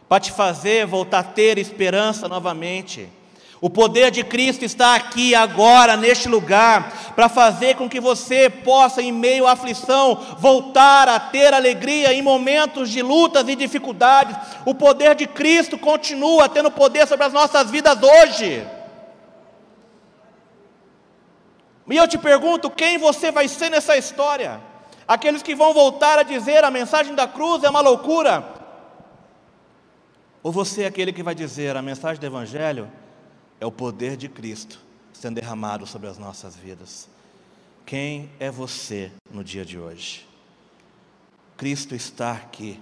para 0.07 0.19
te 0.19 0.31
fazer 0.31 0.85
voltar 0.85 1.19
a 1.19 1.23
ter 1.23 1.57
esperança 1.57 2.27
novamente. 2.27 3.09
O 3.59 3.69
poder 3.71 4.11
de 4.11 4.23
Cristo 4.23 4.63
está 4.63 4.93
aqui 4.93 5.33
agora, 5.33 5.97
neste 5.97 6.29
lugar, 6.29 7.13
para 7.15 7.27
fazer 7.27 7.75
com 7.75 7.89
que 7.89 7.99
você 7.99 8.49
possa, 8.49 9.01
em 9.01 9.11
meio 9.11 9.47
à 9.47 9.53
aflição, 9.53 10.15
voltar 10.37 11.09
a 11.09 11.19
ter 11.19 11.53
alegria 11.53 12.13
em 12.13 12.21
momentos 12.21 12.89
de 12.89 13.01
lutas 13.01 13.47
e 13.47 13.55
dificuldades. 13.55 14.35
O 14.63 14.75
poder 14.75 15.15
de 15.15 15.25
Cristo 15.25 15.75
continua 15.75 16.47
tendo 16.47 16.69
poder 16.69 17.07
sobre 17.07 17.25
as 17.25 17.33
nossas 17.33 17.71
vidas 17.71 17.97
hoje. 18.01 18.67
E 21.89 21.97
eu 21.97 22.07
te 22.07 22.17
pergunto: 22.19 22.69
quem 22.69 22.99
você 22.99 23.31
vai 23.31 23.47
ser 23.47 23.71
nessa 23.71 23.97
história? 23.97 24.61
Aqueles 25.07 25.41
que 25.41 25.55
vão 25.55 25.73
voltar 25.73 26.19
a 26.19 26.23
dizer 26.23 26.63
a 26.63 26.69
mensagem 26.69 27.15
da 27.15 27.27
cruz 27.27 27.63
é 27.63 27.69
uma 27.71 27.81
loucura? 27.81 28.47
Ou 30.43 30.51
você 30.51 30.83
é 30.83 30.85
aquele 30.85 31.11
que 31.11 31.23
vai 31.23 31.33
dizer 31.33 31.75
a 31.75 31.81
mensagem 31.81 32.19
do 32.19 32.25
Evangelho 32.25 32.91
é 33.59 33.65
o 33.65 33.71
poder 33.71 34.15
de 34.15 34.29
Cristo 34.29 34.79
sendo 35.13 35.35
derramado 35.35 35.85
sobre 35.87 36.07
as 36.07 36.17
nossas 36.17 36.55
vidas? 36.55 37.09
Quem 37.85 38.29
é 38.39 38.51
você 38.51 39.11
no 39.31 39.43
dia 39.43 39.65
de 39.65 39.79
hoje? 39.79 40.27
Cristo 41.55 41.95
está 41.95 42.33
aqui. 42.33 42.79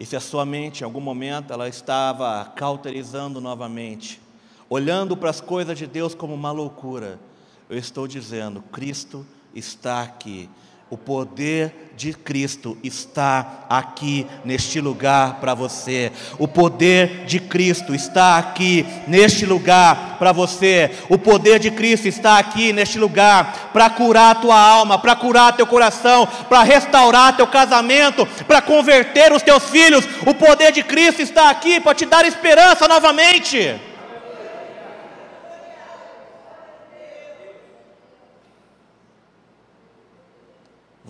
E 0.00 0.06
se 0.06 0.16
a 0.16 0.20
sua 0.20 0.44
mente, 0.44 0.80
em 0.80 0.84
algum 0.84 1.00
momento, 1.00 1.52
ela 1.52 1.68
estava 1.68 2.44
cauterizando 2.56 3.40
novamente, 3.40 4.20
olhando 4.68 5.16
para 5.16 5.30
as 5.30 5.40
coisas 5.40 5.78
de 5.78 5.86
Deus 5.86 6.14
como 6.14 6.34
uma 6.34 6.50
loucura, 6.50 7.20
eu 7.68 7.76
estou 7.78 8.08
dizendo: 8.08 8.62
Cristo 8.62 9.26
está 9.54 10.02
aqui 10.02 10.48
o 10.90 10.98
poder 10.98 11.92
de 11.96 12.12
Cristo 12.12 12.76
está 12.82 13.66
aqui 13.68 14.26
neste 14.44 14.80
lugar 14.80 15.34
para 15.34 15.54
você. 15.54 16.10
O 16.36 16.48
poder 16.48 17.26
de 17.26 17.38
Cristo 17.38 17.94
está 17.94 18.38
aqui 18.38 18.84
neste 19.06 19.46
lugar 19.46 20.16
para 20.18 20.32
você. 20.32 20.90
O 21.08 21.16
poder 21.16 21.60
de 21.60 21.70
Cristo 21.70 22.08
está 22.08 22.38
aqui 22.38 22.72
neste 22.72 22.98
lugar 22.98 23.70
para 23.72 23.88
curar 23.88 24.32
a 24.32 24.40
tua 24.40 24.58
alma, 24.58 24.98
para 24.98 25.14
curar 25.14 25.54
teu 25.54 25.66
coração, 25.66 26.26
para 26.48 26.62
restaurar 26.62 27.36
teu 27.36 27.46
casamento, 27.46 28.26
para 28.48 28.60
converter 28.60 29.32
os 29.32 29.42
teus 29.42 29.64
filhos. 29.70 30.04
O 30.26 30.34
poder 30.34 30.72
de 30.72 30.82
Cristo 30.82 31.22
está 31.22 31.50
aqui 31.50 31.78
para 31.78 31.94
te 31.94 32.04
dar 32.04 32.24
esperança 32.24 32.88
novamente. 32.88 33.89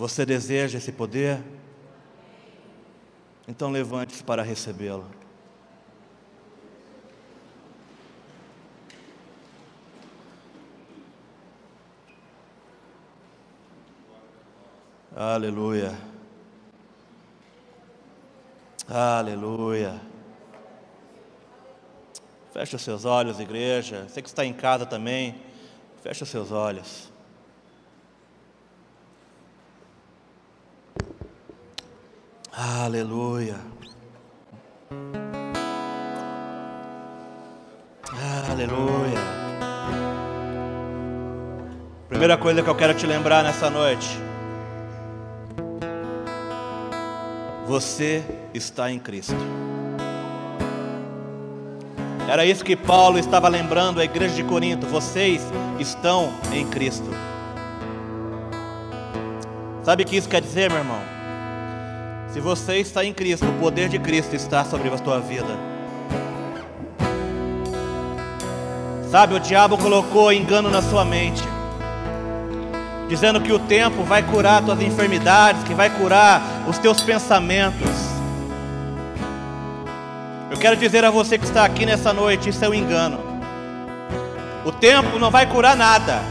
Você 0.01 0.25
deseja 0.25 0.79
esse 0.79 0.91
poder? 0.91 1.39
Então 3.47 3.69
levante-se 3.69 4.23
para 4.23 4.41
recebê-lo. 4.41 5.05
Aleluia. 15.15 15.95
Aleluia. 18.89 20.01
Feche 22.51 22.75
os 22.75 22.81
seus 22.81 23.05
olhos, 23.05 23.39
igreja. 23.39 24.07
Você 24.09 24.19
que 24.19 24.29
está 24.29 24.43
em 24.43 24.53
casa 24.53 24.83
também, 24.83 25.39
feche 26.01 26.23
os 26.23 26.29
seus 26.29 26.51
olhos. 26.51 27.10
Aleluia. 32.63 33.55
Aleluia. 38.51 39.17
Primeira 42.07 42.37
coisa 42.37 42.61
que 42.61 42.69
eu 42.69 42.75
quero 42.75 42.93
te 42.93 43.07
lembrar 43.07 43.43
nessa 43.43 43.67
noite. 43.67 44.07
Você 47.65 48.23
está 48.53 48.91
em 48.91 48.99
Cristo. 48.99 49.33
Era 52.29 52.45
isso 52.45 52.63
que 52.63 52.75
Paulo 52.75 53.17
estava 53.17 53.47
lembrando 53.47 53.99
à 53.99 54.03
igreja 54.03 54.35
de 54.35 54.43
Corinto. 54.43 54.85
Vocês 54.85 55.41
estão 55.79 56.31
em 56.53 56.67
Cristo. 56.67 57.09
Sabe 59.81 60.03
o 60.03 60.05
que 60.05 60.15
isso 60.15 60.29
quer 60.29 60.41
dizer, 60.41 60.69
meu 60.69 60.77
irmão? 60.77 61.20
Se 62.33 62.39
você 62.39 62.77
está 62.77 63.03
em 63.03 63.13
Cristo, 63.13 63.45
o 63.45 63.59
poder 63.59 63.89
de 63.89 63.99
Cristo 63.99 64.33
está 64.35 64.63
sobre 64.63 64.87
a 64.87 64.97
sua 64.97 65.19
vida. 65.19 65.49
Sabe, 69.09 69.35
o 69.35 69.39
diabo 69.39 69.77
colocou 69.77 70.31
engano 70.31 70.69
na 70.69 70.81
sua 70.81 71.03
mente, 71.03 71.43
dizendo 73.09 73.41
que 73.41 73.51
o 73.51 73.59
tempo 73.59 74.03
vai 74.03 74.23
curar 74.23 74.63
tuas 74.63 74.79
enfermidades, 74.81 75.61
que 75.65 75.73
vai 75.73 75.89
curar 75.89 76.41
os 76.69 76.77
teus 76.77 77.01
pensamentos. 77.01 77.89
Eu 80.49 80.57
quero 80.57 80.77
dizer 80.77 81.03
a 81.03 81.11
você 81.11 81.37
que 81.37 81.43
está 81.43 81.65
aqui 81.65 81.85
nessa 81.85 82.13
noite, 82.13 82.47
isso 82.47 82.63
é 82.63 82.69
um 82.69 82.73
engano. 82.73 83.19
O 84.63 84.71
tempo 84.71 85.19
não 85.19 85.29
vai 85.29 85.45
curar 85.45 85.75
nada. 85.75 86.21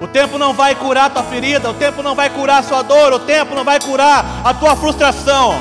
O 0.00 0.06
tempo 0.06 0.38
não 0.38 0.52
vai 0.52 0.76
curar 0.76 1.06
a 1.06 1.10
tua 1.10 1.22
ferida, 1.24 1.70
o 1.70 1.74
tempo 1.74 2.02
não 2.02 2.14
vai 2.14 2.30
curar 2.30 2.60
a 2.60 2.62
sua 2.62 2.82
dor, 2.82 3.12
o 3.12 3.18
tempo 3.18 3.54
não 3.54 3.64
vai 3.64 3.80
curar 3.80 4.24
a 4.44 4.54
tua 4.54 4.76
frustração. 4.76 5.60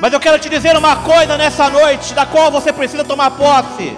Mas 0.00 0.12
eu 0.12 0.20
quero 0.20 0.38
te 0.38 0.48
dizer 0.48 0.76
uma 0.76 0.96
coisa 0.96 1.36
nessa 1.36 1.68
noite, 1.68 2.14
da 2.14 2.24
qual 2.26 2.50
você 2.52 2.72
precisa 2.72 3.02
tomar 3.02 3.32
posse. 3.32 3.96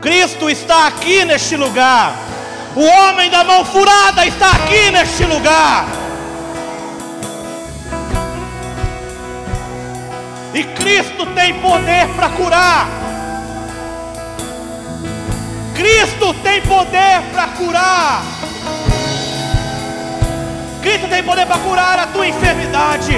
Cristo 0.00 0.48
está 0.48 0.86
aqui 0.86 1.24
neste 1.26 1.56
lugar. 1.56 2.14
O 2.74 2.82
homem 2.82 3.28
da 3.28 3.44
mão 3.44 3.64
furada 3.64 4.24
está 4.24 4.52
aqui 4.52 4.90
neste 4.90 5.24
lugar. 5.24 5.84
E 10.54 10.64
Cristo 10.64 11.26
tem 11.34 11.54
poder 11.60 12.08
para 12.16 12.28
curar. 12.30 12.99
Cristo 15.80 16.34
tem 16.42 16.60
poder 16.60 17.22
para 17.32 17.46
curar. 17.56 18.22
Cristo 20.82 21.08
tem 21.08 21.22
poder 21.22 21.46
para 21.46 21.58
curar 21.58 21.98
a 21.98 22.06
tua 22.08 22.28
enfermidade. 22.28 23.14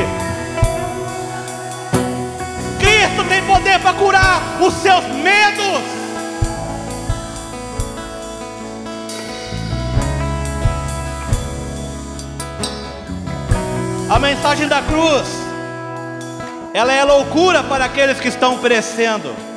Cristo 2.78 3.24
tem 3.28 3.42
poder 3.42 3.80
para 3.80 3.92
curar 3.94 4.40
os 4.60 4.74
seus 4.74 5.04
medos. 5.06 5.82
A 14.08 14.20
mensagem 14.20 14.68
da 14.68 14.82
cruz, 14.82 15.28
ela 16.72 16.92
é 16.92 17.02
loucura 17.02 17.64
para 17.64 17.86
aqueles 17.86 18.20
que 18.20 18.28
estão 18.28 18.58
perecendo. 18.58 19.51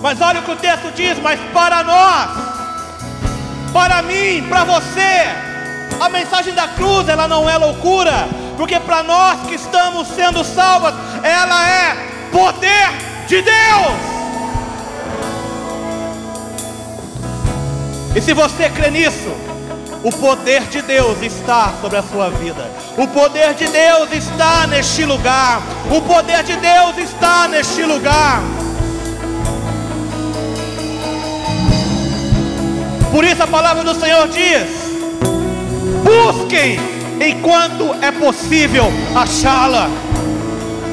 Mas 0.00 0.20
olha 0.20 0.40
o 0.40 0.42
que 0.42 0.50
o 0.50 0.56
texto 0.56 0.92
diz: 0.94 1.18
mas 1.18 1.40
para 1.52 1.82
nós, 1.82 2.30
para 3.72 4.02
mim, 4.02 4.44
para 4.48 4.64
você, 4.64 5.26
a 6.00 6.08
mensagem 6.08 6.54
da 6.54 6.68
cruz 6.68 7.08
ela 7.08 7.26
não 7.26 7.48
é 7.48 7.56
loucura, 7.56 8.28
porque 8.56 8.78
para 8.78 9.02
nós 9.02 9.40
que 9.46 9.54
estamos 9.54 10.08
sendo 10.08 10.44
salvos, 10.44 10.92
ela 11.22 11.68
é 11.68 11.96
poder 12.30 12.88
de 13.26 13.42
Deus. 13.42 14.16
E 18.14 18.20
se 18.22 18.32
você 18.32 18.70
crê 18.70 18.90
nisso, 18.90 19.30
o 20.02 20.10
poder 20.10 20.62
de 20.68 20.80
Deus 20.82 21.20
está 21.20 21.74
sobre 21.80 21.98
a 21.98 22.02
sua 22.02 22.30
vida. 22.30 22.70
O 22.96 23.06
poder 23.08 23.54
de 23.54 23.66
Deus 23.66 24.10
está 24.12 24.66
neste 24.66 25.04
lugar. 25.04 25.60
O 25.90 26.00
poder 26.00 26.42
de 26.42 26.56
Deus 26.56 26.96
está 26.96 27.48
neste 27.48 27.82
lugar. 27.82 28.40
Por 33.16 33.24
isso 33.24 33.42
a 33.42 33.46
palavra 33.46 33.82
do 33.82 33.94
Senhor 33.94 34.28
diz: 34.28 34.68
busquem 36.04 36.78
enquanto 37.18 37.94
é 38.02 38.12
possível 38.12 38.92
achá-la, 39.14 39.88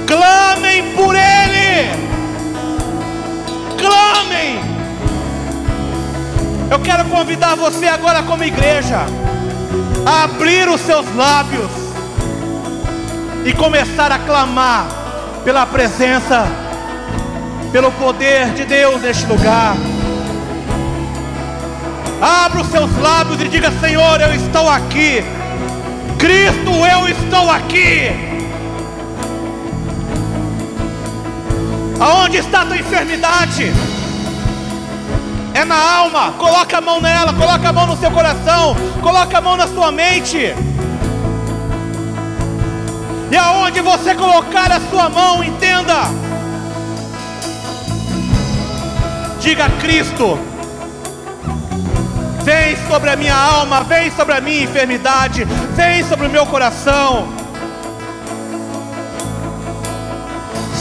clamem 0.07 0.93
por 0.95 1.13
Ele, 1.17 1.89
clamem. 3.77 4.57
Eu 6.71 6.79
quero 6.79 7.03
convidar 7.09 7.55
você 7.55 7.87
agora, 7.89 8.23
como 8.23 8.41
igreja, 8.41 9.05
a 10.05 10.23
abrir 10.23 10.69
os 10.69 10.79
seus 10.79 11.05
lábios 11.17 11.71
e 13.43 13.51
começar 13.51 14.13
a 14.13 14.19
clamar 14.19 14.87
pela 15.43 15.65
presença, 15.65 16.47
pelo 17.73 17.91
poder 17.91 18.53
de 18.53 18.63
Deus 18.63 19.01
neste 19.01 19.25
lugar. 19.25 19.75
Abra 22.21 22.61
os 22.61 22.67
seus 22.67 22.95
lábios 22.99 23.41
e 23.41 23.47
diga: 23.47 23.71
Senhor, 23.79 24.21
eu 24.21 24.33
estou 24.33 24.69
aqui. 24.69 25.23
Cristo, 26.17 26.71
eu 26.71 27.07
estou 27.09 27.49
aqui. 27.49 28.11
Aonde 31.99 32.37
está 32.37 32.61
a 32.61 32.65
tua 32.65 32.77
enfermidade? 32.77 33.71
É 35.53 35.63
na 35.65 35.75
alma. 35.75 36.33
Coloca 36.37 36.77
a 36.77 36.81
mão 36.81 36.99
nela, 36.99 37.33
coloca 37.33 37.69
a 37.69 37.73
mão 37.73 37.87
no 37.87 37.97
seu 37.97 38.11
coração, 38.11 38.75
coloca 39.01 39.37
a 39.37 39.41
mão 39.41 39.55
na 39.55 39.67
sua 39.67 39.91
mente. 39.91 40.53
E 43.31 43.35
aonde 43.35 43.81
você 43.81 44.13
colocar 44.15 44.71
a 44.71 44.79
sua 44.89 45.09
mão, 45.09 45.43
entenda. 45.43 46.03
Diga 49.39 49.69
Cristo, 49.81 50.39
Vem 52.43 52.75
sobre 52.89 53.09
a 53.09 53.15
minha 53.15 53.33
alma, 53.33 53.83
vem 53.83 54.11
sobre 54.11 54.33
a 54.33 54.41
minha 54.41 54.63
enfermidade, 54.63 55.45
vem 55.75 56.03
sobre 56.03 56.27
o 56.27 56.29
meu 56.29 56.45
coração. 56.45 57.29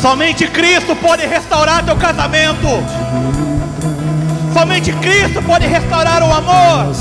Somente 0.01 0.49
Cristo 0.49 0.97
pode 0.97 1.25
restaurar 1.25 1.85
teu 1.85 1.95
casamento. 1.95 2.67
Somente 4.53 4.93
Cristo 4.95 5.41
pode 5.43 5.65
restaurar 5.67 6.21
o 6.25 6.33
amor. 6.33 6.93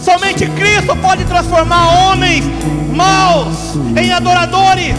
Somente 0.00 0.46
Cristo 0.46 0.96
pode 0.96 1.24
transformar 1.24 1.86
homens 1.86 2.44
maus 2.92 3.76
em 3.96 4.12
adoradores. 4.12 4.96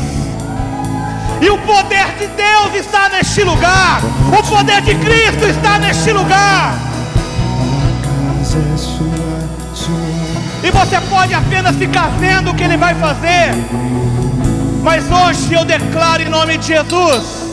E 1.42 1.50
o 1.50 1.58
poder 1.58 2.08
de 2.18 2.28
Deus 2.28 2.74
está 2.74 3.10
neste 3.10 3.44
lugar. 3.44 4.02
O 4.32 4.42
poder 4.44 4.82
de 4.82 4.96
Cristo 4.96 5.46
está 5.46 5.78
neste 5.78 6.14
lugar. 6.14 6.95
E 10.64 10.72
você 10.72 11.00
pode 11.02 11.34
apenas 11.34 11.76
ficar 11.76 12.10
vendo 12.20 12.52
o 12.52 12.56
que 12.56 12.64
ele 12.64 12.78
vai 12.78 12.96
fazer. 12.96 13.54
Mas 14.84 15.04
hoje 15.12 15.54
eu 15.54 15.66
declaro 15.66 16.22
em 16.24 16.30
nome 16.30 16.58
de 16.58 16.68
Jesus 16.68 17.46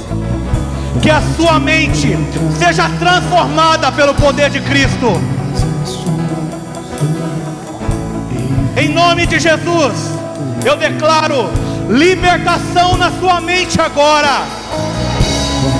que 1.02 1.10
a 1.10 1.20
sua 1.36 1.58
mente 1.58 2.16
seja 2.58 2.88
transformada 2.98 3.90
pelo 3.92 4.14
poder 4.14 4.50
de 4.50 4.60
Cristo. 4.60 5.20
Em 8.76 8.88
nome 8.88 9.26
de 9.26 9.38
Jesus, 9.38 10.10
eu 10.64 10.76
declaro 10.76 11.50
libertação 11.88 12.96
na 12.96 13.10
sua 13.18 13.40
mente 13.40 13.80
agora. 13.80 14.42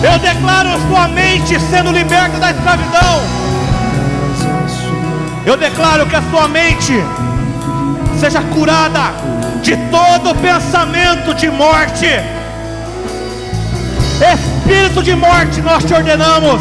Eu 0.02 0.18
declaro 0.18 0.70
sua 0.88 1.08
mente 1.08 1.58
sendo 1.70 1.92
liberta 1.92 2.38
da 2.38 2.50
escravidão. 2.50 3.41
Eu 5.44 5.56
declaro 5.56 6.06
que 6.06 6.16
a 6.16 6.22
sua 6.30 6.48
mente 6.48 6.92
seja 8.18 8.40
curada 8.54 9.12
de 9.62 9.76
todo 9.90 10.34
pensamento 10.36 11.34
de 11.34 11.50
morte. 11.50 12.06
Espírito 14.34 15.02
de 15.02 15.16
morte, 15.16 15.60
nós 15.60 15.84
te 15.84 15.92
ordenamos, 15.92 16.60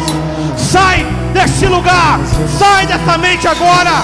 Sai 0.56 1.04
deste 1.32 1.66
lugar, 1.66 2.18
sai 2.58 2.86
dessa 2.86 3.18
mente 3.18 3.46
agora. 3.46 4.02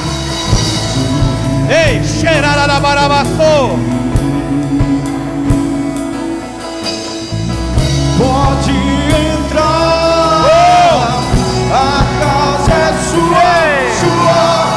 Ei, 1.68 2.02
xerarabarabaçô. 2.02 3.78
Pode 8.18 8.70
entrar, 9.34 10.44
a 11.72 12.04
casa 12.20 12.72
é 12.72 12.92
sua, 13.10 13.58
sua, 14.00 14.67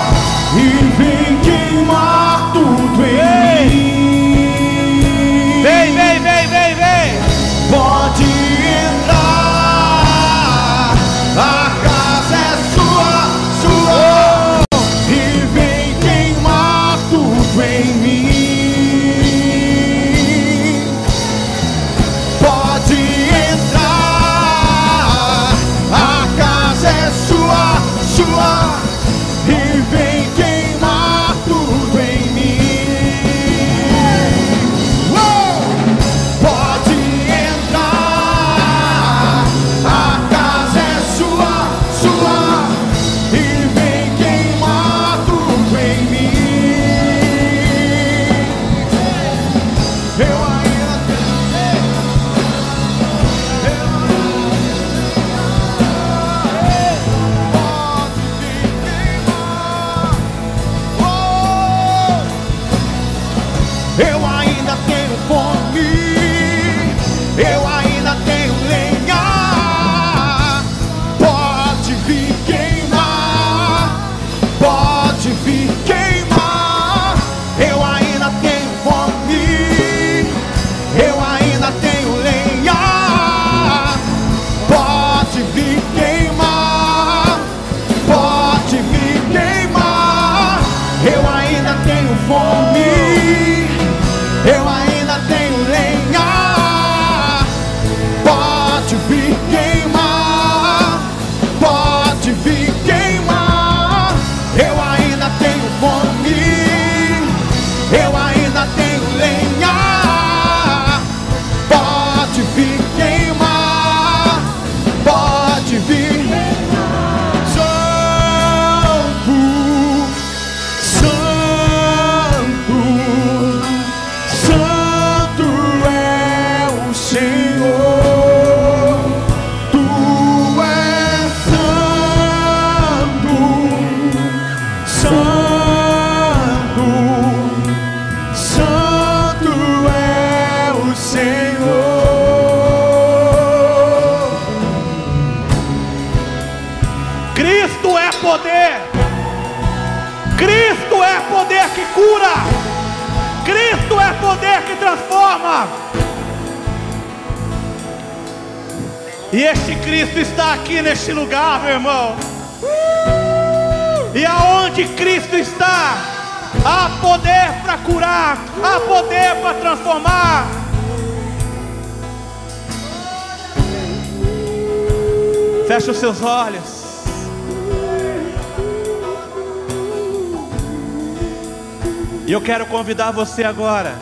eu 182.42 182.46
quero 182.46 182.66
convidar 182.66 183.12
você 183.12 183.44
agora, 183.44 183.94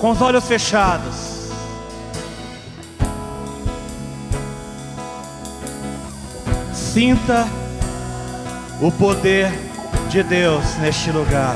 com 0.00 0.10
os 0.10 0.20
olhos 0.20 0.44
fechados. 0.44 1.36
Sinta 6.74 7.46
o 8.82 8.90
poder 8.90 9.52
de 10.08 10.20
Deus 10.24 10.64
neste 10.78 11.12
lugar. 11.12 11.54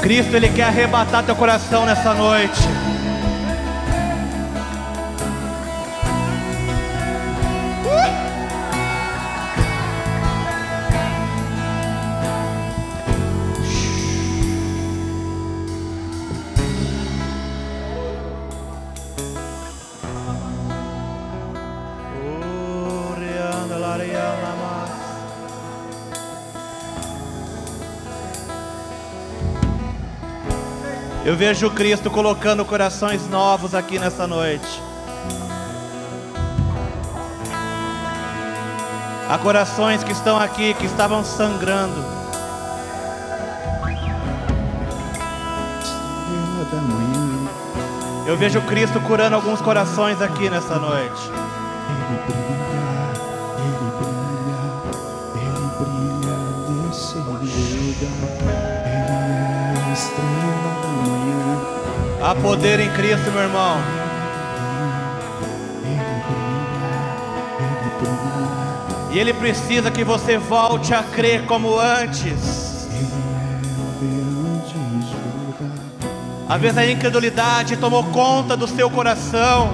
Cristo, 0.00 0.36
Ele 0.36 0.50
quer 0.50 0.64
arrebatar 0.64 1.24
teu 1.24 1.34
coração 1.34 1.84
nessa 1.84 2.14
noite. 2.14 2.60
Vejo 31.38 31.70
Cristo 31.70 32.10
colocando 32.10 32.64
corações 32.64 33.28
novos 33.28 33.72
aqui 33.72 33.96
nessa 33.96 34.26
noite. 34.26 34.82
Há 39.30 39.38
corações 39.38 40.02
que 40.02 40.10
estão 40.10 40.36
aqui 40.36 40.74
que 40.74 40.86
estavam 40.86 41.22
sangrando. 41.22 42.04
Eu 48.26 48.36
vejo 48.36 48.60
Cristo 48.62 49.00
curando 49.02 49.36
alguns 49.36 49.60
corações 49.60 50.20
aqui 50.20 50.50
nessa 50.50 50.76
noite. 50.76 51.37
Há 62.28 62.34
poder 62.34 62.78
em 62.78 62.90
Cristo, 62.90 63.30
meu 63.30 63.40
irmão. 63.40 63.78
E 69.10 69.18
Ele 69.18 69.32
precisa 69.32 69.90
que 69.90 70.04
você 70.04 70.36
volte 70.36 70.92
a 70.92 71.02
crer 71.02 71.46
como 71.46 71.78
antes. 71.78 72.86
Às 76.46 76.60
vezes 76.60 76.76
a 76.76 76.86
incredulidade 76.86 77.78
tomou 77.78 78.04
conta 78.04 78.54
do 78.54 78.68
seu 78.68 78.90
coração. 78.90 79.72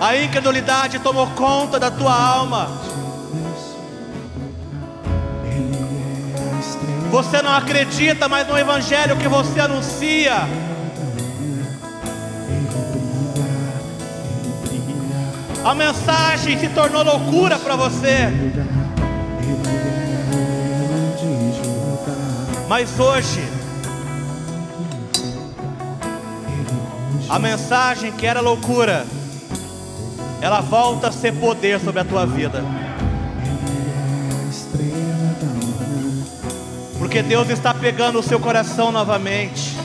A 0.00 0.16
incredulidade 0.16 0.98
tomou 0.98 1.28
conta 1.28 1.78
da 1.78 1.92
tua 1.92 2.12
alma. 2.12 2.85
Você 7.10 7.40
não 7.40 7.54
acredita 7.54 8.28
mais 8.28 8.46
no 8.46 8.58
evangelho 8.58 9.16
que 9.16 9.28
você 9.28 9.60
anuncia. 9.60 10.48
A 15.64 15.74
mensagem 15.74 16.58
se 16.58 16.68
tornou 16.68 17.02
loucura 17.02 17.58
para 17.58 17.74
você. 17.74 18.28
Mas 22.68 22.98
hoje, 22.98 23.42
a 27.28 27.38
mensagem 27.38 28.12
que 28.12 28.26
era 28.26 28.40
loucura, 28.40 29.06
ela 30.40 30.60
volta 30.60 31.08
a 31.08 31.12
ser 31.12 31.32
poder 31.32 31.80
sobre 31.80 32.00
a 32.00 32.04
tua 32.04 32.26
vida. 32.26 32.62
Porque 37.06 37.22
Deus 37.22 37.48
está 37.50 37.72
pegando 37.72 38.18
o 38.18 38.22
seu 38.22 38.40
coração 38.40 38.90
novamente. 38.90 39.76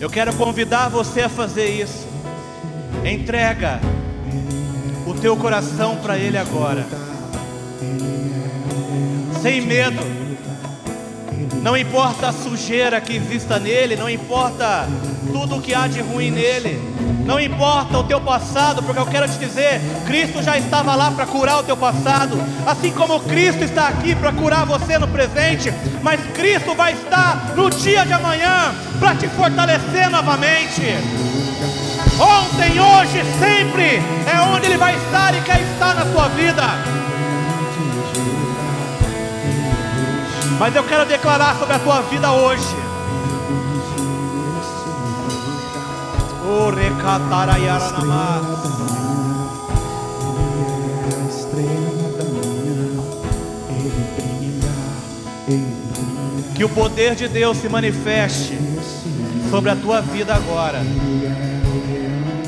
Eu 0.00 0.08
quero 0.08 0.32
convidar 0.34 0.88
você 0.88 1.22
a 1.22 1.28
fazer 1.28 1.68
isso. 1.68 2.06
Entrega 3.04 3.80
o 5.04 5.14
teu 5.14 5.36
coração 5.36 5.96
para 5.96 6.16
Ele 6.16 6.38
agora. 6.38 6.86
Sem 9.42 9.60
medo. 9.62 10.00
Não 11.60 11.76
importa 11.76 12.28
a 12.28 12.32
sujeira 12.32 13.00
que 13.00 13.16
exista 13.16 13.58
nele, 13.58 13.96
não 13.96 14.08
importa 14.08 14.86
tudo 15.32 15.56
o 15.56 15.60
que 15.60 15.74
há 15.74 15.88
de 15.88 16.00
ruim 16.00 16.30
nele. 16.30 16.80
Não 17.24 17.38
importa 17.38 17.98
o 17.98 18.04
teu 18.04 18.20
passado, 18.20 18.82
porque 18.82 18.98
eu 19.00 19.06
quero 19.06 19.28
te 19.28 19.38
dizer, 19.38 19.80
Cristo 20.06 20.42
já 20.42 20.58
estava 20.58 20.94
lá 20.94 21.10
para 21.10 21.24
curar 21.26 21.60
o 21.60 21.62
teu 21.62 21.76
passado, 21.76 22.36
assim 22.66 22.90
como 22.90 23.20
Cristo 23.20 23.62
está 23.62 23.88
aqui 23.88 24.14
para 24.14 24.32
curar 24.32 24.66
você 24.66 24.98
no 24.98 25.06
presente, 25.06 25.72
mas 26.02 26.20
Cristo 26.34 26.74
vai 26.74 26.92
estar 26.92 27.52
no 27.56 27.70
dia 27.70 28.04
de 28.04 28.12
amanhã 28.12 28.74
para 28.98 29.14
te 29.14 29.28
fortalecer 29.28 30.10
novamente. 30.10 30.82
Ontem, 32.18 32.78
hoje, 32.78 33.22
sempre 33.38 34.02
é 34.26 34.40
onde 34.54 34.66
Ele 34.66 34.76
vai 34.76 34.96
estar 34.96 35.34
e 35.34 35.40
quer 35.42 35.60
estar 35.60 35.94
na 35.94 36.04
sua 36.12 36.28
vida. 36.28 36.62
Mas 40.58 40.76
eu 40.76 40.84
quero 40.84 41.06
declarar 41.06 41.56
sobre 41.56 41.74
a 41.74 41.78
tua 41.78 42.02
vida 42.02 42.30
hoje. 42.30 42.91
Que 56.54 56.64
o 56.64 56.68
poder 56.68 57.14
de 57.14 57.26
Deus 57.26 57.56
se 57.56 57.68
manifeste 57.68 58.56
sobre 59.50 59.70
a 59.70 59.76
tua 59.76 60.00
vida 60.00 60.34
agora, 60.34 60.80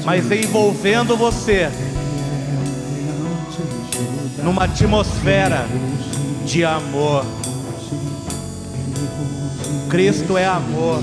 mas 0.04 0.30
envolvendo 0.30 1.16
você 1.16 1.70
numa 4.42 4.64
atmosfera 4.64 5.66
de 6.44 6.64
amor. 6.64 7.24
Cristo 9.88 10.36
é 10.36 10.46
amor. 10.46 11.02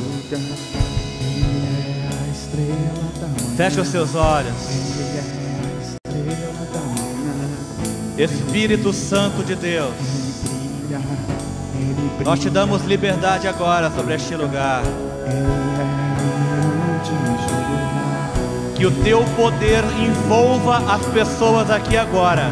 Feche 3.61 3.79
os 3.79 3.89
seus 3.89 4.15
olhos. 4.15 4.55
Espírito 8.17 8.91
Santo 8.91 9.43
de 9.43 9.53
Deus, 9.53 9.93
nós 12.25 12.39
te 12.39 12.49
damos 12.49 12.83
liberdade 12.85 13.47
agora 13.47 13.91
sobre 13.91 14.15
este 14.15 14.35
lugar. 14.35 14.81
Que 18.73 18.87
o 18.87 19.03
teu 19.03 19.23
poder 19.35 19.83
envolva 19.99 20.77
as 20.95 21.05
pessoas 21.13 21.69
aqui 21.69 21.95
agora. 21.95 22.51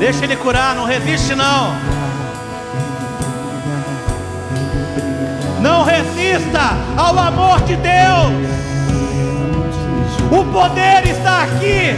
Deixa 0.00 0.24
ele 0.24 0.34
curar, 0.36 0.74
não 0.74 0.86
resiste 0.86 1.34
não. 1.34 1.74
Não 5.60 5.84
resista 5.84 6.74
ao 6.96 7.18
amor 7.18 7.60
de 7.60 7.76
Deus. 7.76 8.50
O 10.30 10.42
poder 10.50 11.06
está 11.06 11.42
aqui. 11.42 11.94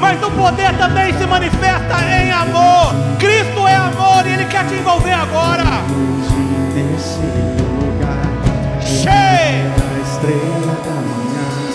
Mas 0.00 0.22
o 0.22 0.30
poder 0.30 0.72
também 0.78 1.12
se 1.12 1.26
manifesta 1.26 2.02
em 2.02 2.32
amor. 2.32 2.94
Cristo 3.18 3.68
é 3.68 3.74
amor 3.74 4.26
e 4.26 4.32
Ele 4.32 4.46
quer 4.46 4.66
te 4.66 4.76
envolver 4.76 5.12
agora. 5.12 5.64
Cheio. 8.80 9.46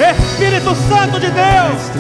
Espírito 0.02 0.76
Santo 0.90 1.20
de 1.20 1.30
Deus. 1.30 1.92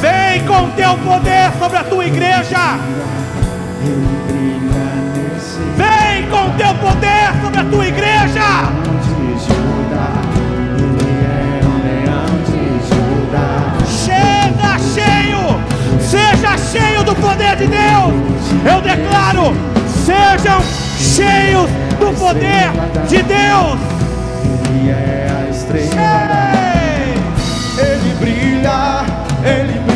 Vem 0.00 0.46
com 0.46 0.70
teu 0.70 0.96
poder 0.98 1.52
sobre 1.58 1.76
a 1.76 1.84
tua 1.84 2.06
igreja. 2.06 2.78
Vem 5.76 6.28
com 6.30 6.50
teu 6.56 6.74
poder 6.76 7.42
sobre 7.42 7.60
a 7.60 7.64
tua 7.64 7.86
igreja. 7.86 8.42
Chega 13.86 14.78
cheio, 14.94 15.60
seja 16.00 16.56
cheio 16.56 17.04
do 17.04 17.14
poder 17.16 17.56
de 17.56 17.66
Deus. 17.66 18.14
Eu 18.64 18.80
declaro, 18.80 19.54
sejam 20.06 20.62
cheios 20.96 21.70
do 21.98 22.18
poder 22.18 22.70
de 23.08 23.22
Deus. 23.22 23.93
É 24.76 25.28
a 25.30 25.50
estrela. 25.50 25.88
Ele 27.78 28.14
brilha, 28.18 29.04
ele 29.44 29.78
brilha. 29.78 29.93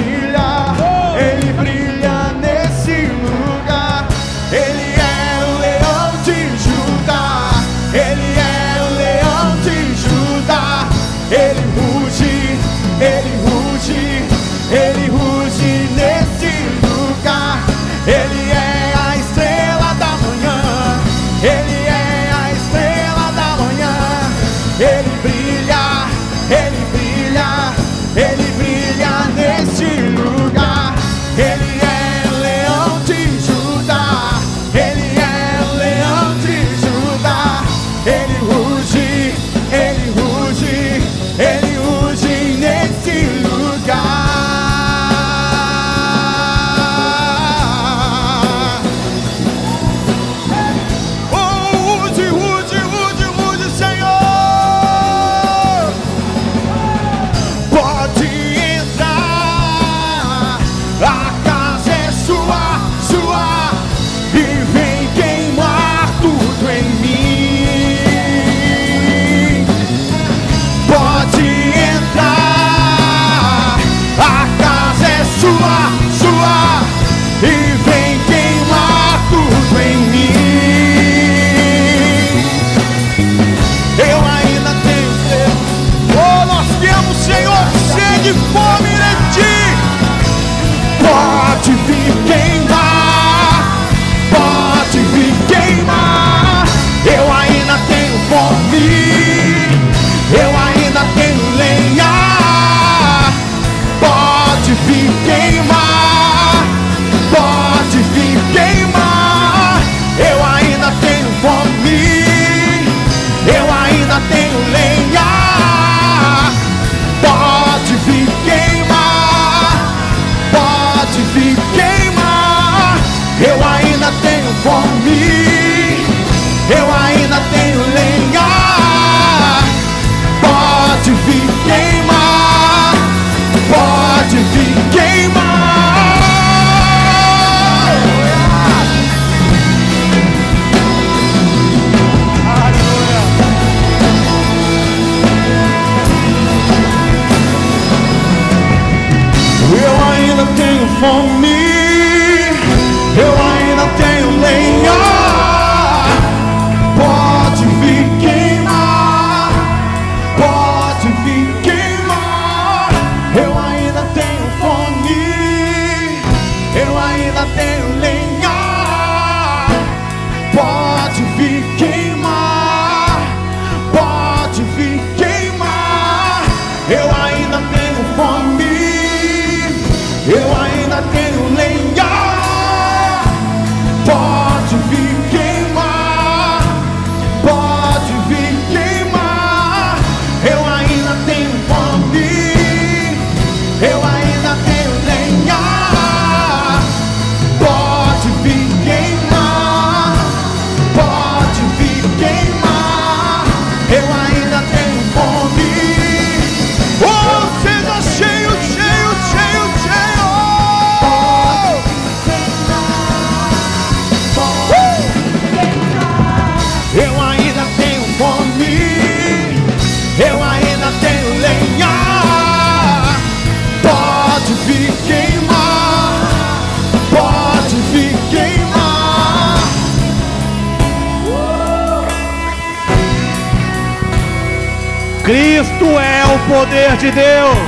Cristo 235.78 235.96
é 235.96 236.24
o 236.24 236.38
poder 236.48 236.96
de 236.96 237.10
Deus. 237.12 237.58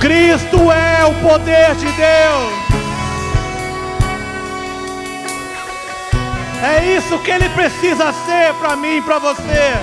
Cristo 0.00 0.72
é 0.72 1.04
o 1.04 1.14
poder 1.20 1.74
de 1.74 1.84
Deus. 1.84 2.54
É 6.62 6.96
isso 6.96 7.18
que 7.18 7.30
ele 7.30 7.46
precisa 7.50 8.10
ser 8.10 8.54
para 8.58 8.74
mim 8.74 9.02
para 9.02 9.18
você. 9.18 9.74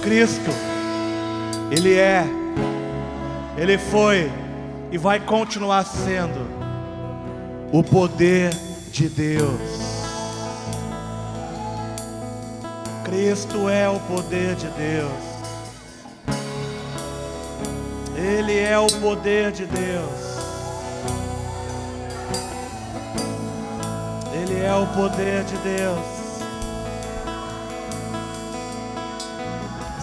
Cristo, 0.00 0.52
ele 1.72 1.96
é, 1.96 2.24
ele 3.56 3.78
foi 3.78 4.30
e 4.92 4.96
vai 4.96 5.18
continuar 5.18 5.84
sendo 5.84 6.46
o 7.72 7.82
poder 7.82 8.50
de 8.92 9.08
Deus. 9.08 9.77
Cristo 13.18 13.68
é 13.68 13.88
o 13.88 13.98
poder 13.98 14.54
de 14.54 14.68
Deus. 14.68 15.10
Ele 18.14 18.56
é 18.56 18.78
o 18.78 18.86
poder 18.86 19.50
de 19.50 19.66
Deus. 19.66 20.38
Ele 24.32 24.60
é 24.60 24.72
o 24.72 24.86
poder 24.94 25.42
de 25.42 25.56
Deus. 25.56 26.06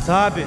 Sabe? 0.06 0.46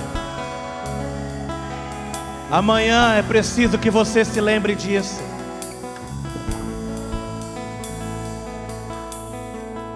Amanhã 2.50 3.14
é 3.14 3.22
preciso 3.22 3.78
que 3.78 3.88
você 3.88 4.26
se 4.26 4.42
lembre 4.42 4.74
disso. 4.74 5.27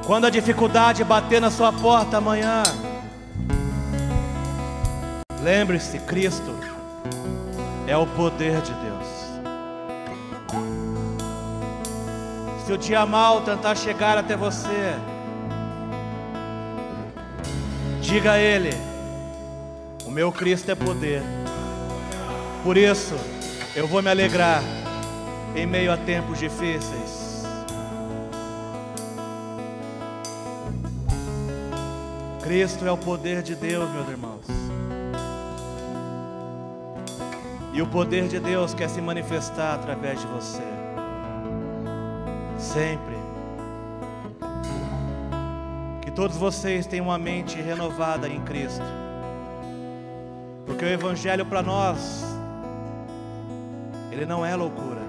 Quando 0.07 0.27
a 0.27 0.31
dificuldade 0.31 1.05
bater 1.05 1.41
na 1.41 1.51
sua 1.51 1.73
porta 1.73 2.17
amanhã, 2.17 2.63
lembre-se: 5.41 5.99
Cristo 6.01 6.55
é 7.87 7.97
o 7.97 8.07
poder 8.07 8.61
de 8.63 8.73
Deus. 8.75 9.13
Se 12.67 12.73
o 12.73 12.79
dia 12.79 13.07
mal 13.07 13.43
tentar 13.43 13.77
chegar 13.77 14.19
até 14.19 14.37
você, 14.37 14.97
diga 18.01 18.33
a 18.33 18.39
Ele: 18.39 18.71
O 20.05 20.11
meu 20.11 20.33
Cristo 20.33 20.71
é 20.71 20.75
poder. 20.75 21.23
Por 22.65 22.77
isso, 22.77 23.15
eu 23.75 23.87
vou 23.87 24.03
me 24.03 24.11
alegrar 24.11 24.63
em 25.55 25.67
meio 25.67 25.93
a 25.93 25.97
tempos 25.97 26.39
difíceis. 26.39 27.02
Cristo 32.53 32.87
é 32.87 32.93
o 32.93 32.99
poder 32.99 33.43
de 33.43 33.55
Deus, 33.55 33.91
meus 33.93 34.07
irmãos. 34.11 34.45
E 37.73 37.81
o 37.81 37.87
poder 37.87 38.29
de 38.29 38.39
Deus 38.39 38.75
quer 38.75 38.91
se 38.91 39.01
manifestar 39.01 39.77
através 39.77 40.21
de 40.21 40.27
você. 40.27 40.63
Sempre. 42.59 43.17
Que 46.03 46.11
todos 46.11 46.37
vocês 46.37 46.87
tenham 46.87 47.07
uma 47.07 47.17
mente 47.17 47.57
renovada 47.59 48.29
em 48.29 48.43
Cristo. 48.43 48.85
Porque 50.67 50.85
o 50.85 50.89
Evangelho 50.89 51.47
para 51.47 51.63
nós, 51.63 52.23
ele 54.11 54.27
não 54.27 54.45
é 54.45 54.55
loucura. 54.55 55.01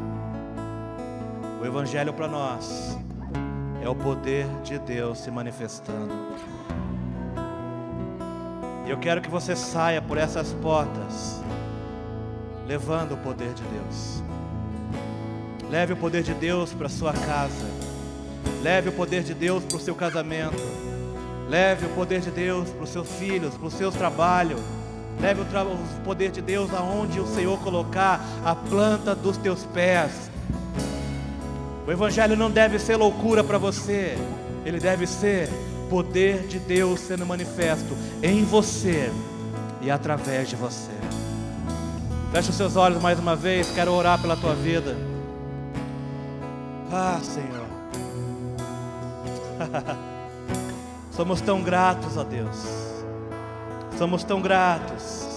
O 1.62 1.66
Evangelho 1.66 2.14
para 2.14 2.30
nós 2.30 2.98
é 3.82 3.90
o 3.90 3.96
poder 3.96 4.48
de 4.64 4.80
Deus 4.80 5.20
se 5.20 5.30
manifestando. 5.30 6.63
Eu 8.86 8.98
quero 8.98 9.22
que 9.22 9.30
você 9.30 9.56
saia 9.56 10.02
por 10.02 10.18
essas 10.18 10.52
portas, 10.54 11.42
levando 12.68 13.14
o 13.14 13.18
poder 13.18 13.54
de 13.54 13.64
Deus. 13.64 14.22
Leve 15.70 15.94
o 15.94 15.98
poder 15.98 16.22
de 16.22 16.34
Deus 16.34 16.74
para 16.74 16.90
sua 16.90 17.14
casa. 17.14 17.66
Leve 18.62 18.90
o 18.90 18.92
poder 18.92 19.24
de 19.24 19.34
Deus 19.34 19.64
para 19.64 19.78
o 19.78 19.80
seu 19.80 19.96
casamento. 19.96 20.62
Leve 21.50 21.86
o 21.86 21.90
poder 21.90 22.20
de 22.20 22.30
Deus 22.30 22.70
para 22.70 22.84
os 22.84 22.90
seus 22.90 23.10
filhos, 23.14 23.56
para 23.56 23.68
o 23.68 23.72
seu 23.72 23.92
trabalho. 23.92 24.58
Leve 25.20 25.42
o, 25.42 25.46
tra- 25.46 25.64
o 25.64 25.78
poder 26.04 26.32
de 26.32 26.42
Deus 26.42 26.74
aonde 26.74 27.20
o 27.20 27.28
Senhor 27.28 27.58
colocar 27.60 28.20
a 28.44 28.54
planta 28.54 29.16
dos 29.16 29.38
teus 29.38 29.64
pés. 29.66 30.30
O 31.88 31.92
Evangelho 31.92 32.36
não 32.36 32.52
deve 32.52 32.80
ser 32.80 32.96
loucura 32.96 33.44
para 33.44 33.58
você, 33.58 34.18
ele 34.66 34.80
deve 34.80 35.06
ser 35.06 35.50
poder 35.94 36.48
de 36.48 36.58
Deus 36.58 37.02
sendo 37.02 37.24
manifesto 37.24 37.96
em 38.24 38.44
você 38.44 39.12
e 39.80 39.92
através 39.92 40.50
de 40.50 40.56
você. 40.56 40.90
Feche 42.32 42.50
os 42.50 42.56
seus 42.56 42.76
olhos 42.76 43.00
mais 43.00 43.20
uma 43.20 43.36
vez, 43.36 43.70
quero 43.70 43.94
orar 43.94 44.20
pela 44.20 44.36
tua 44.36 44.56
vida. 44.56 44.98
Ah, 46.92 47.20
Senhor. 47.22 47.68
Somos 51.16 51.42
tão 51.42 51.62
gratos 51.62 52.18
a 52.18 52.24
Deus. 52.24 52.58
Somos 53.96 54.24
tão 54.24 54.42
gratos. 54.42 55.28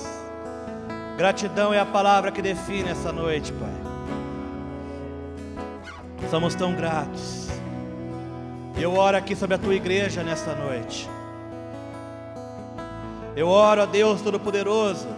Gratidão 1.19 1.75
é 1.75 1.81
a 1.81 1.85
palavra 1.85 2.33
que 2.33 2.41
define 2.41 2.89
essa 2.89 3.13
noite, 3.13 3.53
Pai. 3.53 3.69
Somos 6.31 6.55
tão 6.55 6.75
gratos. 6.75 7.47
Eu 8.79 8.93
oro 8.93 9.17
aqui 9.17 9.35
sobre 9.35 9.55
a 9.55 9.59
tua 9.59 9.75
igreja 9.75 10.23
nessa 10.23 10.55
noite. 10.55 11.09
Eu 13.35 13.49
oro 13.49 13.81
a 13.83 13.87
Deus 13.87 14.21
Todo-Poderoso, 14.21 15.09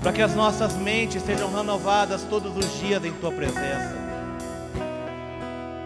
para 0.00 0.12
que 0.12 0.22
as 0.22 0.32
nossas 0.32 0.76
mentes 0.76 1.24
sejam 1.24 1.52
renovadas 1.52 2.22
todos 2.22 2.56
os 2.56 2.78
dias 2.78 3.04
em 3.04 3.12
tua 3.14 3.32
presença. 3.32 3.96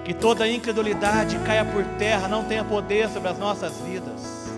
Que 0.04 0.12
toda 0.12 0.46
incredulidade 0.46 1.38
caia 1.46 1.64
por 1.64 1.82
terra, 1.98 2.28
não 2.28 2.44
tenha 2.44 2.62
poder 2.62 3.08
sobre 3.08 3.30
as 3.30 3.38
nossas 3.38 3.78
vidas. 3.78 4.50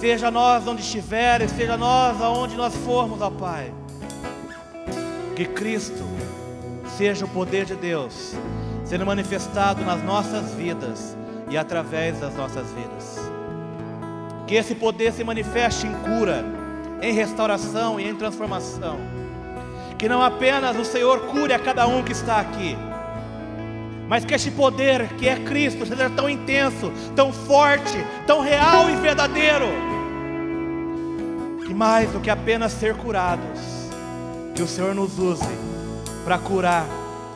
Seja 0.00 0.30
nós 0.30 0.66
onde 0.66 0.82
estiveres, 0.82 1.50
seja 1.50 1.78
nós 1.78 2.20
aonde 2.20 2.56
nós 2.56 2.74
formos, 2.76 3.22
ó 3.22 3.30
Pai. 3.30 3.72
Que 5.34 5.46
Cristo 5.46 6.04
seja 6.98 7.24
o 7.24 7.28
poder 7.28 7.64
de 7.64 7.74
Deus 7.74 8.34
sendo 8.90 9.06
manifestado 9.06 9.84
nas 9.84 10.02
nossas 10.02 10.52
vidas 10.54 11.16
e 11.48 11.56
através 11.56 12.18
das 12.18 12.34
nossas 12.34 12.66
vidas. 12.72 13.20
Que 14.48 14.56
esse 14.56 14.74
poder 14.74 15.12
se 15.12 15.22
manifeste 15.22 15.86
em 15.86 15.94
cura, 15.94 16.44
em 17.00 17.12
restauração 17.12 18.00
e 18.00 18.08
em 18.08 18.16
transformação. 18.16 18.98
Que 19.96 20.08
não 20.08 20.20
apenas 20.20 20.76
o 20.76 20.84
Senhor 20.84 21.20
cure 21.26 21.52
a 21.52 21.58
cada 21.60 21.86
um 21.86 22.02
que 22.02 22.10
está 22.10 22.40
aqui, 22.40 22.76
mas 24.08 24.24
que 24.24 24.34
este 24.34 24.50
poder 24.50 25.06
que 25.10 25.28
é 25.28 25.36
Cristo 25.36 25.86
seja 25.86 26.10
tão 26.10 26.28
intenso, 26.28 26.90
tão 27.14 27.32
forte, 27.32 28.04
tão 28.26 28.40
real 28.40 28.90
e 28.90 28.96
verdadeiro, 28.96 29.68
que 31.64 31.72
mais 31.72 32.10
do 32.10 32.18
que 32.18 32.28
apenas 32.28 32.72
ser 32.72 32.96
curados, 32.96 33.60
que 34.52 34.62
o 34.62 34.66
Senhor 34.66 34.96
nos 34.96 35.16
use 35.16 35.46
para 36.24 36.38
curar, 36.38 36.86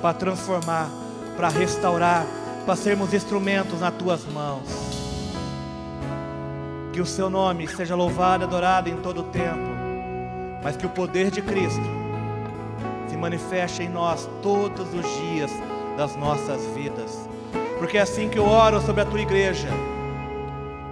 para 0.03 0.15
transformar, 0.15 1.04
para 1.37 1.49
restaurar, 1.49 2.26
para 2.64 2.76
sermos 2.76 3.12
instrumentos 3.12 3.80
nas 3.80 3.95
tuas 3.95 4.24
mãos. 4.24 4.68
Que 6.93 7.01
o 7.01 7.07
seu 7.07 7.28
nome 7.28 7.66
seja 7.66 7.95
louvado 7.95 8.45
e 8.45 8.47
adorado 8.47 8.89
em 8.89 8.97
todo 8.97 9.20
o 9.20 9.24
tempo, 9.24 9.68
mas 10.62 10.76
que 10.76 10.87
o 10.87 10.91
poder 10.91 11.30
de 11.30 11.43
Cristo 11.43 11.82
se 13.09 13.16
manifeste 13.16 13.82
em 13.82 13.89
nós 13.89 14.28
todos 14.43 14.95
os 14.95 15.05
dias 15.20 15.51
das 15.97 16.16
nossas 16.16 16.64
vidas. 16.74 17.28
Porque 17.78 17.99
é 17.99 18.03
assim 18.03 18.28
que 18.28 18.39
eu 18.39 18.47
oro 18.47 18.80
sobre 18.80 19.03
a 19.03 19.05
tua 19.05 19.20
igreja. 19.20 19.68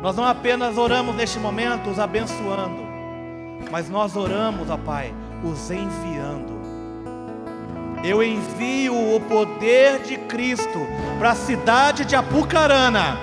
Nós 0.03 0.16
não 0.16 0.24
apenas 0.24 0.76
oramos 0.76 1.14
neste 1.14 1.38
momento 1.38 1.88
os 1.88 1.99
abençoando, 1.99 2.82
mas 3.70 3.88
nós 3.88 4.16
oramos, 4.16 4.68
ó 4.68 4.76
Pai, 4.76 5.14
os 5.45 5.70
enviando. 5.70 6.52
Eu 8.05 8.23
envio 8.23 9.15
o 9.15 9.21
poder 9.21 10.01
de 10.03 10.17
Cristo 10.17 10.87
para 11.19 11.31
a 11.31 11.37
cidade 11.37 12.05
de 12.05 12.17
Apucarana, 12.17 13.19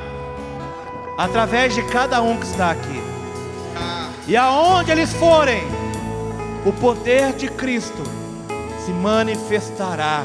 através 1.17 1.75
de 1.75 1.83
cada 1.83 2.21
um 2.21 2.37
que 2.37 2.45
está 2.45 2.71
aqui. 2.71 3.01
E 4.25 4.37
aonde 4.37 4.91
eles 4.91 5.11
forem, 5.11 5.63
o 6.65 6.71
poder 6.71 7.33
de 7.33 7.49
Cristo 7.49 8.03
se 8.85 8.91
manifestará 8.91 10.23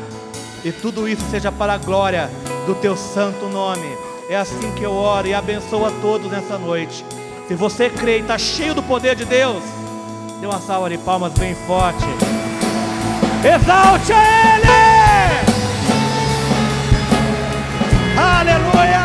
e 0.65 0.71
tudo 0.71 1.09
isso 1.09 1.23
seja 1.31 1.51
para 1.51 1.75
a 1.75 1.79
glória 1.79 2.31
do 2.65 2.75
teu 2.77 2.97
santo 2.97 3.49
nome. 3.49 3.97
É 4.29 4.37
assim 4.37 4.71
que 4.77 4.85
eu 4.85 4.93
oro 4.93 5.27
e 5.27 5.35
abençoo 5.35 5.85
a 5.85 5.91
todos 6.01 6.31
nessa 6.31 6.59
noite. 6.59 7.05
Se 7.49 7.55
você 7.55 7.91
crê 7.91 8.19
e 8.19 8.21
está 8.21 8.39
cheio 8.39 8.75
do 8.75 8.83
poder 8.83 9.17
de 9.17 9.25
Deus, 9.25 9.63
dê 10.41 10.47
uma 10.47 10.61
salva 10.61 10.89
de 10.89 10.99
palmas 10.99 11.33
bem 11.33 11.55
forte. 11.67 12.05
Exalte 13.45 14.11
Ele! 14.11 14.65
Aleluia! 18.17 19.05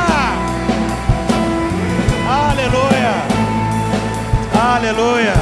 Aleluia! 2.29 3.13
Aleluia! 4.57 5.33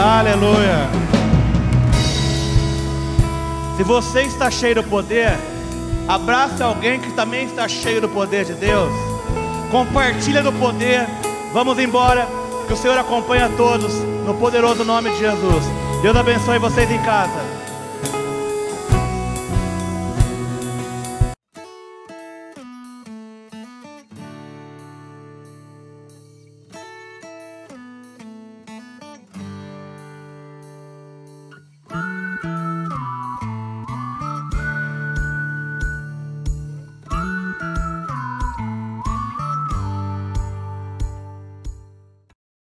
Aleluia! 0.00 0.88
Se 3.76 3.82
você 3.82 4.22
está 4.22 4.48
cheio 4.52 4.76
do 4.76 4.84
poder, 4.84 5.36
abrace 6.06 6.62
alguém 6.62 7.00
que 7.00 7.12
também 7.14 7.44
está 7.46 7.66
cheio 7.66 8.00
do 8.00 8.08
poder 8.08 8.44
de 8.44 8.52
Deus. 8.52 8.92
Compartilha 9.72 10.44
do 10.44 10.52
poder. 10.52 11.08
Vamos 11.52 11.76
embora. 11.80 12.28
Que 12.68 12.72
o 12.72 12.76
Senhor 12.76 12.96
acompanhe 12.96 13.42
a 13.42 13.48
todos 13.48 13.92
no 14.24 14.32
poderoso 14.34 14.84
nome 14.84 15.10
de 15.10 15.18
Jesus. 15.18 15.64
Deus 16.00 16.16
abençoe 16.16 16.58
vocês 16.58 16.90
em 16.90 16.98
casa. 17.02 17.53